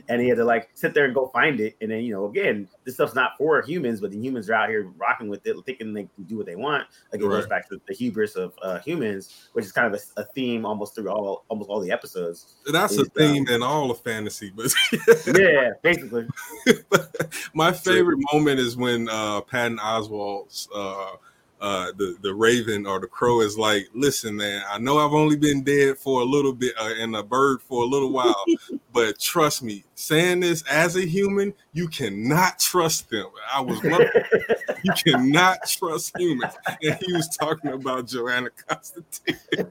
And 0.09 0.21
he 0.21 0.27
had 0.29 0.37
to 0.37 0.45
like 0.45 0.69
sit 0.73 0.93
there 0.93 1.05
and 1.05 1.13
go 1.13 1.27
find 1.27 1.59
it. 1.59 1.75
And 1.81 1.91
then 1.91 2.01
you 2.01 2.13
know 2.13 2.25
again 2.25 2.67
this 2.85 2.95
stuff's 2.95 3.13
not 3.13 3.37
for 3.37 3.61
humans 3.61 4.01
but 4.01 4.11
the 4.11 4.17
humans 4.17 4.49
are 4.49 4.53
out 4.53 4.69
here 4.69 4.89
rocking 4.97 5.27
with 5.27 5.45
it 5.45 5.55
thinking 5.65 5.93
they 5.93 6.07
can 6.15 6.23
do 6.25 6.37
what 6.37 6.45
they 6.45 6.55
want. 6.55 6.87
Like 7.11 7.21
it 7.21 7.27
goes 7.27 7.47
back 7.47 7.69
to 7.69 7.81
the 7.87 7.93
hubris 7.93 8.35
of 8.35 8.53
uh, 8.61 8.79
humans 8.79 9.49
which 9.53 9.65
is 9.65 9.71
kind 9.71 9.93
of 9.93 10.01
a, 10.17 10.21
a 10.21 10.25
theme 10.33 10.65
almost 10.65 10.95
through 10.95 11.09
all 11.09 11.45
almost 11.49 11.69
all 11.69 11.79
the 11.79 11.91
episodes. 11.91 12.55
That's 12.71 12.97
a 12.97 13.05
theme 13.05 13.47
um, 13.47 13.53
in 13.53 13.63
all 13.63 13.91
of 13.91 13.99
fantasy, 14.01 14.51
but 14.55 14.73
yeah 15.37 15.71
basically. 15.81 16.27
My 17.53 17.71
favorite 17.71 18.19
moment 18.33 18.59
is 18.59 18.75
when 18.75 19.09
uh 19.09 19.41
Patton 19.41 19.77
Oswalt's 19.77 20.67
uh 20.73 21.11
uh 21.61 21.91
the 21.97 22.17
the 22.21 22.33
raven 22.33 22.85
or 22.85 22.99
the 22.99 23.07
crow 23.07 23.41
is 23.41 23.57
like 23.57 23.87
listen 23.93 24.35
man 24.35 24.61
i 24.69 24.77
know 24.77 24.97
i've 24.97 25.13
only 25.13 25.35
been 25.35 25.63
dead 25.63 25.97
for 25.97 26.21
a 26.21 26.25
little 26.25 26.53
bit 26.53 26.73
uh, 26.79 26.93
and 26.99 27.15
a 27.15 27.23
bird 27.23 27.61
for 27.61 27.83
a 27.83 27.87
little 27.87 28.11
while 28.11 28.43
but 28.93 29.19
trust 29.19 29.63
me 29.63 29.83
saying 29.95 30.39
this 30.39 30.63
as 30.63 30.95
a 30.95 31.05
human 31.05 31.53
you 31.73 31.87
cannot 31.87 32.59
trust 32.59 33.09
them. 33.09 33.27
I 33.53 33.61
was 33.61 33.81
you 34.83 34.93
cannot 35.05 35.59
trust 35.67 36.17
humans. 36.17 36.53
And 36.81 36.97
he 37.01 37.13
was 37.13 37.29
talking 37.29 37.71
about 37.71 38.07
Johanna 38.07 38.49
constantine. 38.67 39.39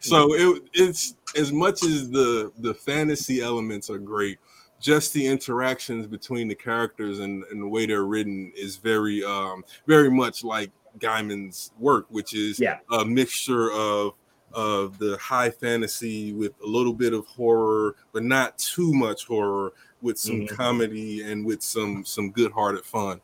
So 0.00 0.32
it, 0.32 0.62
it's 0.72 1.16
as 1.36 1.52
much 1.52 1.84
as 1.84 2.08
the 2.08 2.50
the 2.60 2.72
fantasy 2.72 3.42
elements 3.42 3.90
are 3.90 3.98
great 3.98 4.38
just 4.86 5.12
the 5.12 5.26
interactions 5.26 6.06
between 6.06 6.46
the 6.46 6.54
characters 6.54 7.18
and, 7.18 7.42
and 7.50 7.60
the 7.60 7.66
way 7.66 7.86
they're 7.86 8.04
written 8.04 8.52
is 8.56 8.76
very 8.76 9.24
um 9.24 9.64
very 9.88 10.08
much 10.08 10.44
like 10.44 10.70
Gaiman's 11.00 11.72
work, 11.78 12.06
which 12.08 12.34
is 12.34 12.60
Yeah. 12.60 12.78
a 12.92 13.04
mixture 13.04 13.72
of 13.72 14.12
of 14.52 14.96
the 14.98 15.18
high 15.18 15.50
fantasy 15.50 16.32
with 16.32 16.52
a 16.62 16.66
little 16.66 16.94
bit 16.94 17.12
of 17.12 17.26
horror, 17.26 17.96
but 18.12 18.22
not 18.22 18.56
too 18.58 18.94
much 18.94 19.26
horror, 19.26 19.72
with 20.02 20.18
some 20.18 20.42
Mhm. 20.42 20.48
comedy 20.50 21.22
and 21.22 21.44
with 21.44 21.62
some 21.64 22.04
some 22.04 22.30
good 22.30 22.52
hearted 22.52 22.84
fun. 22.84 23.20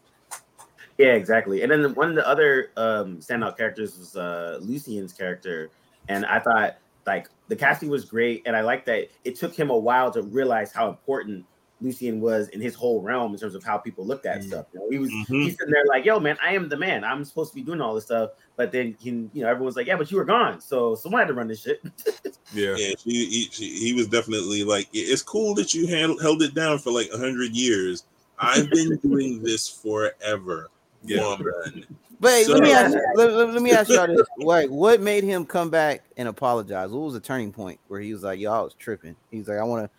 Yeah, 0.99 1.15
exactly. 1.15 1.63
And 1.63 1.71
then 1.71 1.95
one 1.95 2.09
of 2.11 2.17
the 2.17 2.27
other 2.27 2.73
um, 2.77 3.19
standout 3.19 3.57
characters 3.57 3.97
was 3.97 4.17
uh, 4.17 4.59
Lucian's 4.61 5.13
character, 5.13 5.71
and 6.09 6.27
I 6.27 6.41
thought 6.41 6.79
like 7.07 7.29
the 7.49 7.57
casting 7.57 7.89
was 7.89 8.05
great, 8.05 8.43
and 8.47 8.57
I 8.57 8.63
like 8.63 8.85
that 8.87 9.09
it 9.25 9.37
took 9.37 9.55
him 9.55 9.71
a 9.71 9.79
while 9.79 10.11
to 10.11 10.23
realize 10.23 10.73
how 10.73 10.89
important 10.89 11.47
Lucian 11.83 12.21
was 12.21 12.49
in 12.49 12.61
his 12.61 12.75
whole 12.75 13.01
realm 13.03 13.33
in 13.35 13.39
terms 13.41 13.55
of 13.55 13.65
how 13.65 13.77
people 13.77 14.07
looked 14.07 14.25
at 14.27 14.41
Mm. 14.41 14.47
stuff. 14.47 14.67
You 14.73 14.81
know, 14.81 14.87
he 14.91 14.99
was 14.99 15.11
Mhm. 15.11 15.43
he's 15.45 15.57
sitting 15.59 15.73
there 15.73 15.85
like, 15.89 16.05
"Yo, 16.05 16.21
man, 16.21 16.37
I 16.43 16.55
am 16.55 16.69
the 16.69 16.77
man. 16.77 17.03
I'm 17.05 17.25
supposed 17.25 17.51
to 17.51 17.55
be 17.57 17.63
doing 17.63 17.81
all 17.81 17.95
this 17.95 18.05
stuff." 18.05 18.31
But 18.57 18.71
then 18.73 18.97
he, 19.01 19.11
you 19.11 19.43
know, 19.43 19.49
everyone's 19.49 19.77
like, 19.77 19.87
"Yeah, 19.87 19.97
but 19.97 20.11
you 20.11 20.17
were 20.19 20.25
gone, 20.25 20.61
so 20.61 20.95
someone 20.95 21.21
had 21.21 21.29
to 21.29 21.35
run 21.35 21.49
this 21.49 21.61
shit." 21.63 21.83
Yeah. 22.55 22.75
Yeah, 22.77 22.95
she, 23.03 23.11
he, 23.11 23.49
she, 23.51 23.69
he 23.79 23.93
was 23.95 24.09
definitely 24.09 24.63
like, 24.63 24.87
it's 24.93 25.23
cool 25.23 25.55
that 25.55 25.73
you 25.73 25.87
held, 25.87 26.21
held 26.21 26.43
it 26.43 26.55
down 26.55 26.79
for 26.79 26.91
like 26.93 27.09
a 27.11 27.17
hundred 27.17 27.53
years. 27.57 28.05
I've 28.39 28.69
been 28.71 28.97
doing 29.03 29.43
this 29.43 29.67
forever, 29.69 30.69
Yeah. 31.03 31.23
woman. 31.39 31.87
But 32.21 32.45
So- 32.45 32.53
let 32.53 32.63
me 32.63 32.73
ask 32.73 32.95
let, 33.17 33.33
let- 33.33 33.53
let 33.55 33.63
me 33.63 33.73
ask 33.73 33.89
y'all 33.91 34.07
this: 34.07 34.27
like, 34.39 34.69
what 34.69 35.01
made 35.01 35.25
him 35.25 35.45
come 35.47 35.71
back 35.71 36.05
and 36.19 36.29
apologize? 36.29 36.91
What 36.91 37.01
was 37.01 37.15
the 37.15 37.21
turning 37.21 37.53
point 37.53 37.81
where 37.89 38.01
he 38.01 38.13
was 38.13 38.23
like, 38.23 38.39
"Yo, 38.39 38.53
I 38.53 38.61
was 38.61 38.75
tripping." 38.75 39.17
He's 39.31 39.49
like, 39.49 39.59
"I 39.59 39.65
want 39.65 39.85
to 39.85 39.91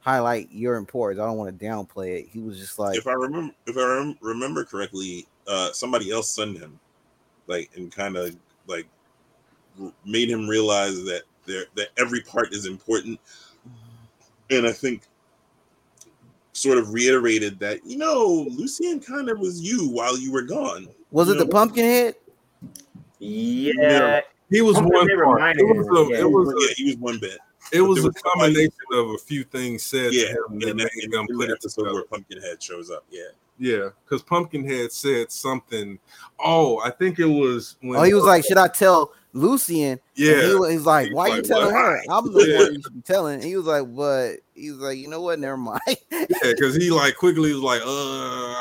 highlight 0.00 0.48
your 0.50 0.76
importance. 0.76 1.20
I 1.20 1.26
don't 1.26 1.36
want 1.36 1.58
to 1.58 1.64
downplay 1.64 2.20
it." 2.20 2.28
He 2.32 2.40
was 2.40 2.58
just 2.58 2.78
like, 2.78 2.96
if 2.96 3.06
I 3.06 3.12
remember, 3.12 3.54
if 3.66 3.76
I 3.76 3.82
rem- 3.82 4.18
remember 4.20 4.64
correctly, 4.64 5.26
uh, 5.46 5.72
somebody 5.72 6.10
else 6.10 6.30
sent 6.30 6.58
him, 6.58 6.78
like, 7.46 7.70
and 7.76 7.92
kind 7.92 8.16
of 8.16 8.36
like 8.66 8.86
r- 9.82 9.92
made 10.04 10.30
him 10.30 10.48
realize 10.48 11.02
that 11.04 11.22
there 11.46 11.64
that 11.76 11.88
every 11.98 12.20
part 12.22 12.52
is 12.52 12.66
important, 12.66 13.18
and 14.50 14.66
I 14.66 14.72
think 14.72 15.02
sort 16.52 16.78
of 16.78 16.92
reiterated 16.92 17.58
that 17.60 17.84
you 17.86 17.96
know 17.96 18.46
Lucian 18.50 19.00
kind 19.00 19.30
of 19.30 19.38
was 19.38 19.60
you 19.62 19.88
while 19.90 20.18
you 20.18 20.32
were 20.32 20.42
gone. 20.42 20.88
"Was 21.10 21.28
it 21.28 21.34
you 21.34 21.44
the 21.44 21.46
pumpkin 21.46 21.84
head?" 21.84 22.14
yeah, 23.18 23.72
Yeah. 23.78 24.20
He 24.50 24.62
was 24.62 24.74
Something 24.74 24.92
one 24.92 25.38
part. 25.38 25.56
It 25.56 25.62
was 25.64 25.86
a, 25.86 26.12
yeah. 26.12 26.20
it 26.20 26.30
was 26.30 26.48
a, 26.48 26.54
Yeah, 26.58 26.74
he 26.76 26.84
was 26.86 26.96
one 26.96 27.20
bit. 27.20 27.38
It 27.72 27.80
was 27.80 27.96
there 27.98 28.04
a 28.04 28.06
was 28.08 28.22
somebody- 28.22 28.54
combination 28.54 28.72
of 28.92 29.10
a 29.10 29.18
few 29.18 29.44
things 29.44 29.82
said 29.82 30.12
Yeah, 30.12 30.24
to 30.24 30.30
him 30.30 30.52
in 30.52 30.58
that 30.60 30.66
that, 30.66 30.90
made 30.96 31.12
him 31.14 31.26
put 31.26 31.36
the 31.38 31.42
it 31.44 31.50
episode 31.52 31.82
together. 31.82 31.94
where 31.94 32.04
Pumpkinhead 32.04 32.62
shows 32.62 32.90
up. 32.90 33.04
Yeah, 33.10 33.22
Yeah, 33.58 33.88
because 34.04 34.22
Pumpkinhead 34.22 34.92
said 34.92 35.30
something. 35.30 35.98
Oh, 36.38 36.78
I 36.80 36.90
think 36.90 37.18
it 37.18 37.26
was 37.26 37.76
when. 37.80 37.98
Oh, 38.00 38.02
he 38.02 38.14
was 38.14 38.24
like, 38.24 38.44
"Should 38.44 38.58
I 38.58 38.68
tell 38.68 39.12
Lucian?" 39.32 40.00
Yeah, 40.20 40.46
he 40.48 40.54
was, 40.54 40.70
he's 40.72 40.86
like, 40.86 41.08
He 41.08 41.14
"Why 41.14 41.28
was 41.30 41.36
you 41.38 41.42
telling 41.42 41.74
her? 41.74 42.02
I'm 42.10 42.32
the 42.32 42.46
Yeah. 42.46 42.58
one 42.58 42.74
you 42.74 42.82
should 42.82 42.94
be 42.94 43.00
telling." 43.02 43.42
He 43.42 43.56
was 43.56 43.66
like, 43.66 43.94
"But 43.94 44.36
he 44.54 44.70
was 44.70 44.80
like, 44.80 44.98
you 44.98 45.08
know 45.08 45.20
what? 45.22 45.38
Never 45.38 45.56
mind." 45.56 45.80
yeah, 46.10 46.24
because 46.42 46.76
he 46.76 46.90
like 46.90 47.16
quickly 47.16 47.52
was 47.54 47.62
like, 47.62 47.80
uh, 47.82 47.86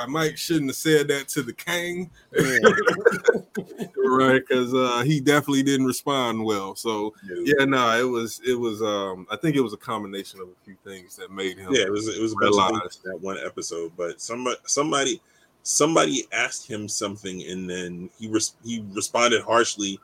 I 0.02 0.06
might 0.08 0.40
shouldn't 0.40 0.68
have 0.70 0.76
said 0.78 1.08
that 1.10 1.28
to 1.30 1.42
the 1.44 1.54
king, 1.54 2.10
Yeah. 2.34 2.58
right? 4.06 4.42
Because 4.48 4.74
uh, 4.74 5.02
he 5.04 5.20
definitely 5.20 5.64
didn't 5.64 5.86
respond 5.86 6.44
well. 6.44 6.76
So 6.76 7.14
yeah, 7.28 7.54
yeah, 7.60 7.66
no, 7.66 8.00
it 8.00 8.04
was 8.10 8.42
it 8.46 8.56
was. 8.56 8.82
Um, 8.82 9.28
I 9.32 9.36
think 9.36 9.56
it 9.56 9.62
was 9.62 9.74
a 9.74 9.78
combination 9.78 10.40
of 10.40 10.48
a 10.48 10.66
few 10.66 10.76
things 10.84 11.16
that 11.18 11.32
made 11.32 11.58
him. 11.58 11.74
Yeah, 11.74 11.84
it 11.84 11.92
was 11.92 12.08
it 12.08 12.22
was 12.22 12.34
a 12.34 12.36
bunch 12.36 12.56
of 12.56 12.70
Realized. 12.70 12.82
things 12.82 13.00
in 13.06 13.12
that 13.12 13.22
one 13.22 13.38
episode. 13.46 13.92
But 13.98 14.22
somebody 14.22 14.58
somebody 14.66 15.22
somebody 15.64 16.26
asked 16.32 16.68
him 16.70 16.88
something, 16.88 17.44
and 17.44 17.70
then 17.70 18.10
he 18.18 18.28
res- 18.28 18.56
he 18.64 18.84
responded 18.94 19.42
harshly 19.44 20.00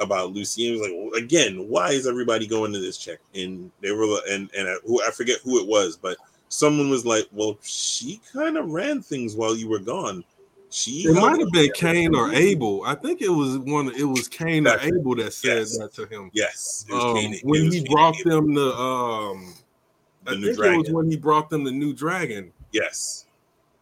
about 0.00 0.32
Lucy. 0.32 0.66
And 0.66 0.76
it 0.76 0.80
was 0.80 0.88
like, 0.88 0.96
well, 0.96 1.22
again, 1.22 1.68
why 1.68 1.90
is 1.90 2.06
everybody 2.06 2.46
going 2.46 2.72
to 2.72 2.80
this 2.80 2.98
check? 2.98 3.18
And 3.34 3.70
they 3.80 3.92
were, 3.92 4.18
and 4.28 4.50
and 4.56 4.68
I, 4.68 4.74
who 4.84 5.02
I 5.02 5.10
forget 5.10 5.38
who 5.44 5.60
it 5.60 5.66
was, 5.66 5.96
but 5.96 6.16
someone 6.48 6.90
was 6.90 7.06
like, 7.06 7.26
well, 7.32 7.58
she 7.62 8.20
kind 8.32 8.56
of 8.56 8.70
ran 8.70 9.02
things 9.02 9.36
while 9.36 9.56
you 9.56 9.68
were 9.68 9.78
gone. 9.78 10.24
She 10.72 11.02
it 11.02 11.14
might 11.14 11.40
have 11.40 11.50
been 11.50 11.72
Cain 11.74 12.14
or 12.14 12.32
Abel. 12.32 12.84
I 12.84 12.94
think 12.94 13.22
it 13.22 13.28
was 13.28 13.58
one. 13.58 13.92
It 13.96 14.04
was 14.04 14.28
Cain 14.28 14.68
or 14.68 14.78
Abel 14.78 15.16
that 15.16 15.32
said 15.32 15.58
yes. 15.58 15.78
that 15.78 15.92
to 15.94 16.06
him. 16.06 16.30
Yes, 16.32 16.86
um, 16.92 17.16
when 17.42 17.72
he 17.72 17.84
brought 17.90 18.14
them 18.24 18.54
the 18.54 18.72
um, 18.76 19.52
the 20.24 20.30
I 20.30 20.40
think 20.40 20.56
dragon. 20.56 20.74
it 20.74 20.78
was 20.78 20.90
when 20.92 21.10
he 21.10 21.16
brought 21.16 21.50
them 21.50 21.64
the 21.64 21.72
new 21.72 21.92
dragon. 21.92 22.52
Yes, 22.70 23.26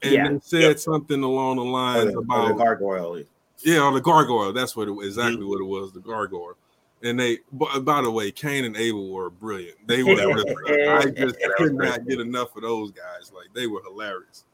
and 0.00 0.12
yeah. 0.12 0.28
they 0.30 0.38
said 0.42 0.62
yep. 0.62 0.78
something 0.78 1.22
along 1.22 1.56
the 1.56 1.64
lines 1.64 2.12
the, 2.12 2.20
about 2.20 2.48
the 2.48 2.54
gargoyle. 2.54 3.22
Yeah, 3.61 3.80
on 3.80 3.94
the 3.94 4.00
gargoyle. 4.00 4.52
That's 4.52 4.76
what 4.76 4.88
it 4.88 4.92
exactly 5.02 5.36
mm-hmm. 5.36 5.48
what 5.48 5.61
it 5.61 5.64
was. 5.64 5.92
The 5.92 6.00
gargoyle. 6.00 6.54
And 7.02 7.18
they, 7.18 7.38
by 7.52 8.02
the 8.02 8.11
way, 8.11 8.32
Cain 8.32 8.64
and 8.64 8.76
Abel 8.76 9.11
were 9.11 9.30
brilliant. 9.30 9.86
They 9.86 10.02
were. 10.02 10.14
I 10.18 11.11
just 11.16 11.36
could 11.56 11.74
not 11.74 12.06
get 12.06 12.18
enough 12.18 12.56
of 12.56 12.62
those 12.62 12.90
guys. 12.90 13.32
Like 13.32 13.46
they 13.54 13.66
were 13.66 13.82
hilarious. 13.82 14.44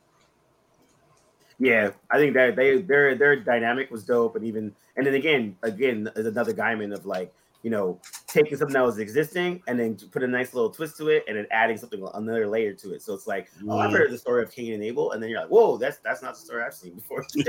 Yeah, 1.59 1.91
I 2.11 2.19
think 2.19 2.35
that 2.35 2.57
they 2.57 2.79
their 2.79 3.15
their 3.15 3.37
dynamic 3.37 3.91
was 3.91 4.05
dope, 4.05 4.37
and 4.37 4.45
even 4.45 4.75
and 4.97 5.07
then 5.07 5.15
again, 5.15 5.57
again, 5.63 6.11
is 6.17 6.27
another 6.27 6.53
diamond 6.53 6.93
of 6.93 7.07
like 7.07 7.33
you 7.65 7.71
know 7.71 7.99
taking 8.27 8.57
something 8.57 8.75
that 8.75 8.85
was 8.85 8.99
existing 8.99 9.63
and 9.67 9.81
then 9.81 9.97
put 10.13 10.23
a 10.23 10.27
nice 10.27 10.53
little 10.53 10.71
twist 10.71 10.99
to 10.99 11.09
it, 11.09 11.25
and 11.27 11.37
then 11.37 11.47
adding 11.51 11.79
something 11.79 12.07
another 12.15 12.47
layer 12.47 12.75
to 12.75 12.93
it. 12.93 13.03
So 13.03 13.15
it's 13.15 13.27
like, 13.27 13.51
mm. 13.55 13.73
oh, 13.73 13.79
I've 13.79 13.91
heard 13.91 14.13
the 14.13 14.19
story 14.19 14.43
of 14.43 14.53
Cain 14.53 14.75
and 14.75 14.85
Abel, 14.85 15.13
and 15.13 15.23
then 15.23 15.31
you're 15.31 15.41
like, 15.41 15.49
whoa, 15.49 15.79
that's 15.79 15.97
that's 15.99 16.23
not 16.23 16.35
the 16.35 16.41
story 16.41 16.63
I've 16.63 16.75
seen 16.75 16.95
before. 16.95 17.25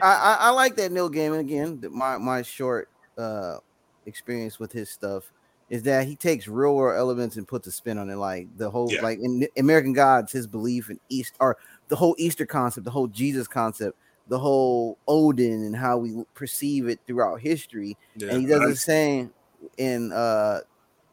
I, 0.00 0.08
I, 0.08 0.36
I 0.40 0.50
like 0.50 0.76
that 0.76 0.92
Neil 0.92 1.10
Gaiman 1.10 1.40
again. 1.40 1.82
My 1.90 2.16
my 2.16 2.42
short 2.42 2.88
uh 3.18 3.58
experience 4.06 4.58
with 4.58 4.72
his 4.72 4.88
stuff 4.88 5.32
is 5.70 5.82
that 5.82 6.06
he 6.06 6.14
takes 6.14 6.46
real 6.46 6.76
world 6.76 6.98
elements 6.98 7.36
and 7.36 7.48
puts 7.48 7.66
a 7.66 7.72
spin 7.72 7.98
on 7.98 8.08
it. 8.10 8.16
Like 8.16 8.46
the 8.56 8.70
whole 8.70 8.92
yeah. 8.92 9.02
like 9.02 9.18
in 9.20 9.48
American 9.56 9.92
Gods, 9.92 10.30
his 10.30 10.46
belief 10.46 10.90
in 10.90 11.00
East 11.08 11.34
or 11.40 11.56
the 11.88 11.96
whole 11.96 12.14
Easter 12.18 12.46
concept, 12.46 12.84
the 12.84 12.90
whole 12.90 13.08
Jesus 13.08 13.48
concept, 13.48 13.98
the 14.28 14.38
whole 14.38 14.98
Odin 15.06 15.64
and 15.64 15.76
how 15.76 15.98
we 15.98 16.24
perceive 16.34 16.88
it 16.88 17.00
throughout 17.06 17.40
history. 17.40 17.96
Yeah, 18.16 18.30
and 18.30 18.40
he 18.40 18.46
does 18.46 18.60
the 18.60 18.76
same 18.76 19.32
in 19.76 20.12
uh 20.12 20.60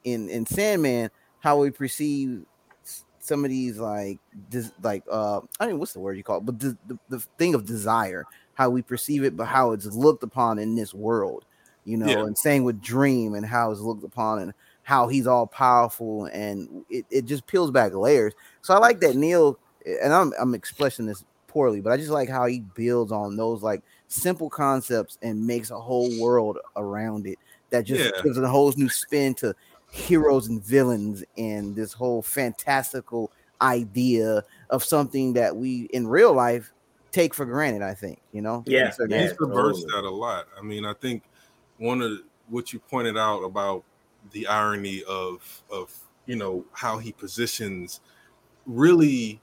in 0.03 0.30
in 0.30 0.45
Sandman, 0.45 1.09
how 1.39 1.57
we 1.57 1.72
perceive 1.72 2.45
some 3.20 3.45
of 3.45 3.51
these 3.51 3.78
like 3.78 4.20
this 4.49 4.72
like 4.82 5.03
uh 5.12 5.41
I 5.59 5.68
don't 5.68 5.80
what's 5.80 5.93
the 5.93 5.99
word 5.99 6.18
you 6.18 6.24
call 6.24 6.38
it, 6.38 6.45
but 6.45 6.59
the, 6.59 6.78
the, 6.88 6.99
the 7.09 7.20
thing 7.38 7.53
of 7.53 7.66
desire, 7.66 8.26
how 8.53 8.70
we 8.70 8.82
perceive 8.82 9.24
it, 9.24 9.36
but 9.36 9.45
how 9.45 9.72
it's 9.72 9.86
looked 9.86 10.24
upon 10.24 10.59
in 10.59 10.76
this 10.76 10.93
world 10.93 11.45
you 11.84 11.97
know, 11.97 12.07
yeah. 12.07 12.20
and 12.20 12.38
same 12.38 12.64
with 12.64 12.82
Dream 12.82 13.34
and 13.34 13.45
how 13.45 13.72
it's 13.72 13.82
looked 13.82 14.03
upon 14.03 14.39
and 14.39 14.53
how 14.84 15.07
he's 15.07 15.28
all 15.28 15.47
powerful 15.47 16.26
and 16.26 16.86
it, 16.89 17.05
it 17.09 17.26
just 17.26 17.47
peels 17.47 17.72
back 17.72 17.93
layers. 17.93 18.34
So 18.62 18.74
I 18.74 18.78
like 18.78 18.99
that 19.01 19.16
Neil, 19.16 19.57
and 19.86 20.14
I'm 20.14 20.32
I'm 20.39 20.53
expressing 20.53 21.05
this 21.05 21.24
poorly, 21.52 21.82
but 21.82 21.91
I 21.91 21.97
just 21.97 22.10
like 22.10 22.30
how 22.30 22.45
he 22.45 22.62
builds 22.76 23.12
on 23.12 23.36
those 23.36 23.62
like 23.62 23.84
simple 24.08 24.49
concepts 24.49 25.18
and 25.22 25.45
makes 25.45 25.72
a 25.72 25.80
whole 25.80 26.10
world 26.20 26.58
around 26.76 27.28
it 27.28 27.38
that 27.70 27.86
just 27.86 28.04
yeah. 28.04 28.22
gives 28.22 28.38
it 28.38 28.43
a 28.43 28.47
whole 28.47 28.74
new 28.78 28.89
spin 28.89 29.34
to 29.36 29.56
heroes 29.91 30.47
and 30.47 30.64
villains 30.64 31.24
and 31.38 31.76
this 31.76 31.93
whole 31.93 32.22
fantastical 32.22 33.32
idea 33.62 34.43
of 34.70 34.84
something 34.84 35.34
that 35.34 35.56
we 35.56 35.84
in 35.93 36.08
real 36.08 36.34
life 36.34 36.72
take 37.12 37.34
for 37.34 37.45
granted. 37.45 37.82
I 37.82 37.93
think 37.93 38.20
you 38.32 38.41
know. 38.41 38.64
Yeah, 38.66 38.91
yeah 39.08 39.24
he's 39.24 39.39
reversed 39.39 39.86
that 39.88 40.04
a 40.04 40.10
lot. 40.10 40.47
I 40.58 40.62
mean, 40.62 40.86
I 40.86 40.93
think 40.93 41.24
one 41.78 42.02
of 42.02 42.20
what 42.49 42.74
you 42.74 42.80
pointed 42.80 43.18
out 43.18 43.41
about 43.41 43.84
the 44.32 44.47
irony 44.47 45.04
of 45.08 45.64
of 45.70 45.93
you 46.26 46.36
know 46.36 46.66
how 46.72 46.97
he 46.97 47.12
positions 47.12 47.99
really 48.66 49.41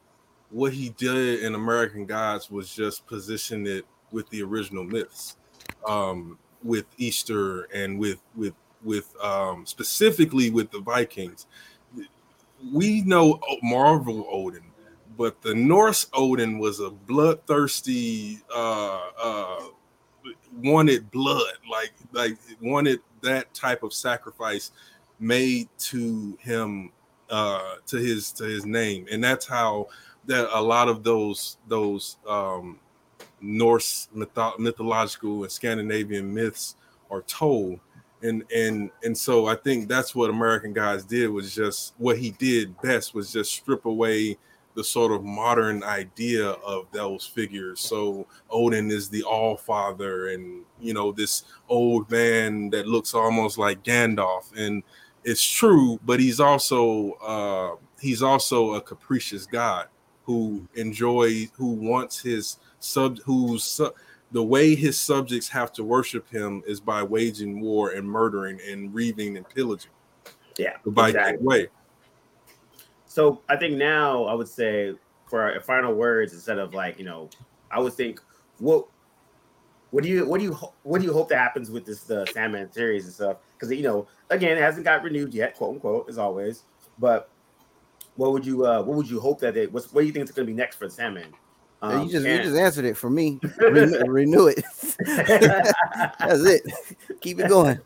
what 0.51 0.73
he 0.73 0.91
did 0.91 1.41
in 1.41 1.55
American 1.55 2.07
Gods 2.07 2.51
was 2.51 2.75
just 2.75 3.07
position 3.07 3.67
it 3.67 3.85
with 4.11 4.29
the 4.31 4.43
original 4.43 4.85
myths, 4.85 5.37
um, 5.87 6.39
with 6.63 6.87
Easter 6.97 7.65
and 7.75 7.99
with 7.99 8.21
with 8.35 8.55
with 8.83 9.15
um, 9.23 9.67
specifically 9.67 10.51
with 10.51 10.71
the 10.71 10.81
Vikings. 10.81 11.47
We 12.73 13.03
know 13.03 13.41
Marvel 13.63 14.27
Odin, 14.31 14.65
but 15.17 15.41
the 15.43 15.55
Norse 15.55 16.07
Odin 16.13 16.59
was 16.59 16.81
a 16.81 16.91
bloodthirsty 16.91 18.41
uh, 18.55 19.01
uh, 19.23 19.61
wanted 20.57 21.11
blood, 21.11 21.55
like 21.71 21.93
like 22.13 22.39
wanted 22.61 23.01
that 23.23 23.53
type 23.53 23.83
of 23.83 23.93
sacrifice 23.93 24.71
made 25.21 25.69
to 25.79 26.39
him 26.41 26.93
uh 27.31 27.75
to 27.87 27.97
his 27.99 28.33
to 28.33 28.45
his 28.45 28.65
name 28.65 29.07
and 29.11 29.23
that's 29.23 29.47
how 29.47 29.87
that 30.29 30.49
a 30.57 30.63
lot 30.63 30.89
of 30.89 31.03
those 31.03 31.59
those 31.67 32.19
um 32.29 32.79
norse 33.41 34.09
mytho- 34.15 34.59
mythological 34.59 35.43
and 35.43 35.51
scandinavian 35.51 36.33
myths 36.33 36.77
are 37.11 37.23
told. 37.23 37.81
And 38.23 38.43
and 38.53 38.91
and 39.05 39.17
so 39.17 39.47
i 39.47 39.55
think 39.55 39.89
that's 39.89 40.13
what 40.13 40.29
American 40.29 40.73
Gods 40.73 41.05
did 41.05 41.29
was 41.31 41.55
just 41.55 41.95
what 41.99 42.19
he 42.19 42.33
did 42.33 42.81
best 42.81 43.15
was 43.15 43.33
just 43.33 43.53
strip 43.53 43.85
away 43.85 44.37
the 44.75 44.83
sort 44.85 45.13
of 45.13 45.25
modern 45.25 45.83
idea 45.83 46.51
of 46.51 46.87
those 46.93 47.27
figures. 47.27 47.81
So 47.81 48.27
Odin 48.49 48.93
is 48.93 49.09
the 49.09 49.25
All 49.25 49.57
Father, 49.57 50.29
and 50.29 50.65
you 50.81 50.95
know 50.95 51.11
this 51.11 51.45
old 51.69 52.11
man 52.11 52.71
that 52.71 52.87
looks 52.87 53.15
almost 53.15 53.59
like 53.59 53.83
Gandalf, 53.83 54.53
and 54.57 54.83
it's 55.25 55.43
true, 55.43 55.99
but 56.05 56.21
he's 56.21 56.39
also 56.39 57.13
uh, 57.15 57.77
he's 58.01 58.23
also 58.23 58.75
a 58.75 58.81
capricious 58.81 59.47
god 59.47 59.89
who 60.29 60.69
enjoys, 60.75 61.51
who 61.55 61.73
wants 61.73 62.21
his 62.21 62.59
sub, 62.81 63.19
who's 63.21 63.81
the 64.31 64.43
way 64.43 64.75
his 64.75 65.01
subjects 65.01 65.49
have 65.49 65.73
to 65.73 65.83
worship 65.83 66.29
him 66.29 66.63
is 66.67 66.81
by 66.81 67.03
waging 67.03 67.63
war 67.63 67.93
and 67.93 68.07
murdering 68.07 68.61
and 68.69 68.93
reaving 68.93 69.39
and 69.39 69.49
pillaging. 69.49 69.91
Yeah, 70.59 70.77
by 70.85 71.09
exactly. 71.09 71.47
way. 71.47 71.69
So 73.07 73.41
I 73.49 73.57
think 73.57 73.79
now 73.79 74.25
I 74.25 74.35
would 74.35 74.49
say 74.49 74.93
for 75.31 75.41
our 75.41 75.63
final 75.63 75.95
words 75.95 76.35
instead 76.35 76.59
of 76.59 76.75
like 76.75 76.99
you 76.99 77.07
know, 77.07 77.31
I 77.71 77.81
would 77.81 77.95
think 77.95 78.21
what 78.59 78.87
what 79.93 80.05
do 80.05 80.11
you 80.11 80.27
what 80.27 80.41
do 80.41 80.45
you 80.45 80.53
what 80.83 81.01
do 81.01 81.07
you 81.07 81.13
hope 81.15 81.31
that 81.31 81.39
happens 81.39 81.71
with 81.71 81.87
this 81.87 82.03
the 82.03 82.27
Sandman 82.27 82.71
series 82.71 83.07
and 83.07 83.15
stuff? 83.15 83.39
Because 83.55 83.75
you 83.75 83.83
know, 83.83 84.07
again, 84.29 84.59
it 84.59 84.61
hasn't 84.61 84.85
got 84.85 85.03
renewed 85.03 85.33
yet, 85.33 85.57
quote 85.57 85.77
unquote, 85.77 86.11
as 86.11 86.19
always. 86.19 86.65
But 86.99 87.31
what 88.19 88.33
would 88.33 88.45
you 88.45 88.67
uh 88.67 88.83
what 88.83 88.97
would 88.97 89.09
you 89.09 89.21
hope 89.21 89.39
that 89.41 89.57
it 89.57 89.73
what's 89.73 89.93
what 89.93 90.01
do 90.01 90.07
you 90.07 90.13
think 90.13 90.25
it's 90.25 90.33
going 90.33 90.47
to 90.47 90.53
be 90.53 90.57
next 90.57 90.77
for 90.77 90.87
the 90.87 90.91
Sandman? 90.91 91.33
Um, 91.81 92.03
you 92.03 92.11
just 92.11 92.27
and, 92.27 92.39
you 92.39 92.51
just 92.51 92.61
answered 92.61 92.85
it 92.85 92.97
for 92.97 93.09
me. 93.09 93.39
renew, 93.59 93.99
renew 94.07 94.47
it. 94.49 94.65
That's 96.19 96.45
it. 96.45 96.63
Keep 97.21 97.39
it 97.39 97.49
going. 97.49 97.79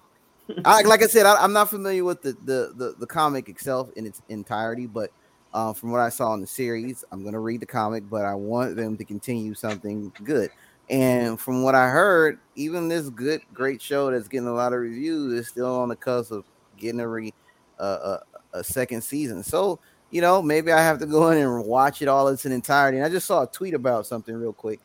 I, 0.65 0.81
like 0.83 1.03
I 1.03 1.07
said, 1.07 1.27
I, 1.27 1.45
am 1.45 1.53
not 1.53 1.69
familiar 1.69 2.03
with 2.03 2.23
the, 2.23 2.33
the, 2.45 2.73
the 2.75 2.95
the 2.99 3.07
comic 3.07 3.51
itself 3.51 3.91
in 3.97 4.07
its 4.07 4.23
entirety, 4.31 4.87
but 4.87 5.11
uh, 5.53 5.75
from 5.75 5.93
what 5.93 6.01
I 6.01 6.09
saw 6.09 6.33
in 6.33 6.41
the 6.41 6.47
series, 6.47 7.05
I'm 7.13 7.21
going 7.21 7.35
to 7.35 7.39
read 7.39 7.61
the 7.61 7.67
comic, 7.67 8.09
but 8.09 8.25
I 8.25 8.35
want 8.35 8.77
them 8.77 8.97
to 8.97 9.05
continue 9.05 9.53
something 9.53 10.11
good. 10.25 10.51
And 10.89 11.39
from 11.39 11.63
what 11.63 11.75
I 11.75 11.89
heard, 11.89 12.39
even 12.57 12.89
this 12.89 13.11
good, 13.11 13.43
great 13.53 13.81
show 13.81 14.11
that's 14.11 14.29
getting 14.29 14.49
a 14.49 14.53
lot 14.53 14.73
of 14.73 14.81
reviews 14.81 15.33
is 15.35 15.49
still 15.49 15.75
on 15.75 15.91
the 15.91 15.97
cusp 15.97 16.33
of 16.33 16.45
getting 16.79 17.01
a 17.01 17.09
re, 17.09 17.35
uh, 17.79 18.19
a, 18.53 18.59
a 18.59 18.65
second 18.65 19.03
season. 19.03 19.43
So, 19.43 19.79
you 20.13 20.21
know, 20.21 20.43
maybe 20.43 20.71
I 20.71 20.81
have 20.81 20.99
to 21.01 21.07
go 21.07 21.31
in 21.31 21.39
and 21.39 21.65
watch 21.65 22.03
it 22.03 22.07
all 22.07 22.29
in 22.29 22.35
its 22.35 22.45
entirety. 22.45 22.99
And 22.99 23.07
I 23.07 23.09
just 23.09 23.27
saw 23.27 23.43
a 23.43 23.47
tweet 23.47 23.75
about 23.75 24.07
something 24.07 24.35
real 24.35 24.53
quick. 24.53 24.79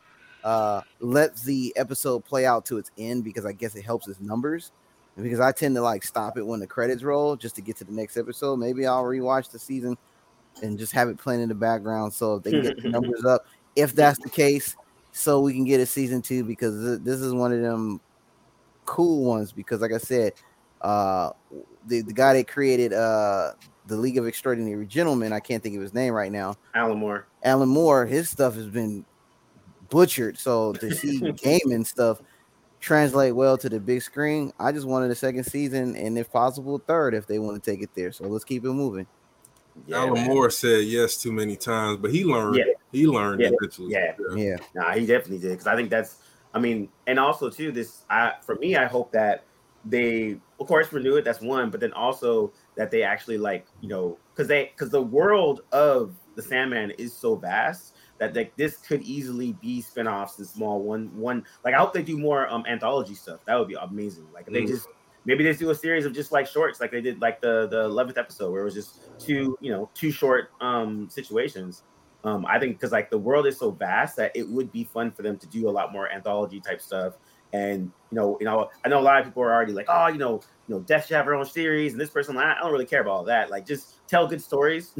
Uh, 0.44 0.82
let 1.02 1.36
the 1.44 1.74
episode 1.76 2.24
play 2.24 2.46
out 2.46 2.66
to 2.68 2.78
its 2.78 2.92
end 2.98 3.26
because 3.26 3.46
I 3.46 3.52
guess 3.52 3.76
it 3.76 3.84
helps 3.84 4.08
its 4.08 4.22
numbers. 4.22 4.72
And 5.18 5.24
because 5.24 5.42
I 5.42 5.52
tend 5.52 5.76
to 5.76 5.82
like 5.82 6.04
stop 6.04 6.38
it 6.38 6.48
when 6.48 6.62
the 6.62 6.68
credits 6.68 7.04
roll 7.04 7.36
just 7.36 7.56
to 7.56 7.62
get 7.62 7.76
to 7.78 7.84
the 7.84 7.92
next 7.92 8.16
episode. 8.16 8.56
Maybe 8.56 8.88
I'll 8.88 9.04
rewatch 9.04 9.52
the 9.52 9.60
season 9.60 9.98
and 10.64 10.80
just 10.80 10.94
have 10.94 11.10
it 11.10 11.18
playing 11.18 11.42
in 11.42 11.50
the 11.50 11.56
background 11.56 12.14
so 12.14 12.36
if 12.36 12.44
they 12.44 12.52
can 12.52 12.62
get 12.62 12.82
the 12.82 12.90
numbers 12.90 13.26
up. 13.26 13.46
If 13.76 13.94
that's 13.94 14.20
the 14.20 14.30
case, 14.30 14.78
so 15.12 15.42
we 15.42 15.54
can 15.54 15.66
get 15.66 15.82
a 15.82 15.86
season 15.86 16.22
two 16.22 16.46
because 16.46 17.02
this 17.02 17.20
is 17.20 17.34
one 17.34 17.52
of 17.52 17.62
them 17.62 18.00
cool 18.86 19.26
ones. 19.26 19.52
Because 19.52 19.82
like 19.82 19.92
I 19.92 19.98
said, 19.98 20.34
uh, 20.80 21.32
the 21.86 22.02
the 22.02 22.14
guy 22.14 22.34
that 22.34 22.48
created 22.48 22.94
uh 22.94 23.52
the 23.88 23.98
League 23.98 24.18
of 24.18 24.28
Extraordinary 24.28 24.86
Gentlemen, 24.86 25.34
I 25.34 25.40
can't 25.40 25.64
think 25.64 25.76
of 25.76 25.82
his 25.82 25.94
name 25.94 26.14
right 26.14 26.32
now. 26.32 26.56
Alan 26.76 26.98
Moore. 26.98 27.26
Alan 27.44 27.70
Moore, 27.70 28.06
his 28.06 28.30
stuff 28.30 28.56
has 28.56 28.68
been 28.68 29.06
butchered. 29.90 30.38
So 30.38 30.74
to 30.74 30.92
see 30.96 31.20
Gaiman 31.22 31.86
stuff 31.86 32.22
translate 32.80 33.36
well 33.36 33.58
to 33.58 33.70
the 33.70 33.80
big 33.80 34.02
screen, 34.02 34.54
I 34.60 34.72
just 34.72 34.86
wanted 34.86 35.12
a 35.12 35.16
second 35.16 35.46
season 35.46 35.96
and 35.96 36.18
if 36.18 36.32
possible, 36.32 36.78
third 36.80 37.14
if 37.14 37.28
they 37.28 37.40
want 37.40 37.62
to 37.62 37.72
take 37.72 37.82
it 37.82 37.90
there. 37.96 38.12
So 38.12 38.26
let's 38.26 38.44
keep 38.44 38.66
it 38.66 38.72
moving. 38.72 39.08
Yeah, 39.86 39.98
Alan 39.98 40.14
man. 40.16 40.28
Moore 40.28 40.50
said 40.50 40.86
yes 40.86 41.22
too 41.22 41.32
many 41.32 41.56
times, 41.56 41.98
but 41.98 42.12
he 42.12 42.24
learned. 42.26 42.58
Yeah. 42.58 42.66
He 42.92 43.06
learned 43.06 43.42
yeah. 43.42 43.52
eventually. 43.54 43.92
Yeah, 43.92 44.14
yeah. 44.36 44.58
Nah, 44.74 44.94
he 44.94 45.06
definitely 45.06 45.40
did 45.40 45.52
because 45.52 45.68
I 45.68 45.76
think 45.76 45.90
that's. 45.90 46.18
I 46.54 46.60
mean, 46.60 46.90
and 47.06 47.20
also 47.20 47.50
too, 47.50 47.72
this. 47.72 48.04
I 48.10 48.34
for 48.42 48.56
me, 48.56 48.76
I 48.76 48.86
hope 48.86 49.12
that 49.12 49.44
they 49.86 50.40
of 50.60 50.68
course 50.68 50.92
renew 50.92 51.18
it. 51.18 51.26
That's 51.26 51.42
one, 51.42 51.70
but 51.70 51.80
then 51.80 51.94
also 51.94 52.52
that 52.78 52.92
they 52.92 53.04
actually 53.04 53.38
like 53.38 53.66
you 53.82 53.90
know 53.90 54.18
because 54.34 54.48
they 54.48 54.72
because 54.76 54.90
the 54.90 55.02
world 55.02 55.62
of 55.72 56.16
the 56.36 56.42
Sandman 56.42 56.92
is 56.92 57.14
so 57.14 57.36
vast 57.36 57.96
that 58.20 58.36
like 58.36 58.56
this 58.56 58.78
could 58.78 59.02
easily 59.02 59.54
be 59.54 59.82
spin-offs 59.82 60.38
and 60.38 60.48
small 60.48 60.82
one 60.82 61.16
one 61.18 61.44
like 61.66 61.74
I 61.74 61.78
hope 61.78 61.94
they 61.94 62.04
do 62.04 62.18
more 62.18 62.48
um 62.48 62.64
anthology 62.68 63.16
stuff. 63.16 63.40
That 63.46 63.56
would 63.56 63.68
be 63.68 63.76
amazing. 63.76 64.28
Like 64.34 64.46
they 64.46 64.62
mm. 64.62 64.68
just 64.68 64.88
maybe 65.28 65.44
they 65.44 65.54
do 65.54 65.70
a 65.70 65.76
series 65.76 66.06
of 66.06 66.14
just 66.14 66.32
like 66.32 66.48
shorts 66.48 66.80
like 66.80 66.90
they 66.90 67.02
did 67.02 67.22
like 67.22 67.40
the 67.42 67.68
the 67.68 67.88
11th 67.90 68.18
episode 68.18 68.52
where 68.52 68.62
it 68.62 68.66
was 68.66 68.74
just 68.74 69.02
two 69.20 69.56
you 69.62 69.72
know 69.72 69.88
two 69.94 70.10
short 70.10 70.52
um 70.62 71.08
situations 71.10 71.84
um 72.24 72.46
i 72.48 72.58
think 72.58 72.78
because 72.78 72.92
like 72.92 73.12
the 73.12 73.18
world 73.18 73.46
is 73.46 73.58
so 73.58 73.70
vast 73.70 74.16
that 74.16 74.32
it 74.34 74.48
would 74.48 74.72
be 74.72 74.84
fun 74.84 75.12
for 75.12 75.22
them 75.22 75.38
to 75.38 75.46
do 75.48 75.70
a 75.70 75.72
lot 75.72 75.92
more 75.92 76.12
anthology 76.12 76.60
type 76.60 76.82
stuff 76.82 77.18
and 77.54 77.92
you 78.12 78.16
know 78.16 78.38
you 78.40 78.46
know 78.46 78.70
i 78.86 78.90
know 78.90 79.00
a 79.00 79.02
lot 79.02 79.20
of 79.20 79.26
people 79.26 79.44
are 79.44 79.54
already 79.54 79.74
like 79.74 79.86
oh 79.90 80.08
you 80.08 80.18
know 80.18 80.42
you 80.68 80.76
know 80.76 80.82
death 80.82 81.08
should 81.08 81.16
have 81.16 81.26
her 81.26 81.36
own 81.36 81.46
series 81.46 81.94
and 81.94 82.02
this 82.02 82.10
person 82.10 82.36
like, 82.36 82.46
i 82.46 82.60
don't 82.60 82.72
really 82.72 82.86
care 82.86 83.02
about 83.02 83.12
all 83.12 83.24
that 83.24 83.50
like 83.50 83.66
just 83.66 84.06
tell 84.08 84.28
good 84.28 84.42
stories 84.42 84.94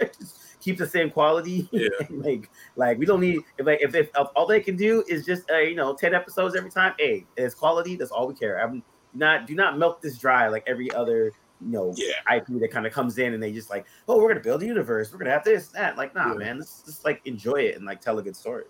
keep 0.60 0.76
the 0.76 0.86
same 0.86 1.10
quality 1.10 1.68
yeah. 1.72 1.88
like 2.10 2.50
like 2.76 2.98
we 2.98 3.06
don't 3.06 3.20
need 3.20 3.40
if 3.58 3.66
like 3.66 3.80
if, 3.80 3.94
if, 3.94 4.08
if 4.14 4.28
all 4.34 4.46
they 4.46 4.60
can 4.60 4.76
do 4.76 5.04
is 5.08 5.24
just 5.24 5.50
uh, 5.50 5.58
you 5.58 5.74
know 5.74 5.94
10 5.94 6.14
episodes 6.14 6.54
every 6.56 6.70
time 6.70 6.92
hey 6.98 7.24
it's 7.36 7.54
quality 7.54 7.96
that's 7.96 8.10
all 8.10 8.26
we 8.26 8.34
care 8.34 8.60
i'm 8.62 8.82
not 9.14 9.46
do 9.46 9.54
not 9.54 9.78
milk 9.78 10.02
this 10.02 10.18
dry 10.18 10.48
like 10.48 10.64
every 10.66 10.90
other 10.92 11.32
you 11.60 11.70
know 11.70 11.94
yeah. 11.96 12.36
IP 12.36 12.46
that 12.60 12.70
kind 12.70 12.86
of 12.86 12.92
comes 12.92 13.18
in 13.18 13.34
and 13.34 13.42
they 13.42 13.52
just 13.52 13.70
like, 13.70 13.86
oh, 14.08 14.18
we're 14.18 14.28
gonna 14.28 14.40
build 14.40 14.62
a 14.62 14.66
universe, 14.66 15.12
we're 15.12 15.18
gonna 15.18 15.30
have 15.30 15.44
this, 15.44 15.68
that. 15.68 15.96
Like, 15.96 16.14
nah, 16.14 16.32
yeah. 16.32 16.38
man, 16.38 16.58
let's 16.58 16.82
just 16.82 17.04
like 17.04 17.22
enjoy 17.24 17.56
it 17.56 17.76
and 17.76 17.84
like 17.84 18.00
tell 18.00 18.18
a 18.18 18.22
good 18.22 18.36
story. 18.36 18.64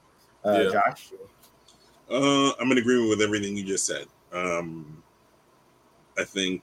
Uh, 0.45 0.63
yeah. 0.65 0.71
Josh. 0.73 1.13
Uh, 2.11 2.53
I'm 2.61 2.71
in 2.71 2.79
agreement 2.79 3.11
with 3.11 3.21
everything 3.21 3.57
you 3.57 3.65
just 3.65 3.87
said. 3.87 4.07
Um, 4.33 5.03
I 6.19 6.25
think 6.25 6.63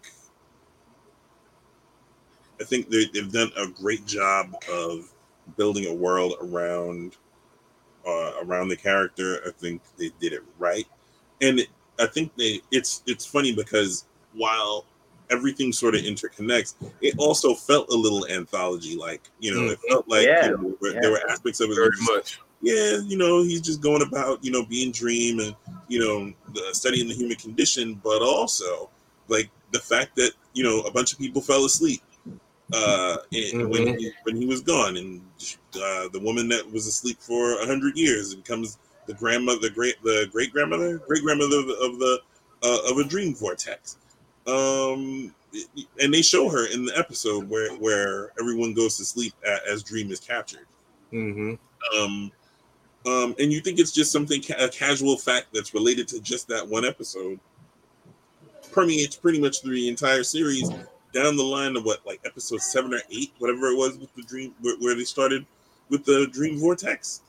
I 2.62 2.64
think 2.64 2.89
they, 2.89 3.10
have 3.16 3.32
done 3.32 3.52
a 3.58 3.68
great 3.68 4.06
job 4.06 4.56
of 4.72 5.12
building 5.58 5.88
a 5.88 5.94
world 5.94 6.36
around 6.41 7.18
uh, 8.08 8.34
around 8.41 8.70
the 8.70 8.76
character. 8.76 9.41
I 9.46 9.52
think 9.52 9.82
they 9.98 10.12
did 10.20 10.34
it 10.34 10.44
right, 10.58 10.88
and 11.41 11.60
it, 11.60 11.68
I 12.00 12.06
think 12.06 12.36
they 12.36 12.62
it's 12.72 13.04
it's 13.06 13.26
funny 13.26 13.54
because 13.54 14.06
while 14.34 14.86
everything 15.30 15.74
sort 15.74 15.96
of 15.96 16.02
interconnects, 16.02 16.76
it 17.02 17.16
also 17.18 17.54
felt 17.54 17.89
a 17.89 17.96
little 17.96 18.28
anthology 18.28 18.96
like. 18.96 19.30
You 19.39 19.56
know, 19.56 19.72
it 19.72 19.80
mm-hmm. 19.80 19.94
felt 19.94 20.08
like 20.08 20.26
yeah. 20.26 20.46
you 20.46 20.58
know, 20.58 20.78
yeah. 20.82 21.00
there 21.02 21.12
were 21.12 21.30
aspects 21.30 21.60
of 21.60 21.70
it 21.70 21.76
very 21.76 21.91
much. 22.16 22.39
Yeah, 22.64 22.99
you 23.03 23.18
know, 23.18 23.43
he's 23.43 23.59
just 23.61 23.82
going 23.82 24.01
about 24.01 24.43
you 24.43 24.49
know 24.49 24.66
being 24.66 24.91
dream 24.91 25.39
and 25.39 25.53
you 25.89 25.99
know 25.99 26.34
the, 26.53 26.74
studying 26.74 27.09
the 27.09 27.14
human 27.14 27.36
condition, 27.36 27.99
but 28.01 28.22
also 28.22 28.89
like 29.28 29.49
the 29.72 29.80
fact 29.80 30.16
that 30.16 30.32
you 30.53 30.64
know 30.64 30.80
a 30.82 30.91
bunch 30.91 31.11
of 31.11 31.20
people 31.20 31.41
fell 31.41 31.66
asleep 31.66 32.01
uh, 32.74 33.18
mm-hmm. 33.32 33.70
when 33.70 33.99
he, 33.99 34.11
when 34.24 34.36
he 34.38 34.45
was 34.45 34.61
gone, 34.61 34.95
and 34.97 35.22
uh, 35.76 36.07
the 36.14 36.22
woman 36.22 36.47
that 36.47 36.70
was 36.72 36.88
asleep 36.88 37.18
for 37.20 37.61
a 37.61 37.66
hundred 37.66 37.97
years 37.97 38.34
becomes 38.34 38.78
the 39.07 39.14
grandmother, 39.14 39.59
the 39.59 39.70
great, 39.70 40.01
the 40.03 40.30
great 40.32 40.53
grandmother, 40.53 40.97
great 40.99 41.22
grandmother 41.22 41.59
of 41.59 41.68
the, 41.68 41.74
of, 41.74 41.99
the 41.99 42.20
uh, 42.64 42.91
of 42.91 42.97
a 42.97 43.03
dream 43.03 43.36
vortex. 43.36 43.97
Um, 44.47 45.36
and 46.01 46.14
they 46.14 46.22
show 46.22 46.49
her 46.49 46.66
in 46.72 46.86
the 46.86 46.97
episode 46.97 47.49
where 47.49 47.74
where 47.76 48.32
everyone 48.39 48.74
goes 48.74 48.97
to 48.97 49.05
sleep 49.05 49.34
as 49.70 49.84
Dream 49.84 50.11
is 50.11 50.20
captured. 50.20 50.66
Mm-hmm. 51.11 51.55
Um, 52.01 52.32
um, 53.06 53.36
and 53.39 53.51
you 53.51 53.60
think 53.62 53.80
it's 53.80 53.91
just 53.91 54.12
something 54.12 54.41
ca- 54.41 54.64
a 54.64 54.70
casual 54.70 55.18
fact 55.18 55.47
that's 55.54 55.74
related 55.74 56.08
to 56.10 56.22
just 56.22 56.47
that 56.47 56.68
one 56.68 56.86
episode 56.86 57.39
permeates 58.72 59.16
pretty 59.16 59.39
much 59.39 59.62
through 59.62 59.76
the 59.76 59.88
entire 59.88 60.24
series 60.24 60.70
down 61.14 61.36
the 61.36 61.43
line 61.43 61.76
of 61.76 61.84
what 61.86 62.06
like 62.06 62.20
episode 62.26 62.62
seven 62.62 62.93
or 62.93 63.01
eight 63.12 63.34
whatever 63.38 63.68
it 63.68 63.78
was 63.78 63.97
with 63.97 64.14
the 64.16 64.24
dream 64.24 64.54
where, 64.62 64.76
where 64.80 64.95
they 64.95 65.04
started 65.04 65.45
with 65.89 66.04
the 66.06 66.28
dream 66.32 66.58
vortex 66.58 67.22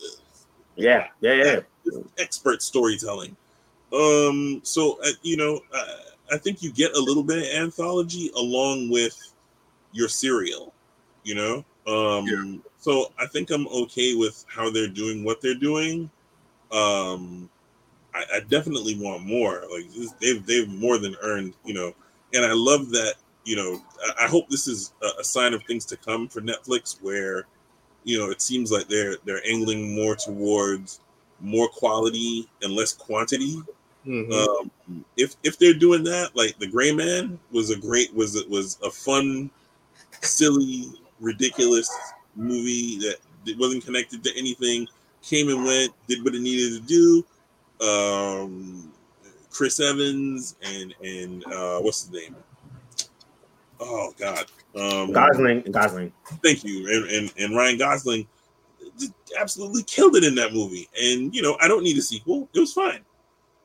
yeah, 0.76 1.08
yeah, 1.20 1.60
yeah. 1.84 2.00
Expert 2.18 2.62
storytelling. 2.62 3.36
Um, 3.92 4.60
so 4.64 4.98
uh, 5.04 5.10
you 5.22 5.36
know, 5.36 5.60
uh, 5.72 5.96
I 6.32 6.38
think 6.38 6.62
you 6.62 6.72
get 6.72 6.96
a 6.96 7.00
little 7.00 7.22
bit 7.22 7.38
of 7.38 7.62
anthology 7.62 8.30
along 8.36 8.90
with 8.90 9.16
your 9.92 10.08
serial. 10.08 10.72
You 11.22 11.34
know, 11.34 11.56
um, 11.86 12.26
yeah. 12.26 12.58
So 12.84 13.14
I 13.18 13.24
think 13.24 13.50
I'm 13.50 13.66
okay 13.68 14.14
with 14.14 14.44
how 14.46 14.68
they're 14.68 14.88
doing 14.88 15.24
what 15.24 15.40
they're 15.40 15.54
doing. 15.54 16.10
Um, 16.70 17.48
I, 18.14 18.24
I 18.34 18.40
definitely 18.46 18.98
want 19.00 19.24
more. 19.24 19.64
Like 19.72 19.90
this, 19.90 20.12
they've 20.20 20.44
they've 20.44 20.68
more 20.68 20.98
than 20.98 21.16
earned. 21.22 21.54
You 21.64 21.72
know, 21.72 21.94
and 22.34 22.44
I 22.44 22.52
love 22.52 22.90
that. 22.90 23.14
You 23.44 23.56
know, 23.56 23.82
I, 24.04 24.26
I 24.26 24.28
hope 24.28 24.50
this 24.50 24.68
is 24.68 24.92
a, 25.02 25.20
a 25.20 25.24
sign 25.24 25.54
of 25.54 25.62
things 25.62 25.86
to 25.86 25.96
come 25.96 26.28
for 26.28 26.42
Netflix, 26.42 27.00
where 27.00 27.46
you 28.04 28.18
know, 28.18 28.30
it 28.30 28.42
seems 28.42 28.70
like 28.70 28.86
they're 28.86 29.16
they're 29.24 29.46
angling 29.46 29.94
more 29.96 30.14
towards 30.14 31.00
more 31.40 31.68
quality 31.68 32.46
and 32.60 32.74
less 32.74 32.92
quantity. 32.92 33.62
Mm-hmm. 34.06 34.30
Um, 34.30 35.04
if 35.16 35.36
if 35.42 35.58
they're 35.58 35.72
doing 35.72 36.04
that, 36.04 36.36
like 36.36 36.58
the 36.58 36.66
Gray 36.66 36.92
Man 36.92 37.38
was 37.50 37.70
a 37.70 37.78
great 37.78 38.14
was 38.14 38.36
it 38.36 38.50
was 38.50 38.78
a 38.84 38.90
fun, 38.90 39.50
silly, 40.20 40.92
ridiculous 41.18 41.90
movie 42.36 42.98
that 42.98 43.16
wasn't 43.58 43.84
connected 43.84 44.22
to 44.24 44.36
anything. 44.36 44.86
Came 45.22 45.48
and 45.48 45.64
went, 45.64 45.92
did 46.06 46.22
what 46.24 46.34
it 46.34 46.42
needed 46.42 46.80
to 46.80 46.86
do. 46.86 47.24
Um, 47.80 48.92
Chris 49.50 49.80
Evans 49.80 50.56
and 50.62 50.94
and 51.02 51.44
uh, 51.46 51.78
what's 51.80 52.02
his 52.02 52.10
name? 52.10 52.36
Oh 53.80 54.12
God, 54.18 54.46
um, 54.76 55.12
Gosling, 55.12 55.62
Gosling. 55.70 56.12
Thank 56.42 56.64
you, 56.64 56.88
and, 56.88 57.10
and 57.10 57.34
and 57.38 57.56
Ryan 57.56 57.78
Gosling 57.78 58.26
absolutely 59.38 59.82
killed 59.84 60.16
it 60.16 60.24
in 60.24 60.34
that 60.36 60.52
movie. 60.52 60.88
And 61.00 61.34
you 61.34 61.42
know, 61.42 61.56
I 61.60 61.68
don't 61.68 61.82
need 61.82 61.96
a 61.98 62.02
sequel. 62.02 62.48
It 62.54 62.60
was 62.60 62.72
fine. 62.72 63.00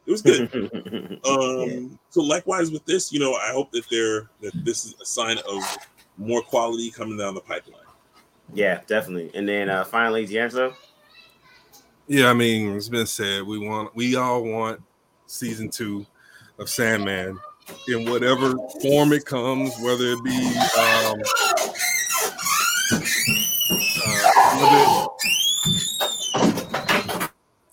It 0.05 0.11
was 0.11 0.21
good. 0.21 0.41
um, 1.25 1.69
yeah. 1.69 1.97
So 2.09 2.21
likewise 2.21 2.71
with 2.71 2.85
this, 2.85 3.11
you 3.13 3.19
know, 3.19 3.33
I 3.33 3.51
hope 3.51 3.71
that 3.71 3.85
they're 3.89 4.29
that 4.41 4.53
this 4.65 4.85
is 4.85 4.95
a 5.01 5.05
sign 5.05 5.37
of 5.39 5.77
more 6.17 6.41
quality 6.41 6.91
coming 6.91 7.17
down 7.17 7.33
the 7.33 7.41
pipeline. 7.41 7.81
Yeah, 8.53 8.81
definitely. 8.87 9.31
And 9.33 9.47
then 9.47 9.69
uh 9.69 9.83
finally, 9.83 10.25
D'Angelo. 10.25 10.73
Yeah, 12.07 12.29
I 12.31 12.33
mean, 12.33 12.75
it's 12.75 12.89
been 12.89 13.05
said. 13.05 13.43
We 13.43 13.59
want, 13.59 13.95
we 13.95 14.15
all 14.15 14.43
want 14.43 14.81
season 15.27 15.69
two 15.69 16.07
of 16.57 16.67
Sandman 16.67 17.39
in 17.87 18.09
whatever 18.09 18.55
form 18.81 19.13
it 19.13 19.25
comes, 19.25 19.77
whether 19.79 20.05
it 20.05 20.23
be 20.23 20.47
um, 20.77 21.21
uh, 24.61 25.07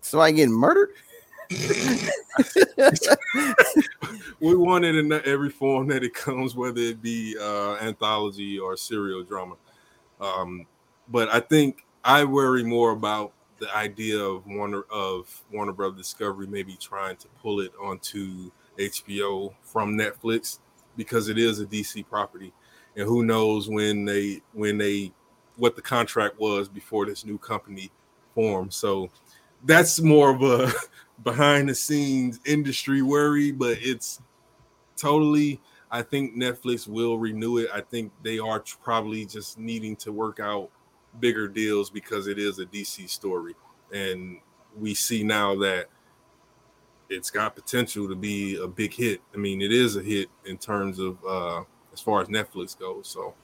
so 0.02 0.20
I 0.20 0.30
get 0.32 0.50
murdered. 0.50 0.90
we 4.40 4.54
want 4.54 4.84
it 4.84 4.96
in 4.96 5.10
every 5.12 5.50
form 5.50 5.88
that 5.88 6.04
it 6.04 6.12
comes, 6.12 6.54
whether 6.54 6.80
it 6.80 7.00
be 7.00 7.36
uh, 7.40 7.76
anthology 7.76 8.58
or 8.58 8.76
serial 8.76 9.22
drama. 9.22 9.56
Um, 10.20 10.66
but 11.08 11.28
I 11.28 11.40
think 11.40 11.84
I 12.04 12.24
worry 12.24 12.64
more 12.64 12.92
about 12.92 13.32
the 13.58 13.74
idea 13.74 14.18
of 14.18 14.46
Warner 14.46 14.82
of 14.90 15.42
Warner 15.52 15.72
Brothers 15.72 15.98
Discovery 15.98 16.46
maybe 16.46 16.76
trying 16.76 17.16
to 17.16 17.28
pull 17.42 17.60
it 17.60 17.72
onto 17.80 18.50
HBO 18.78 19.54
from 19.62 19.96
Netflix 19.96 20.58
because 20.96 21.28
it 21.28 21.38
is 21.38 21.60
a 21.60 21.66
DC 21.66 22.06
property, 22.08 22.52
and 22.96 23.06
who 23.06 23.24
knows 23.24 23.68
when 23.68 24.04
they 24.04 24.42
when 24.52 24.78
they 24.78 25.12
what 25.56 25.76
the 25.76 25.82
contract 25.82 26.38
was 26.38 26.68
before 26.68 27.06
this 27.06 27.24
new 27.24 27.38
company 27.38 27.90
formed. 28.34 28.72
So 28.72 29.08
that's 29.64 30.00
more 30.00 30.30
of 30.30 30.42
a 30.42 30.72
behind 31.24 31.68
the 31.68 31.74
scenes 31.74 32.40
industry 32.44 33.02
worry, 33.02 33.52
but 33.52 33.78
it's 33.80 34.20
totally. 34.96 35.60
I 35.90 36.02
think 36.02 36.34
Netflix 36.34 36.88
will 36.88 37.18
renew 37.18 37.58
it. 37.58 37.68
I 37.72 37.80
think 37.80 38.12
they 38.22 38.38
are 38.38 38.62
probably 38.82 39.24
just 39.24 39.58
needing 39.58 39.96
to 39.96 40.12
work 40.12 40.40
out 40.40 40.70
bigger 41.20 41.48
deals 41.48 41.90
because 41.90 42.26
it 42.26 42.38
is 42.38 42.58
a 42.58 42.66
DC 42.66 43.08
story, 43.08 43.54
and 43.92 44.38
we 44.76 44.94
see 44.94 45.22
now 45.22 45.54
that 45.56 45.86
it's 47.08 47.30
got 47.30 47.54
potential 47.54 48.08
to 48.08 48.16
be 48.16 48.56
a 48.56 48.66
big 48.66 48.92
hit. 48.92 49.20
I 49.32 49.36
mean, 49.36 49.62
it 49.62 49.72
is 49.72 49.96
a 49.96 50.02
hit 50.02 50.28
in 50.44 50.58
terms 50.58 50.98
of 50.98 51.18
uh 51.24 51.62
as 51.92 52.00
far 52.00 52.20
as 52.20 52.28
Netflix 52.28 52.78
goes. 52.78 53.08
So 53.08 53.34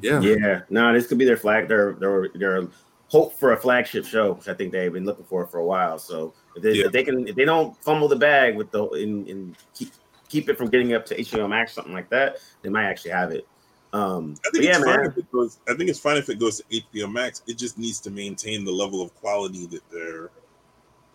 yeah. 0.00 0.20
Yeah. 0.20 0.62
No, 0.70 0.92
this 0.92 1.06
could 1.06 1.18
be 1.18 1.24
their 1.24 1.36
flag, 1.36 1.68
their 1.68 1.92
their 1.94 2.28
their 2.34 2.68
hope 3.08 3.38
for 3.38 3.52
a 3.52 3.56
flagship 3.56 4.04
show, 4.04 4.32
which 4.32 4.48
I 4.48 4.54
think 4.54 4.72
they've 4.72 4.92
been 4.92 5.04
looking 5.04 5.24
for 5.24 5.46
for 5.46 5.58
a 5.58 5.64
while. 5.64 5.98
So 5.98 6.34
if 6.56 6.62
they, 6.62 6.72
yeah. 6.72 6.86
if 6.86 6.92
they 6.92 7.04
can 7.04 7.26
if 7.28 7.36
they 7.36 7.44
don't 7.44 7.76
fumble 7.82 8.08
the 8.08 8.16
bag 8.16 8.56
with 8.56 8.70
the 8.70 8.84
in, 8.90 9.26
in 9.26 9.56
keep 9.74 9.92
keep 10.28 10.48
it 10.48 10.58
from 10.58 10.68
getting 10.68 10.92
up 10.94 11.06
to 11.06 11.16
HBO 11.16 11.48
Max, 11.48 11.72
something 11.72 11.92
like 11.92 12.08
that, 12.10 12.38
they 12.62 12.68
might 12.68 12.84
actually 12.84 13.12
have 13.12 13.32
it. 13.32 13.46
Um, 13.92 14.34
I 14.44 14.50
think 14.50 14.64
yeah, 14.64 14.78
man. 14.78 15.14
Goes, 15.32 15.58
I 15.68 15.74
think 15.74 15.88
it's 15.88 15.98
fine 15.98 16.16
if 16.16 16.28
it 16.28 16.38
goes 16.38 16.58
to 16.58 16.64
HBO 16.64 17.10
Max. 17.10 17.42
It 17.46 17.56
just 17.56 17.78
needs 17.78 18.00
to 18.00 18.10
maintain 18.10 18.64
the 18.64 18.72
level 18.72 19.00
of 19.00 19.14
quality 19.14 19.66
that 19.66 19.82
they're 19.90 20.30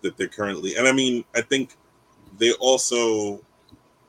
that 0.02 0.18
they're 0.18 0.28
currently. 0.28 0.76
And 0.76 0.88
I 0.88 0.92
mean, 0.92 1.24
I 1.36 1.42
think 1.42 1.76
they 2.38 2.54
also 2.54 3.42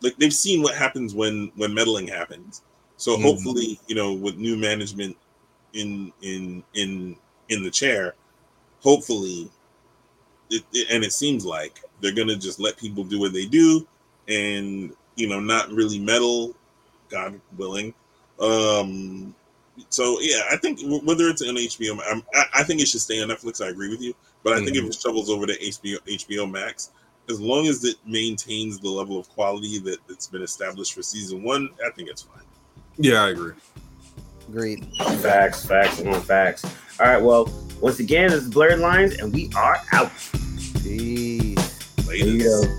like 0.00 0.16
they've 0.16 0.32
seen 0.32 0.62
what 0.62 0.74
happens 0.74 1.14
when 1.14 1.52
when 1.56 1.74
meddling 1.74 2.06
happens. 2.06 2.62
So 2.96 3.12
mm-hmm. 3.12 3.22
hopefully, 3.22 3.80
you 3.88 3.94
know, 3.94 4.12
with 4.12 4.36
new 4.36 4.56
management 4.56 5.16
in 5.74 6.12
in 6.22 6.62
in 6.74 7.16
in 7.48 7.62
the 7.64 7.70
chair, 7.70 8.14
hopefully, 8.80 9.50
it, 10.50 10.62
it, 10.72 10.88
and 10.90 11.04
it 11.04 11.12
seems 11.12 11.44
like 11.44 11.80
they're 12.00 12.14
gonna 12.14 12.36
just 12.36 12.60
let 12.60 12.76
people 12.76 13.04
do 13.04 13.18
what 13.18 13.32
they 13.32 13.46
do, 13.46 13.86
and 14.28 14.94
you 15.16 15.28
know, 15.28 15.40
not 15.40 15.70
really 15.70 15.98
meddle, 15.98 16.54
God 17.08 17.40
willing. 17.56 17.94
Um, 18.40 19.34
so 19.88 20.18
yeah, 20.20 20.42
I 20.50 20.56
think 20.56 20.80
whether 21.04 21.28
it's 21.28 21.42
on 21.42 21.54
HBO, 21.54 21.98
I'm, 22.10 22.22
i 22.54 22.62
think 22.62 22.80
it 22.80 22.88
should 22.88 23.00
stay 23.00 23.22
on 23.22 23.28
Netflix. 23.28 23.64
I 23.64 23.68
agree 23.68 23.88
with 23.88 24.00
you, 24.00 24.14
but 24.42 24.52
I 24.52 24.56
mm-hmm. 24.56 24.64
think 24.64 24.76
if 24.76 24.82
mm-hmm. 24.82 24.90
it 24.90 25.00
shovels 25.00 25.30
over 25.30 25.46
to 25.46 25.58
HBO 25.58 25.98
HBO 26.06 26.50
Max, 26.50 26.90
as 27.28 27.40
long 27.40 27.66
as 27.66 27.84
it 27.84 27.96
maintains 28.06 28.78
the 28.80 28.88
level 28.88 29.18
of 29.18 29.28
quality 29.30 29.78
that, 29.80 29.98
it's 30.08 30.26
been 30.26 30.42
established 30.42 30.94
for 30.94 31.02
season 31.02 31.42
one, 31.42 31.68
I 31.84 31.90
think 31.90 32.08
it's 32.08 32.22
fine. 32.22 32.42
Yeah, 32.96 33.24
I 33.24 33.30
agree. 33.30 33.54
Agreed. 34.48 34.86
Facts, 35.20 35.64
facts, 35.64 36.00
on 36.02 36.20
facts. 36.20 36.64
All 37.00 37.06
right, 37.06 37.22
well, 37.22 37.48
once 37.80 38.00
again, 38.00 38.32
it's 38.32 38.48
Blurred 38.48 38.80
Lines, 38.80 39.14
and 39.18 39.32
we 39.32 39.50
are 39.56 39.80
out. 39.92 40.10
Peace. 40.82 42.06
Later. 42.06 42.78